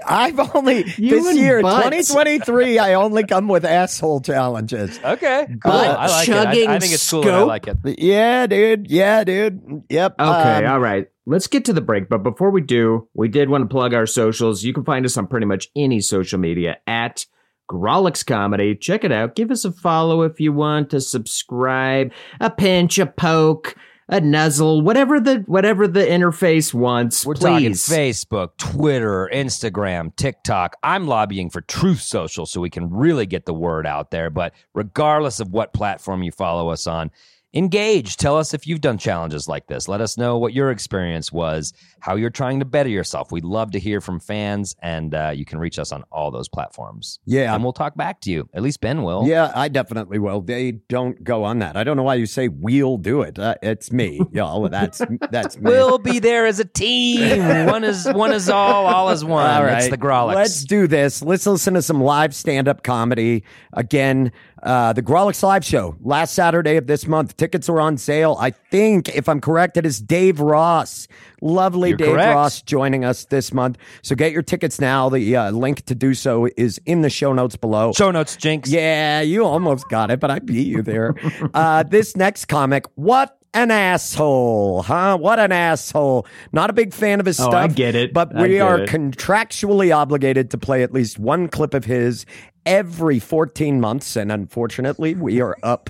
I've 0.07 0.39
only 0.55 0.85
You 0.97 1.11
this 1.11 1.27
and 1.29 1.39
year, 1.39 1.63
butts. 1.63 2.09
2023, 2.09 2.79
I 2.79 2.95
only 2.95 3.25
come 3.25 3.49
with 3.49 3.65
asshole 3.65 4.21
challenges. 4.21 4.99
Okay, 5.03 5.47
cool. 5.49 5.73
Butt 5.73 5.99
I 5.99 6.07
like 6.07 6.29
it. 6.29 6.35
I, 6.35 6.41
I 6.41 6.45
chugging 6.45 6.81
think 6.81 6.93
it's 6.93 7.11
cool. 7.11 7.23
and 7.23 7.31
I 7.31 7.43
like 7.43 7.69
it. 7.69 7.77
Yeah, 7.99 8.47
dude. 8.47 8.91
Yeah, 8.91 9.25
dude. 9.25 9.85
Yep. 9.89 10.15
Okay, 10.19 10.65
Um, 10.65 10.73
all 10.73 10.81
right. 10.81 11.09
Let's 11.29 11.47
get 11.49 11.65
to 11.67 11.73
the 11.73 11.81
break. 11.81 12.09
But 12.09 12.23
before 12.23 12.51
we 12.51 12.61
do, 12.61 13.09
we 13.15 13.29
did 13.29 13.49
want 13.49 13.63
to 13.63 13.69
plug 13.69 13.95
our 13.95 14.07
socials. 14.07 14.63
You 14.63 14.73
can 14.73 14.85
find 14.85 15.05
us 15.05 15.17
on 15.17 15.27
pretty 15.27 15.47
much 15.47 15.69
any 15.75 16.01
social 16.01 16.39
media 16.39 16.77
at 16.87 17.27
Grawlix 17.69 18.25
Comedy. 18.25 18.77
Check 18.77 19.03
it 19.03 19.11
out. 19.11 19.35
Give 19.35 19.51
us 19.51 19.65
a 19.65 19.73
follow 19.73 20.23
if 20.23 20.39
you 20.39 20.53
want 20.53 20.91
to 20.91 21.01
subscribe, 21.01 22.13
a 22.41 22.49
pinch, 22.51 22.99
a 22.99 23.07
poke. 23.07 23.75
A 24.09 24.21
nuzzle, 24.21 24.83
whatever 24.83 25.19
the 25.19 25.43
whatever 25.47 25.89
the 25.89 26.01
interface 26.01 26.73
wants. 26.73 27.27
We're 27.27 27.35
talking. 27.35 27.73
Facebook, 27.73 28.57
Twitter, 28.57 29.29
Instagram, 29.33 30.15
TikTok. 30.17 30.77
I'm 30.83 31.07
lobbying 31.07 31.51
for 31.51 31.61
Truth 31.63 32.03
Social 32.03 32.47
so 32.47 32.61
we 32.61 32.71
can 32.71 32.91
really 32.91 33.27
get 33.27 33.47
the 33.47 33.55
word 33.55 33.87
out 33.87 34.11
there. 34.11 34.31
But 34.31 34.55
regardless 34.75 35.41
of 35.41 35.51
what 35.51 35.73
platform 35.73 36.23
you 36.23 36.31
follow 36.31 36.69
us 36.69 36.87
on, 36.87 37.11
engage. 37.53 38.17
Tell 38.17 38.37
us 38.37 38.55
if 38.55 38.67
you've 38.67 38.81
done 38.81 38.99
challenges 38.99 39.49
like 39.49 39.67
this. 39.67 39.89
Let 39.89 40.01
us 40.01 40.17
know 40.17 40.39
what 40.39 40.53
your 40.53 40.71
experience 40.71 41.33
was, 41.33 41.73
how 42.07 42.15
you're 42.15 42.31
trying 42.31 42.61
to 42.61 42.65
better 42.65 42.89
yourself. 42.89 43.33
We'd 43.33 43.45
love 43.45 43.73
to 43.73 43.81
hear 43.81 44.01
from 44.01 44.21
fans, 44.21 44.77
and 44.81 45.13
uh, 45.13 45.33
you 45.35 45.45
can 45.45 45.59
reach 45.59 45.77
us 45.77 45.91
on 45.91 46.05
all 46.13 46.31
those 46.31 46.49
platforms. 46.49 47.19
Yeah. 47.25 47.53
And 47.53 47.65
we'll 47.65 47.73
talk 47.73 47.97
back 47.97 48.21
to 48.21 48.31
you. 48.31 48.49
At 48.55 48.63
least 48.63 48.81
Ben 48.81 49.03
will. 49.03 49.27
Yeah, 49.27 49.51
I 49.57 49.67
definitely 49.67 50.21
will. 50.21 50.41
They 50.41 50.71
don't 50.71 51.25
go 51.25 51.43
on 51.43 51.59
that. 51.59 51.77
I 51.77 51.83
don't 51.83 51.97
know 51.97 52.05
why 52.05 52.15
you 52.15 52.27
say 52.27 52.47
we'll 52.47 52.97
do 52.97 53.23
it. 53.23 53.41
Uh, 53.41 53.57
it's 53.61 53.91
me, 53.91 54.21
y'all. 54.31 54.69
That's 54.69 55.03
that's 55.33 55.57
me. 55.57 55.63
We'll 55.65 55.99
be 55.99 56.21
there 56.21 56.47
as 56.47 56.61
a 56.61 56.65
team. 56.65 57.67
one 57.67 57.83
is 57.83 58.07
one 58.07 58.33
is 58.33 58.49
all, 58.49 58.87
all 58.87 59.11
is 59.11 59.25
one. 59.25 59.45
All 59.45 59.65
right, 59.65 59.79
It's 59.79 59.89
the 59.89 59.99
Grawlix. 59.99 60.35
Let's 60.37 60.65
do 60.65 60.87
this. 60.87 61.23
Let's 61.23 61.45
listen 61.45 61.75
to 61.75 61.83
some 61.83 62.01
live 62.01 62.37
stand-up 62.37 62.85
comedy 62.85 63.43
again. 63.73 64.31
Uh, 64.63 64.93
the 64.93 65.03
Grawlix 65.03 65.43
live 65.43 65.65
show 65.65 65.97
last 66.01 66.35
Saturday 66.35 66.77
of 66.77 66.87
this 66.87 67.07
month. 67.07 67.37
Tickets 67.37 67.69
are 67.69 67.81
on 67.81 67.99
sale. 67.99 68.37
I 68.41 68.51
think, 68.51 69.09
if 69.09 69.29
I'm 69.29 69.41
correct, 69.41 69.77
it 69.77 69.85
is 69.85 70.01
Dave 70.01 70.41
Ross. 70.41 71.09
Lovely 71.43 71.96
You're 71.99 72.09
Dave 72.09 72.15
correct. 72.17 72.35
Ross 72.35 72.63
joining 72.63 73.05
us 73.05 73.25
this 73.27 73.53
month. 73.53 73.79
So 74.03 74.15
get 74.15 74.33
your 74.33 74.43
tickets 74.43 74.81
now. 74.81 75.09
The 75.09 75.37
uh, 75.37 75.51
link 75.51 75.85
to 75.87 75.95
do 75.95 76.15
so 76.15 76.49
is 76.57 76.81
in 76.87 77.03
the 77.03 77.11
show 77.11 77.33
notes 77.33 77.57
below. 77.57 77.93
Show 77.93 78.11
notes, 78.11 78.37
Jinx. 78.37 78.71
Yeah, 78.71 79.21
you 79.21 79.45
almost 79.45 79.89
got 79.89 80.11
it, 80.11 80.21
but 80.21 80.31
I 80.31 80.39
beat 80.39 80.67
you 80.67 80.83
there. 80.83 81.15
uh, 81.55 81.83
this 81.83 82.17
next 82.17 82.47
comic, 82.47 82.87
what 82.95 83.37
an 83.55 83.71
asshole, 83.71 84.83
huh? 84.83 85.17
What 85.17 85.39
an 85.39 85.51
asshole. 85.53 86.27
Not 86.53 86.69
a 86.69 86.75
big 86.75 86.93
fan 86.93 87.21
of 87.21 87.27
his 87.27 87.41
Oh, 87.41 87.45
stuff. 87.45 87.55
I 87.55 87.69
get 87.69 87.95
it. 87.95 88.13
But 88.13 88.35
we 88.35 88.61
are 88.61 88.81
it. 88.81 88.89
contractually 88.91 89.95
obligated 89.97 90.51
to 90.51 90.59
play 90.59 90.83
at 90.83 90.93
least 90.93 91.19
one 91.19 91.49
clip 91.49 91.73
of 91.73 91.87
his 91.87 92.27
every 92.67 93.19
14 93.19 93.81
months. 93.81 94.15
And 94.17 94.31
unfortunately, 94.31 95.15
we 95.15 95.41
are 95.41 95.57
up 95.63 95.89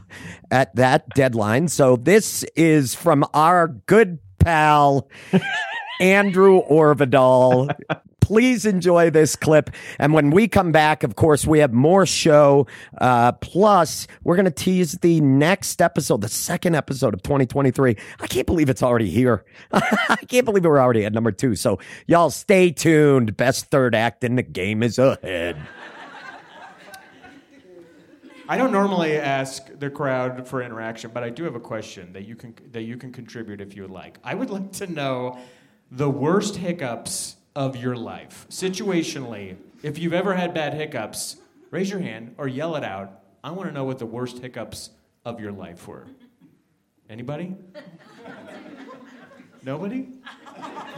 at 0.51 0.77
that 0.77 1.09
deadline. 1.17 1.67
So 1.69 1.97
this 1.97 2.45
is 2.55 2.95
from 2.95 3.25
our 3.35 3.69
good 3.69 4.19
pal, 4.39 5.09
Andrew 6.01 6.63
Orvedahl. 6.63 7.75
Please 8.21 8.67
enjoy 8.67 9.11
this 9.11 9.37
clip. 9.37 9.71
And 10.01 10.13
when 10.13 10.31
we 10.31 10.49
come 10.49 10.73
back, 10.73 11.05
of 11.05 11.15
course, 11.15 11.47
we 11.47 11.61
have 11.61 11.73
more 11.73 12.05
show. 12.07 12.67
Uh, 12.99 13.31
plus, 13.33 14.09
we're 14.25 14.35
going 14.35 14.47
to 14.47 14.51
tease 14.51 14.95
the 14.95 15.21
next 15.21 15.81
episode, 15.81 16.23
the 16.23 16.29
second 16.29 16.75
episode 16.75 17.15
of 17.15 17.23
2023. 17.23 17.97
I 18.19 18.27
can't 18.27 18.47
believe 18.47 18.69
it's 18.69 18.83
already 18.83 19.11
here. 19.11 19.45
I 19.73 20.19
can't 20.29 20.45
believe 20.45 20.65
we're 20.65 20.81
already 20.81 21.05
at 21.05 21.13
number 21.13 21.31
two. 21.31 21.55
So, 21.55 21.79
y'all 22.09 22.31
stay 22.31 22.73
tuned. 22.73 23.37
Best 23.37 23.67
third 23.67 23.95
act 23.95 24.25
in 24.25 24.35
the 24.35 24.43
game 24.43 24.83
is 24.83 24.99
ahead. 24.99 25.57
I 28.49 28.57
don't 28.57 28.71
normally 28.71 29.17
ask 29.17 29.67
the 29.79 29.91
crowd 29.91 30.47
for 30.47 30.63
interaction, 30.63 31.11
but 31.13 31.25
I 31.25 31.31
do 31.31 31.43
have 31.45 31.57
a 31.57 31.61
question 31.61 32.13
that 32.13 32.27
you 32.27 32.37
can 32.37 32.55
that 32.71 32.83
you 32.83 32.97
can 32.97 33.11
contribute 33.13 33.61
if 33.61 33.75
you 33.75 33.83
would 33.83 33.91
like. 33.91 34.19
I 34.23 34.35
would 34.35 34.51
like 34.51 34.71
to 34.75 34.87
know 34.87 35.39
the 35.91 36.11
worst 36.11 36.57
hiccups 36.57 37.37
of 37.55 37.77
your 37.77 37.97
life, 37.97 38.47
situationally. 38.51 39.57
If 39.83 39.99
you've 39.99 40.13
ever 40.13 40.35
had 40.35 40.53
bad 40.53 40.75
hiccups, 40.75 41.37
raise 41.71 41.91
your 41.91 42.01
hand 42.01 42.35
or 42.39 42.49
yell 42.49 42.77
it 42.77 42.85
out. 42.85 43.21
I 43.45 43.51
want 43.53 43.69
to 43.69 43.75
know 43.75 43.85
what 43.85 43.99
the 43.99 44.07
worst 44.07 44.39
hiccups 44.39 44.91
of 45.25 45.41
your 45.41 45.53
life 45.53 45.87
were. 45.87 46.07
Anybody? 47.09 47.55
Nobody? 49.63 50.09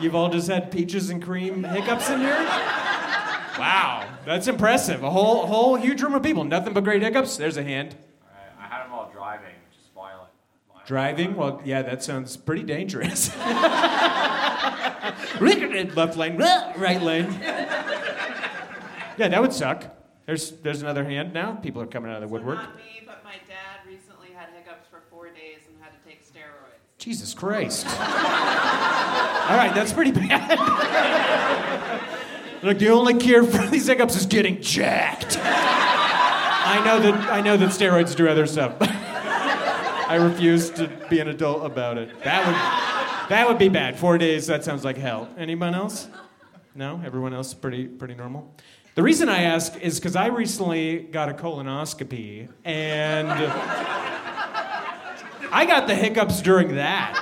You've 0.00 0.14
all 0.14 0.30
just 0.30 0.48
had 0.48 0.70
peaches 0.70 1.10
and 1.10 1.22
cream 1.22 1.64
hiccups 1.64 2.08
in 2.10 2.20
here? 2.20 2.36
Wow, 3.58 4.08
that's 4.24 4.46
impressive. 4.46 5.02
A 5.02 5.10
whole, 5.10 5.46
whole 5.46 5.74
huge 5.74 6.00
room 6.00 6.14
of 6.14 6.22
people. 6.22 6.44
Nothing 6.44 6.72
but 6.72 6.84
great 6.84 7.02
hiccups. 7.02 7.36
There's 7.36 7.56
a 7.56 7.62
hand. 7.62 7.96
I 8.60 8.66
had 8.66 8.84
them 8.84 8.92
while 8.92 9.10
driving, 9.12 9.54
just 9.72 9.92
violent. 9.94 10.30
violent. 10.68 10.77
Driving? 10.88 11.36
Well, 11.36 11.60
yeah, 11.66 11.82
that 11.82 12.02
sounds 12.02 12.38
pretty 12.38 12.62
dangerous. 12.62 13.28
Left 15.38 16.16
lane, 16.16 16.38
right 16.38 17.02
lane. 17.02 17.30
Yeah, 19.18 19.28
that 19.28 19.38
would 19.38 19.52
suck. 19.52 19.84
There's, 20.24 20.52
there's 20.62 20.80
another 20.80 21.04
hand 21.04 21.34
now. 21.34 21.56
People 21.56 21.82
are 21.82 21.86
coming 21.86 22.10
out 22.10 22.22
of 22.22 22.22
the 22.22 22.28
woodwork. 22.28 22.56
Not 22.56 22.74
me, 22.76 23.02
but 23.06 23.22
my 23.22 23.34
dad 23.46 23.86
recently 23.86 24.28
had 24.34 24.48
hiccups 24.56 24.86
for 24.88 25.02
four 25.10 25.26
days 25.26 25.58
and 25.68 25.76
had 25.78 25.90
to 25.92 25.98
take 26.08 26.24
steroids. 26.24 26.78
Jesus 26.96 27.34
Christ. 27.34 27.84
All 27.86 27.92
right, 29.58 29.72
that's 29.74 29.92
pretty 29.92 30.12
bad. 30.12 30.58
Look, 32.62 32.78
the 32.78 32.88
only 32.88 33.12
cure 33.18 33.44
for 33.44 33.66
these 33.66 33.88
hiccups 33.88 34.16
is 34.16 34.24
getting 34.24 34.62
jacked. 34.62 35.36
I 35.38 36.82
know 36.82 36.98
that 36.98 37.14
I 37.30 37.42
know 37.42 37.58
that 37.58 37.68
steroids 37.68 38.16
do 38.16 38.26
other 38.26 38.46
stuff. 38.46 38.80
I 40.08 40.16
refuse 40.16 40.70
to 40.70 40.88
be 41.10 41.20
an 41.20 41.28
adult 41.28 41.66
about 41.66 41.98
it. 41.98 42.22
That 42.24 42.46
would 42.46 43.28
that 43.28 43.46
would 43.46 43.58
be 43.58 43.68
bad. 43.68 43.98
Four 43.98 44.16
days, 44.16 44.46
that 44.46 44.64
sounds 44.64 44.84
like 44.84 44.96
hell. 44.96 45.28
Anyone 45.36 45.74
else? 45.74 46.08
No? 46.74 47.02
Everyone 47.04 47.34
else 47.34 47.52
pretty 47.52 47.86
pretty 47.86 48.14
normal? 48.14 48.54
The 48.94 49.02
reason 49.02 49.28
I 49.28 49.42
ask 49.42 49.76
is 49.76 50.00
because 50.00 50.16
I 50.16 50.28
recently 50.28 50.98
got 51.00 51.28
a 51.28 51.34
colonoscopy 51.34 52.48
and 52.64 53.28
I 55.52 55.66
got 55.66 55.86
the 55.86 55.94
hiccups 55.94 56.40
during 56.42 56.74
that. 56.76 57.14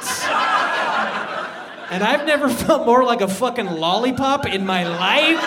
And 1.91 2.03
I've 2.03 2.25
never 2.25 2.49
felt 2.49 2.87
more 2.87 3.05
like 3.05 3.21
a 3.21 3.29
fucking 3.29 3.67
lollipop 3.67 4.47
in 4.47 4.65
my 4.65 4.87
life. 4.89 5.39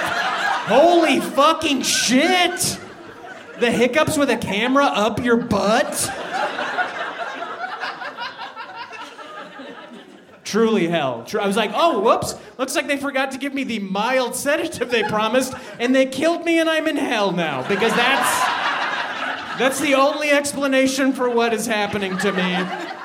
Holy 0.67 1.19
fucking 1.19 1.81
shit! 1.83 2.79
The 3.59 3.71
hiccups 3.71 4.17
with 4.17 4.29
a 4.29 4.37
camera 4.37 4.85
up 4.85 5.23
your 5.23 5.37
butt? 5.37 6.11
Truly 10.49 10.87
hell. 10.87 11.27
I 11.39 11.45
was 11.45 11.55
like, 11.55 11.69
oh, 11.75 11.99
whoops. 11.99 12.33
Looks 12.57 12.75
like 12.75 12.87
they 12.87 12.97
forgot 12.97 13.29
to 13.33 13.37
give 13.37 13.53
me 13.53 13.63
the 13.63 13.77
mild 13.77 14.35
sedative 14.35 14.89
they 14.89 15.03
promised, 15.03 15.53
and 15.79 15.93
they 15.93 16.07
killed 16.07 16.43
me, 16.43 16.59
and 16.59 16.67
I'm 16.67 16.87
in 16.87 16.97
hell 16.97 17.31
now. 17.31 17.61
Because 17.67 17.93
that's. 17.93 18.69
That's 19.59 19.79
the 19.79 19.93
only 19.93 20.31
explanation 20.31 21.13
for 21.13 21.29
what 21.29 21.53
is 21.53 21.67
happening 21.67 22.17
to 22.17 22.31
me. 22.31 22.55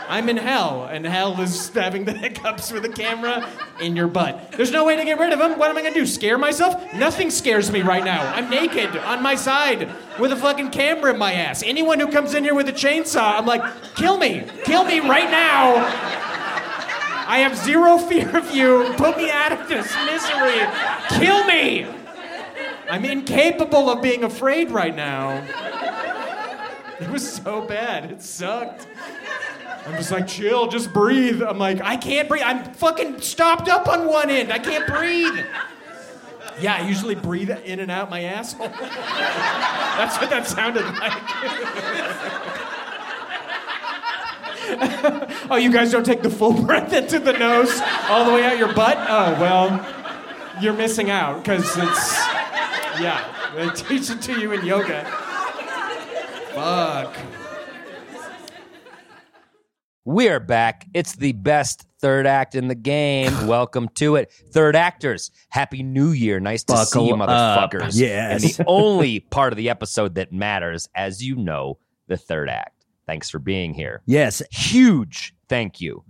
I'm 0.09 0.31
in 0.31 0.39
hell, 0.39 0.87
and 0.91 1.05
hell 1.05 1.39
is 1.39 1.69
having 1.69 2.07
the 2.07 2.15
hiccups 2.15 2.73
with 2.73 2.87
a 2.87 2.89
camera 2.89 3.47
in 3.79 3.95
your 3.95 4.09
butt. 4.09 4.53
There's 4.53 4.71
no 4.71 4.87
way 4.87 4.97
to 4.97 5.05
get 5.05 5.19
rid 5.19 5.35
of 5.35 5.39
them. 5.39 5.59
What 5.59 5.69
am 5.69 5.77
I 5.77 5.83
gonna 5.83 5.93
do? 5.93 6.07
Scare 6.07 6.39
myself? 6.39 6.95
Nothing 6.95 7.29
scares 7.29 7.71
me 7.71 7.83
right 7.83 8.05
now. 8.05 8.23
I'm 8.35 8.49
naked 8.49 8.97
on 8.97 9.23
my 9.23 9.35
side 9.35 9.91
with 10.19 10.33
a 10.33 10.37
fucking 10.37 10.71
camera 10.71 11.13
in 11.13 11.19
my 11.19 11.35
ass. 11.35 11.63
Anyone 11.63 12.01
who 12.01 12.11
comes 12.11 12.33
in 12.33 12.45
here 12.45 12.55
with 12.55 12.69
a 12.71 12.73
chainsaw, 12.73 13.39
I'm 13.39 13.45
like, 13.45 13.63
kill 13.97 14.17
me. 14.17 14.47
Kill 14.65 14.85
me 14.85 15.01
right 15.01 15.31
now. 15.31 16.44
I 17.27 17.39
have 17.39 17.57
zero 17.57 17.99
fear 17.99 18.37
of 18.37 18.55
you. 18.55 18.93
Put 18.97 19.17
me 19.17 19.31
out 19.31 19.53
of 19.53 19.69
this 19.69 19.95
misery. 20.07 20.61
Kill 21.19 21.45
me. 21.45 21.87
I'm 22.91 23.05
incapable 23.05 23.91
of 23.91 24.03
being 24.03 24.25
afraid 24.25 24.71
right 24.71 24.95
now. 24.95 25.43
It 27.01 27.09
was 27.09 27.31
so 27.31 27.63
bad. 27.63 28.11
It 28.11 28.23
sucked. 28.23 28.87
I'm 29.87 29.95
just 29.95 30.11
like, 30.11 30.27
chill, 30.27 30.69
just 30.69 30.93
breathe. 30.93 31.43
I'm 31.43 31.59
like, 31.59 31.81
I 31.83 31.97
can't 31.97 32.29
breathe. 32.29 32.43
I'm 32.45 32.73
fucking 32.75 33.21
stopped 33.21 33.69
up 33.69 33.89
on 33.89 34.07
one 34.07 34.31
end. 34.31 34.53
I 34.53 34.59
can't 34.59 34.87
breathe. 34.87 35.45
Yeah, 36.61 36.77
I 36.77 36.87
usually 36.87 37.15
breathe 37.17 37.51
in 37.51 37.81
and 37.81 37.91
out 37.91 38.11
my 38.11 38.23
asshole. 38.23 38.69
That's 38.79 40.19
what 40.19 40.31
that 40.31 40.47
sounded 40.47 40.85
like. 40.85 42.61
oh, 45.51 45.57
you 45.57 45.73
guys 45.73 45.91
don't 45.93 46.05
take 46.07 46.23
the 46.23 46.31
full 46.31 46.53
breath 46.67 46.93
into 46.93 47.19
the 47.19 47.33
nose 47.33 47.81
all 48.09 48.25
the 48.25 48.33
way 48.33 48.45
out 48.45 48.59
your 48.59 48.73
butt? 48.73 48.97
Oh, 48.99 49.33
well, 49.41 50.61
you're 50.61 50.73
missing 50.75 51.11
out 51.11 51.43
because 51.43 51.65
it's, 51.77 52.17
yeah, 53.01 53.25
they 53.55 53.69
teach 53.71 54.11
it 54.11 54.23
to 54.23 54.41
you 54.41 54.53
in 54.53 54.65
yoga. 54.65 55.05
Fuck. 56.55 57.17
We're 60.07 60.41
back. 60.41 60.87
It's 60.93 61.17
the 61.17 61.33
best 61.33 61.87
third 62.01 62.27
act 62.27 62.55
in 62.55 62.69
the 62.69 62.75
game. 62.75 63.47
Welcome 63.47 63.89
to 63.95 64.17
it. 64.17 64.31
Third 64.53 64.77
actors, 64.77 65.31
Happy 65.49 65.83
New 65.83 66.11
Year. 66.11 66.41
Nice 66.41 66.63
to 66.65 66.77
see 66.85 67.07
you, 67.07 67.17
Buckle 67.17 67.35
up. 67.35 67.71
motherfuckers. 67.73 67.99
Yes. 67.99 68.43
And 68.45 68.53
the 68.53 68.65
only 68.67 69.21
part 69.21 69.53
of 69.53 69.57
the 69.57 69.71
episode 69.71 70.17
that 70.17 70.33
matters, 70.33 70.89
as 70.95 71.23
you 71.23 71.37
know, 71.37 71.79
the 72.07 72.19
third 72.19 72.51
act. 72.51 72.74
Thanks 73.07 73.31
for 73.31 73.39
being 73.39 73.75
here. 73.75 74.03
Yes. 74.07 74.43
Huge 74.51 75.35
thank 75.49 75.81
you 75.81 76.03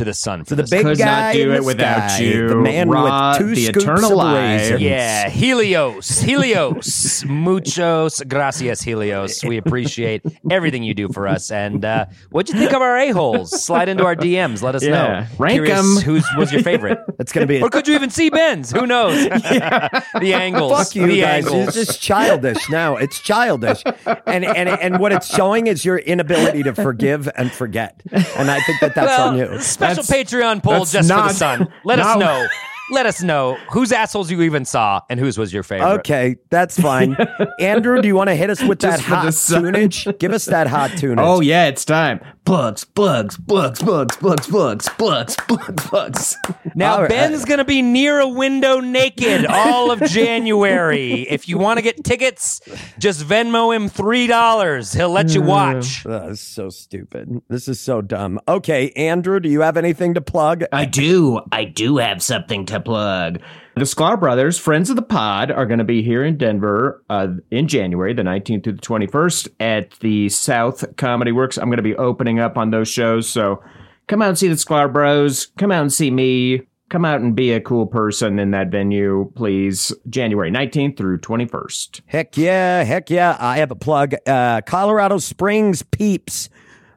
to 0.00 0.04
the 0.04 0.14
sun 0.14 0.44
for 0.44 0.50
To 0.50 0.54
the 0.56 0.62
this 0.62 0.70
big 0.70 0.82
Could 0.82 0.98
guy 0.98 1.04
not 1.28 1.32
do 1.34 1.50
in 1.50 1.56
it 1.56 1.60
the 1.60 1.64
without 1.64 2.10
sky, 2.10 2.22
you. 2.22 2.48
The 2.48 2.54
man 2.56 2.88
Rod, 2.88 3.38
with 3.40 3.48
two 3.48 3.54
the 3.54 3.64
scoops 3.66 3.84
eternal 3.84 4.10
of 4.12 4.16
lie. 4.16 4.34
raisins. 4.56 4.80
Yeah, 4.80 5.28
Helios, 5.28 6.20
Helios, 6.20 7.24
muchos 7.26 8.22
gracias, 8.26 8.82
Helios. 8.82 9.44
We 9.44 9.56
appreciate 9.58 10.22
everything 10.50 10.82
you 10.82 10.94
do 10.94 11.08
for 11.10 11.28
us. 11.28 11.50
And 11.50 11.84
uh, 11.84 12.06
what'd 12.30 12.52
you 12.54 12.58
think 12.60 12.72
of 12.72 12.80
our 12.82 12.96
a 12.98 13.10
holes? 13.10 13.62
Slide 13.62 13.88
into 13.88 14.04
our 14.04 14.16
DMs. 14.16 14.62
Let 14.62 14.74
us 14.74 14.82
Yeah. 14.84 14.90
know. 14.90 15.26
Rank 15.38 15.54
Curious 15.64 15.78
'em. 15.78 16.02
Who's 16.02 16.24
was 16.36 16.52
your 16.52 16.62
favorite? 16.62 16.98
That's 17.18 17.32
gonna 17.32 17.46
be. 17.46 17.60
or 17.62 17.68
could 17.68 17.86
you 17.86 17.94
even 17.94 18.10
see 18.10 18.30
Ben's? 18.30 18.70
Who 18.72 18.86
knows? 18.86 19.22
the 19.28 20.32
angles. 20.34 20.72
Fuck 20.72 20.94
you 20.94 21.06
the 21.06 21.20
guys. 21.20 21.46
angles. 21.46 21.76
It's 21.76 21.86
just 21.88 22.00
childish 22.02 22.68
now. 22.70 22.96
It's 22.96 23.20
childish. 23.20 23.82
And, 24.26 24.44
and 24.44 24.68
and 24.68 24.98
what 24.98 25.12
it's 25.12 25.26
showing 25.34 25.66
is 25.66 25.84
your 25.84 25.98
inability 25.98 26.62
to 26.64 26.74
forgive 26.74 27.28
and 27.36 27.52
forget. 27.52 28.00
And 28.36 28.50
I 28.50 28.60
think 28.60 28.80
that 28.80 28.94
that's 28.94 29.06
well, 29.08 29.28
on 29.28 29.38
you. 29.38 29.58
Special 29.94 30.02
That's- 30.02 30.32
Patreon 30.32 30.62
poll 30.62 30.84
that's 30.84 30.92
just 30.92 31.08
for 31.08 31.16
the 31.16 31.32
sun. 31.32 31.72
Let 31.84 31.98
us 31.98 32.18
know. 32.18 32.46
Let 32.92 33.06
us 33.06 33.22
know 33.22 33.56
whose 33.70 33.92
assholes 33.92 34.32
you 34.32 34.42
even 34.42 34.64
saw 34.64 35.00
and 35.08 35.20
whose 35.20 35.38
was 35.38 35.52
your 35.52 35.62
favorite. 35.62 36.00
Okay, 36.00 36.36
that's 36.50 36.78
fine. 36.78 37.16
Andrew, 37.60 38.02
do 38.02 38.08
you 38.08 38.16
want 38.16 38.30
to 38.30 38.34
hit 38.34 38.50
us 38.50 38.60
with 38.62 38.80
that 38.80 38.98
Just 38.98 39.02
for 39.04 39.14
hot 39.14 39.26
tunage? 39.26 40.18
Give 40.18 40.32
us 40.32 40.46
that 40.46 40.66
hot 40.66 40.90
oh, 40.94 40.96
tunage. 40.96 41.18
Oh 41.18 41.40
yeah, 41.40 41.66
it's 41.66 41.84
time. 41.84 42.20
Plugs, 42.50 42.84
plugs, 42.84 43.36
plugs, 43.46 43.78
plugs, 43.78 44.16
plugs, 44.16 44.48
plugs, 44.48 44.88
plugs, 44.88 45.36
plugs, 45.36 45.84
plugs. 45.86 46.36
Now 46.74 46.94
All 46.94 47.02
right. 47.02 47.08
Ben's 47.08 47.44
gonna 47.44 47.64
be 47.64 47.80
near 47.80 48.18
a 48.18 48.26
window 48.26 48.80
naked 48.80 49.46
all 49.46 49.92
of 49.92 50.00
January. 50.10 51.28
if 51.28 51.48
you 51.48 51.58
want 51.58 51.78
to 51.78 51.82
get 51.82 52.02
tickets, 52.02 52.60
just 52.98 53.22
Venmo 53.22 53.72
him 53.72 53.88
three 53.88 54.26
dollars. 54.26 54.92
He'll 54.92 55.10
let 55.10 55.32
you 55.32 55.42
watch. 55.42 56.04
Oh, 56.10 56.30
this 56.30 56.40
so 56.40 56.70
stupid. 56.70 57.40
This 57.48 57.68
is 57.68 57.78
so 57.78 58.02
dumb. 58.02 58.40
Okay, 58.48 58.90
Andrew, 58.96 59.38
do 59.38 59.48
you 59.48 59.60
have 59.60 59.76
anything 59.76 60.14
to 60.14 60.20
plug? 60.20 60.64
I 60.72 60.86
do. 60.86 61.40
I 61.52 61.64
do 61.64 61.98
have 61.98 62.20
something 62.20 62.66
to 62.66 62.80
plug. 62.80 63.38
The 63.76 63.82
Sklar 63.82 64.18
Brothers, 64.18 64.58
friends 64.58 64.90
of 64.90 64.96
the 64.96 65.02
pod, 65.02 65.50
are 65.50 65.64
going 65.64 65.78
to 65.78 65.84
be 65.84 66.02
here 66.02 66.24
in 66.24 66.36
Denver 66.36 67.02
uh, 67.08 67.28
in 67.52 67.68
January, 67.68 68.12
the 68.12 68.22
19th 68.22 68.64
through 68.64 68.72
the 68.74 68.80
21st, 68.80 69.48
at 69.60 69.92
the 70.00 70.28
South 70.28 70.96
Comedy 70.96 71.30
Works. 71.30 71.56
I'm 71.56 71.68
going 71.68 71.76
to 71.76 71.82
be 71.82 71.94
opening 71.94 72.40
up 72.40 72.58
on 72.58 72.72
those 72.72 72.88
shows. 72.88 73.28
So 73.28 73.62
come 74.08 74.22
out 74.22 74.30
and 74.30 74.38
see 74.38 74.48
the 74.48 74.54
Sklar 74.54 74.92
Bros. 74.92 75.46
Come 75.56 75.70
out 75.70 75.82
and 75.82 75.92
see 75.92 76.10
me. 76.10 76.62
Come 76.88 77.04
out 77.04 77.20
and 77.20 77.36
be 77.36 77.52
a 77.52 77.60
cool 77.60 77.86
person 77.86 78.40
in 78.40 78.50
that 78.50 78.72
venue, 78.72 79.30
please. 79.36 79.92
January 80.08 80.50
19th 80.50 80.96
through 80.96 81.20
21st. 81.20 82.00
Heck 82.06 82.36
yeah, 82.36 82.82
heck 82.82 83.08
yeah. 83.08 83.36
I 83.38 83.58
have 83.58 83.70
a 83.70 83.76
plug. 83.76 84.16
Uh, 84.26 84.62
Colorado 84.62 85.18
Springs 85.18 85.84
peeps. 85.84 86.48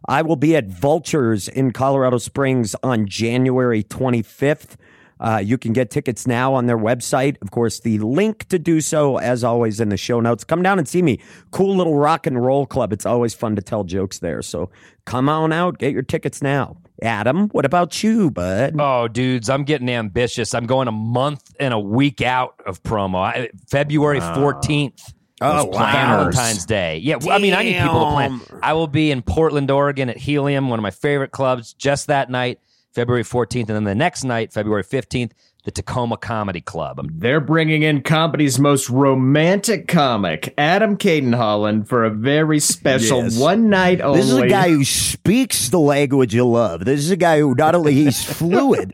I 0.10 0.24
will 0.24 0.36
be 0.36 0.56
at 0.56 0.66
Vultures 0.66 1.48
in 1.48 1.72
Colorado 1.72 2.18
Springs 2.18 2.76
on 2.82 3.08
January 3.08 3.84
25th. 3.84 4.76
Uh, 5.24 5.38
you 5.38 5.58
can 5.58 5.72
get 5.72 5.90
tickets 5.90 6.28
now 6.28 6.54
on 6.54 6.66
their 6.66 6.78
website. 6.78 7.42
Of 7.42 7.52
course, 7.52 7.80
the 7.80 7.98
link 8.00 8.48
to 8.50 8.60
do 8.60 8.82
so, 8.82 9.18
as 9.18 9.44
always, 9.44 9.80
in 9.80 9.88
the 9.88 9.96
show 9.96 10.20
notes. 10.20 10.44
Come 10.44 10.62
down 10.62 10.80
and 10.80 10.88
see 10.88 11.02
me. 11.02 11.20
Cool 11.52 11.78
little 11.78 11.98
rock 11.98 12.28
and 12.28 12.44
roll 12.44 12.66
club. 12.66 12.92
It's 12.92 13.06
always 13.06 13.34
fun 13.34 13.56
to 13.56 13.62
tell 13.62 13.86
jokes 13.86 14.20
there. 14.20 14.42
So 14.42 14.70
come 15.06 15.30
on 15.30 15.54
out, 15.54 15.78
get 15.78 15.94
your 15.94 16.02
tickets 16.02 16.42
now. 16.42 16.76
Adam, 17.02 17.48
what 17.50 17.66
about 17.66 18.04
you, 18.04 18.32
bud? 18.32 18.76
Oh, 18.80 19.08
dudes, 19.08 19.50
I'm 19.50 19.64
getting 19.64 19.90
ambitious. 19.90 20.54
I'm 20.54 20.66
going 20.66 20.88
a 20.88 20.92
month 20.92 21.56
and 21.60 21.74
a 21.74 21.80
week 21.80 22.22
out 22.22 22.56
of 22.66 22.84
promo. 22.84 23.18
I, 23.18 23.50
February 23.70 24.20
14th. 24.20 25.14
Oh, 25.42 25.66
wow. 25.66 25.92
Valentine's 25.92 26.66
Day. 26.66 26.98
Yeah, 26.98 27.18
well, 27.20 27.32
I 27.32 27.40
mean, 27.40 27.54
I 27.54 27.64
need 27.64 27.78
people 27.78 28.06
to 28.06 28.12
plan. 28.12 28.42
I 28.62 28.74
will 28.74 28.88
be 28.88 29.12
in 29.12 29.22
Portland, 29.22 29.70
Oregon 29.72 30.10
at 30.10 30.18
Helium, 30.18 30.70
one 30.70 30.80
of 30.80 30.84
my 30.84 30.92
favorite 30.92 31.32
clubs, 31.32 31.74
just 31.74 32.08
that 32.08 32.30
night, 32.30 32.60
February 32.94 33.24
14th. 33.24 33.68
And 33.68 33.70
then 33.70 33.84
the 33.84 33.96
next 33.96 34.24
night, 34.24 34.54
February 34.54 34.84
15th, 34.84 35.32
the 35.66 35.72
Tacoma 35.72 36.18
Comedy 36.18 36.60
Club. 36.60 37.00
They're 37.10 37.40
bringing 37.40 37.84
in 37.84 38.02
comedy's 38.02 38.60
most 38.60 38.90
romantic 38.90 39.88
comic, 39.88 40.54
Adam 40.58 40.98
Cayton-Holland, 40.98 41.88
for 41.88 42.04
a 42.04 42.10
very 42.10 42.60
special 42.60 43.24
Yes. 43.24 43.38
one 43.40 43.70
night 43.70 44.02
only. 44.02 44.20
This 44.20 44.30
is 44.30 44.38
a 44.38 44.48
guy 44.48 44.68
who 44.70 44.84
speaks 44.84 45.70
the 45.70 45.80
language 45.80 46.36
you 46.36 46.46
love. 46.46 46.84
This 46.84 47.00
is 47.00 47.12
a 47.12 47.16
guy 47.16 47.40
who 47.40 47.56
not 47.56 47.76
only 47.76 47.94
he's 47.94 48.22
fluid, 48.38 48.94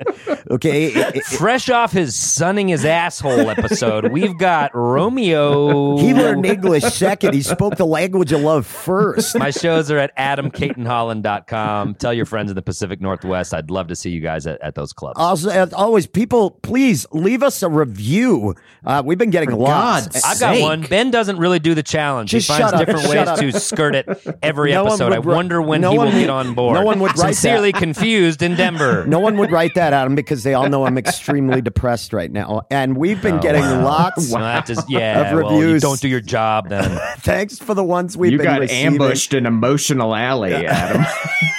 okay, 0.51 0.85
it- 0.87 1.15
it- 1.15 1.23
fresh 1.23 1.69
off 1.71 1.91
his 1.91 2.15
sunning 2.15 2.67
his 2.67 2.85
asshole 2.85 3.49
episode. 3.49 4.11
We've 4.11 4.37
got 4.37 4.69
Romeo. 4.75 5.97
he 5.97 6.13
learned 6.13 6.45
English 6.45 6.83
second. 6.83 7.33
He 7.33 7.41
spoke 7.41 7.77
the 7.77 7.85
language 7.87 8.31
of 8.31 8.41
love 8.41 8.67
first. 8.67 9.35
My 9.39 9.49
shows 9.49 9.89
are 9.89 9.97
at 9.97 10.15
adamcaytonholland.com. 10.17 11.95
Tell 11.95 12.13
your 12.13 12.25
friends 12.25 12.51
in 12.51 12.55
the 12.55 12.61
Pacific 12.61 13.01
Northwest. 13.01 13.53
I'd 13.53 13.71
love 13.71 13.87
to 13.87 13.95
see 13.95 14.11
you 14.11 14.21
guys 14.21 14.45
at, 14.47 14.61
at 14.61 14.75
those 14.75 14.93
clubs. 14.93 15.19
Also, 15.19 15.49
as 15.49 15.73
always, 15.73 16.05
people, 16.07 16.51
please 16.61 17.05
leave 17.11 17.43
us 17.43 17.61
a 17.63 17.69
review. 17.69 18.55
Uh, 18.85 19.01
we've 19.05 19.17
been 19.17 19.29
getting 19.29 19.51
lots. 19.51 20.07
God's 20.07 20.23
I've 20.23 20.39
got 20.39 20.53
sake. 20.55 20.61
one. 20.63 20.81
Ben 20.83 21.11
doesn't 21.11 21.37
really 21.37 21.59
do 21.59 21.75
the 21.75 21.83
challenge. 21.83 22.31
Just 22.31 22.47
he 22.49 22.57
finds 22.57 22.73
up. 22.73 22.79
different 22.79 23.07
ways 23.09 23.27
up. 23.27 23.39
to 23.39 23.51
skirt 23.59 23.95
it 23.95 24.07
every 24.41 24.71
No 24.71 24.85
episode. 24.85 25.11
I 25.11 25.19
wonder 25.19 25.61
when 25.61 25.81
no 25.81 25.91
he 25.91 25.97
one 25.97 26.07
will 26.07 26.13
would- 26.13 26.19
get 26.21 26.29
on 26.29 26.53
board. 26.53 26.75
no 26.75 26.83
one 26.85 26.99
would 27.01 27.09
write 27.17 27.17
that. 27.17 27.35
Sincerely 27.35 27.71
confused 27.73 28.41
in 28.41 28.55
Denver. 28.55 29.05
No 29.09 29.19
one 29.19 29.37
would 29.37 29.51
write 29.51 29.75
that, 29.75 29.91
Adam, 29.93 30.15
because 30.15 30.43
they 30.43 30.53
all 30.53 30.69
know 30.69 30.85
I'm 30.85 30.97
extremely 30.97 31.61
depressed 31.69 32.13
right 32.13 32.31
now. 32.31 32.61
And 32.71 32.95
we've 32.97 33.21
been 33.21 33.39
getting 33.39 33.61
lots. 33.63 34.31
Well, 34.31 34.41
that 34.41 34.65
just, 34.65 34.89
yeah, 34.89 35.21
Of 35.31 35.37
well, 35.43 35.53
you 35.53 35.59
reviews. 35.61 35.81
don't 35.81 35.99
do 35.99 36.07
your 36.07 36.21
job 36.21 36.69
then. 36.69 36.99
Thanks 37.19 37.57
for 37.59 37.73
the 37.73 37.83
ones 37.83 38.15
we've 38.15 38.31
you 38.31 38.37
been 38.37 38.45
got 38.45 38.59
receiving. 38.61 38.85
ambushed 38.93 39.33
in 39.33 39.45
Emotional 39.45 40.15
Alley, 40.15 40.53
Adam. 40.53 41.05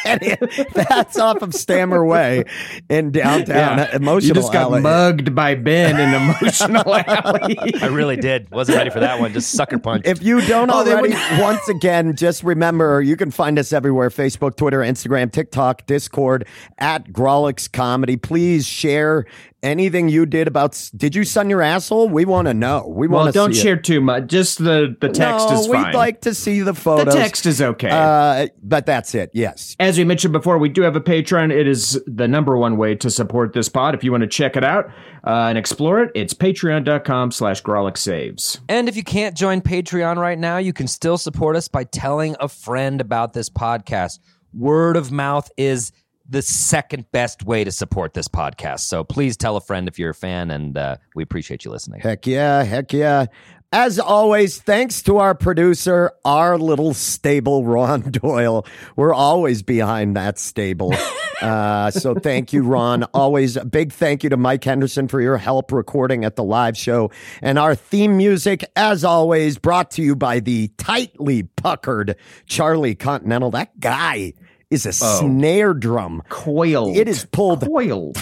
And 0.05 0.22
it- 0.22 0.68
that's 0.74 1.18
off 1.18 1.42
of 1.42 1.55
Stammer 1.55 2.05
Way 2.05 2.44
in 2.88 3.11
downtown. 3.11 3.78
Yeah. 3.78 3.96
Emotional 3.96 4.28
you 4.28 4.34
just 4.34 4.53
got 4.53 4.62
alley. 4.62 4.80
Mugged 4.91 5.34
by 5.34 5.55
Ben 5.55 5.99
in 6.01 6.14
Emotional 6.14 6.95
Alley. 7.07 7.59
I 7.80 7.86
really 7.86 8.16
did. 8.16 8.51
Wasn't 8.51 8.76
ready 8.76 8.91
for 8.91 9.01
that 9.01 9.20
one. 9.20 9.32
Just 9.32 9.53
sucker 9.53 9.78
punch. 9.78 10.07
If 10.07 10.22
you 10.22 10.41
don't 10.43 10.70
Oh, 10.70 10.84
they 10.84 10.93
already, 10.93 11.14
would- 11.14 11.20
once 11.41 11.68
again, 11.68 12.16
just 12.16 12.43
remember 12.43 13.01
you 13.03 13.16
can 13.16 13.30
find 13.30 13.59
us 13.59 13.72
everywhere 13.72 14.11
Facebook, 14.11 14.57
Twitter, 14.57 14.80
Instagram, 14.80 15.30
TikTok, 15.32 15.86
Discord, 15.86 16.47
at 16.78 17.07
Grawlix 17.12 17.70
Comedy. 17.70 18.16
Please 18.16 18.66
share 18.66 19.26
anything 19.62 20.08
you 20.08 20.26
did 20.26 20.48
about. 20.48 20.90
Did 20.96 21.14
you 21.14 21.24
sun 21.24 21.50
your 21.50 21.62
asshole? 21.62 22.08
We 22.08 22.24
want 22.24 22.48
to 22.48 22.54
know. 22.54 22.86
We 22.88 23.08
want 23.08 23.24
well, 23.24 23.26
to 23.26 23.32
don't 23.32 23.54
see 23.54 23.62
share 23.62 23.74
It. 23.74 23.84
too 23.84 24.00
much. 24.00 24.26
Just 24.26 24.58
the, 24.58 24.96
the 25.00 25.08
text 25.08 25.48
no, 25.48 25.61
is 25.61 25.68
we'd 25.68 25.94
like 25.94 26.22
to 26.22 26.34
see 26.34 26.61
the 26.61 26.74
photo. 26.74 27.04
the 27.04 27.16
text 27.16 27.46
is 27.46 27.61
okay. 27.61 27.90
Uh, 27.90 28.48
but 28.62 28.86
that's 28.86 29.14
it. 29.14 29.30
Yes. 29.32 29.76
As 29.78 29.98
we 29.98 30.04
mentioned 30.04 30.32
before, 30.32 30.58
we 30.58 30.68
do 30.68 30.82
have 30.82 30.96
a 30.96 31.00
Patreon. 31.00 31.52
It 31.52 31.66
is 31.66 32.00
the 32.06 32.28
number 32.28 32.56
one 32.56 32.76
way 32.76 32.94
to 32.96 33.11
support 33.11 33.52
this 33.52 33.68
pod. 33.68 33.94
If 33.94 34.04
you 34.04 34.11
want 34.11 34.22
to 34.22 34.28
check 34.28 34.56
it 34.56 34.64
out 34.64 34.86
uh, 35.24 35.48
and 35.48 35.58
explore 35.58 36.02
it, 36.02 36.11
it's 36.14 36.34
patreon.com 36.34 37.30
slash 37.30 37.62
Grawlix 37.62 37.98
Saves. 37.98 38.61
And 38.68 38.88
if 38.88 38.96
you 38.96 39.04
can't 39.04 39.36
join 39.36 39.61
Patreon 39.61 40.16
right 40.16 40.38
now, 40.38 40.58
you 40.58 40.72
can 40.72 40.86
still 40.86 41.18
support 41.18 41.56
us 41.56 41.68
by 41.68 41.84
telling 41.84 42.36
a 42.40 42.48
friend 42.48 43.00
about 43.00 43.32
this 43.32 43.50
podcast. 43.50 44.18
Word 44.52 44.96
of 44.96 45.12
mouth 45.12 45.48
is 45.56 45.92
the 46.31 46.43
second 46.43 47.11
best 47.11 47.45
way 47.45 47.64
to 47.64 47.72
support 47.72 48.14
this 48.14 48.28
podcast. 48.28 48.81
So 48.81 49.05
please 49.05 49.37
tell 49.37 49.57
a 49.57 49.61
friend 49.61 49.89
if 49.89 49.99
you're 49.99 50.11
a 50.11 50.14
fan, 50.14 50.51
and 50.51 50.78
uh, 50.78 50.97
we 51.14 51.22
appreciate 51.22 51.64
you 51.64 51.70
listening. 51.70 52.01
Heck 52.01 52.26
yeah, 52.26 52.62
heck 52.62 52.93
yeah. 52.93 53.26
As 53.72 54.01
always, 54.01 54.59
thanks 54.59 55.01
to 55.03 55.18
our 55.18 55.33
producer, 55.33 56.11
our 56.24 56.59
little 56.59 56.93
stable, 56.93 57.64
Ron 57.64 58.01
Doyle. 58.11 58.66
We're 58.97 59.14
always 59.14 59.62
behind 59.62 60.16
that 60.16 60.39
stable. 60.39 60.95
Uh, 61.41 61.91
so 61.91 62.14
thank 62.14 62.53
you, 62.53 62.62
Ron. 62.62 63.05
Always 63.14 63.57
a 63.57 63.64
big 63.64 63.93
thank 63.93 64.22
you 64.22 64.28
to 64.28 64.37
Mike 64.37 64.62
Henderson 64.62 65.09
for 65.09 65.22
your 65.22 65.39
help 65.39 65.72
recording 65.72 66.22
at 66.26 66.37
the 66.37 66.45
live 66.45 66.76
show. 66.76 67.11
And 67.41 67.59
our 67.59 67.74
theme 67.74 68.18
music, 68.18 68.62
as 68.76 69.05
always, 69.05 69.57
brought 69.57 69.91
to 69.93 70.03
you 70.03 70.14
by 70.14 70.41
the 70.41 70.68
tightly 70.76 71.45
puckered 71.45 72.16
Charlie 72.45 72.95
Continental. 72.95 73.51
That 73.53 73.81
guy 73.81 74.35
is 74.71 74.87
a 74.87 74.91
oh. 74.91 75.21
snare 75.21 75.75
drum. 75.75 76.23
Coiled. 76.29 76.97
It 76.97 77.09
is 77.09 77.25
pulled 77.27 77.66
Coiled. 77.66 78.16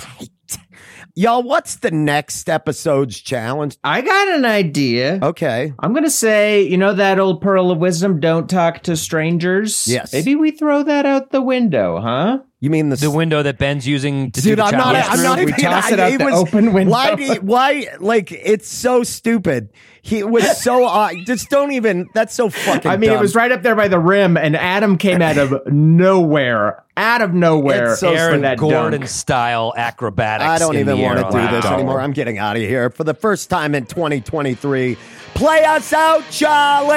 Y'all, 1.14 1.42
what's 1.42 1.76
the 1.76 1.90
next 1.90 2.48
episode's 2.48 3.18
challenge? 3.18 3.76
I 3.82 4.02
got 4.02 4.28
an 4.36 4.44
idea. 4.44 5.18
Okay. 5.20 5.72
I'm 5.80 5.92
going 5.92 6.04
to 6.04 6.10
say, 6.10 6.62
you 6.62 6.76
know 6.76 6.94
that 6.94 7.18
old 7.18 7.40
pearl 7.40 7.72
of 7.72 7.78
wisdom, 7.78 8.20
don't 8.20 8.48
talk 8.48 8.84
to 8.84 8.96
strangers? 8.96 9.88
Yes. 9.88 10.12
Maybe 10.12 10.36
we 10.36 10.52
throw 10.52 10.84
that 10.84 11.06
out 11.06 11.32
the 11.32 11.42
window, 11.42 12.00
huh? 12.00 12.38
You 12.60 12.70
mean 12.70 12.90
the, 12.90 12.96
The 12.96 13.10
window 13.10 13.42
that 13.42 13.58
Ben's 13.58 13.86
using 13.86 14.30
to 14.30 14.40
do 14.40 14.50
Dude, 14.50 14.58
the 14.58 14.64
I'm 14.64 14.76
not. 14.76 14.94
challenge 14.94 15.06
I'm 15.10 15.22
not 15.24 15.36
We 15.38 15.42
even. 15.42 15.54
toss 15.56 15.90
it 15.90 15.98
I- 15.98 16.06
out 16.06 16.12
it 16.12 16.18
the 16.18 16.24
was- 16.24 16.34
open 16.34 16.72
window. 16.72 16.92
Why? 16.92 17.14
Do 17.16 17.22
you, 17.24 17.34
why? 17.40 17.86
Like 17.98 18.30
it's 18.30 18.68
so 18.68 19.02
stupid. 19.02 19.70
He 20.08 20.24
was 20.24 20.62
so. 20.62 20.86
Uh, 20.86 21.10
just 21.26 21.50
don't 21.50 21.72
even. 21.72 22.08
That's 22.14 22.32
so 22.34 22.48
fucking. 22.48 22.90
I 22.90 22.96
mean, 22.96 23.10
it 23.10 23.20
was 23.20 23.34
right 23.34 23.52
up 23.52 23.62
there 23.62 23.74
by 23.76 23.88
the 23.88 23.98
rim, 23.98 24.38
and 24.38 24.56
Adam 24.56 24.96
came 24.96 25.20
out 25.20 25.36
of 25.36 25.66
nowhere, 25.70 26.82
out 26.96 27.20
of 27.20 27.34
nowhere, 27.34 27.90
It's 27.92 28.00
so 28.00 28.14
Aaron 28.14 28.40
that 28.40 28.56
Gordon 28.56 29.00
dunk. 29.02 29.10
style 29.10 29.74
acrobatics. 29.76 30.48
I 30.48 30.58
don't 30.58 30.76
in 30.76 30.80
even 30.88 31.00
want 31.00 31.18
to 31.18 31.26
on 31.26 31.32
do 31.32 31.38
this 31.54 31.64
that 31.64 31.74
anymore. 31.74 32.00
I'm 32.00 32.12
getting 32.12 32.38
out 32.38 32.56
of 32.56 32.62
here 32.62 32.88
for 32.88 33.04
the 33.04 33.12
first 33.12 33.50
time 33.50 33.74
in 33.74 33.84
2023. 33.84 34.96
Play 35.34 35.64
us 35.64 35.92
out, 35.92 36.24
Charlie. 36.30 36.96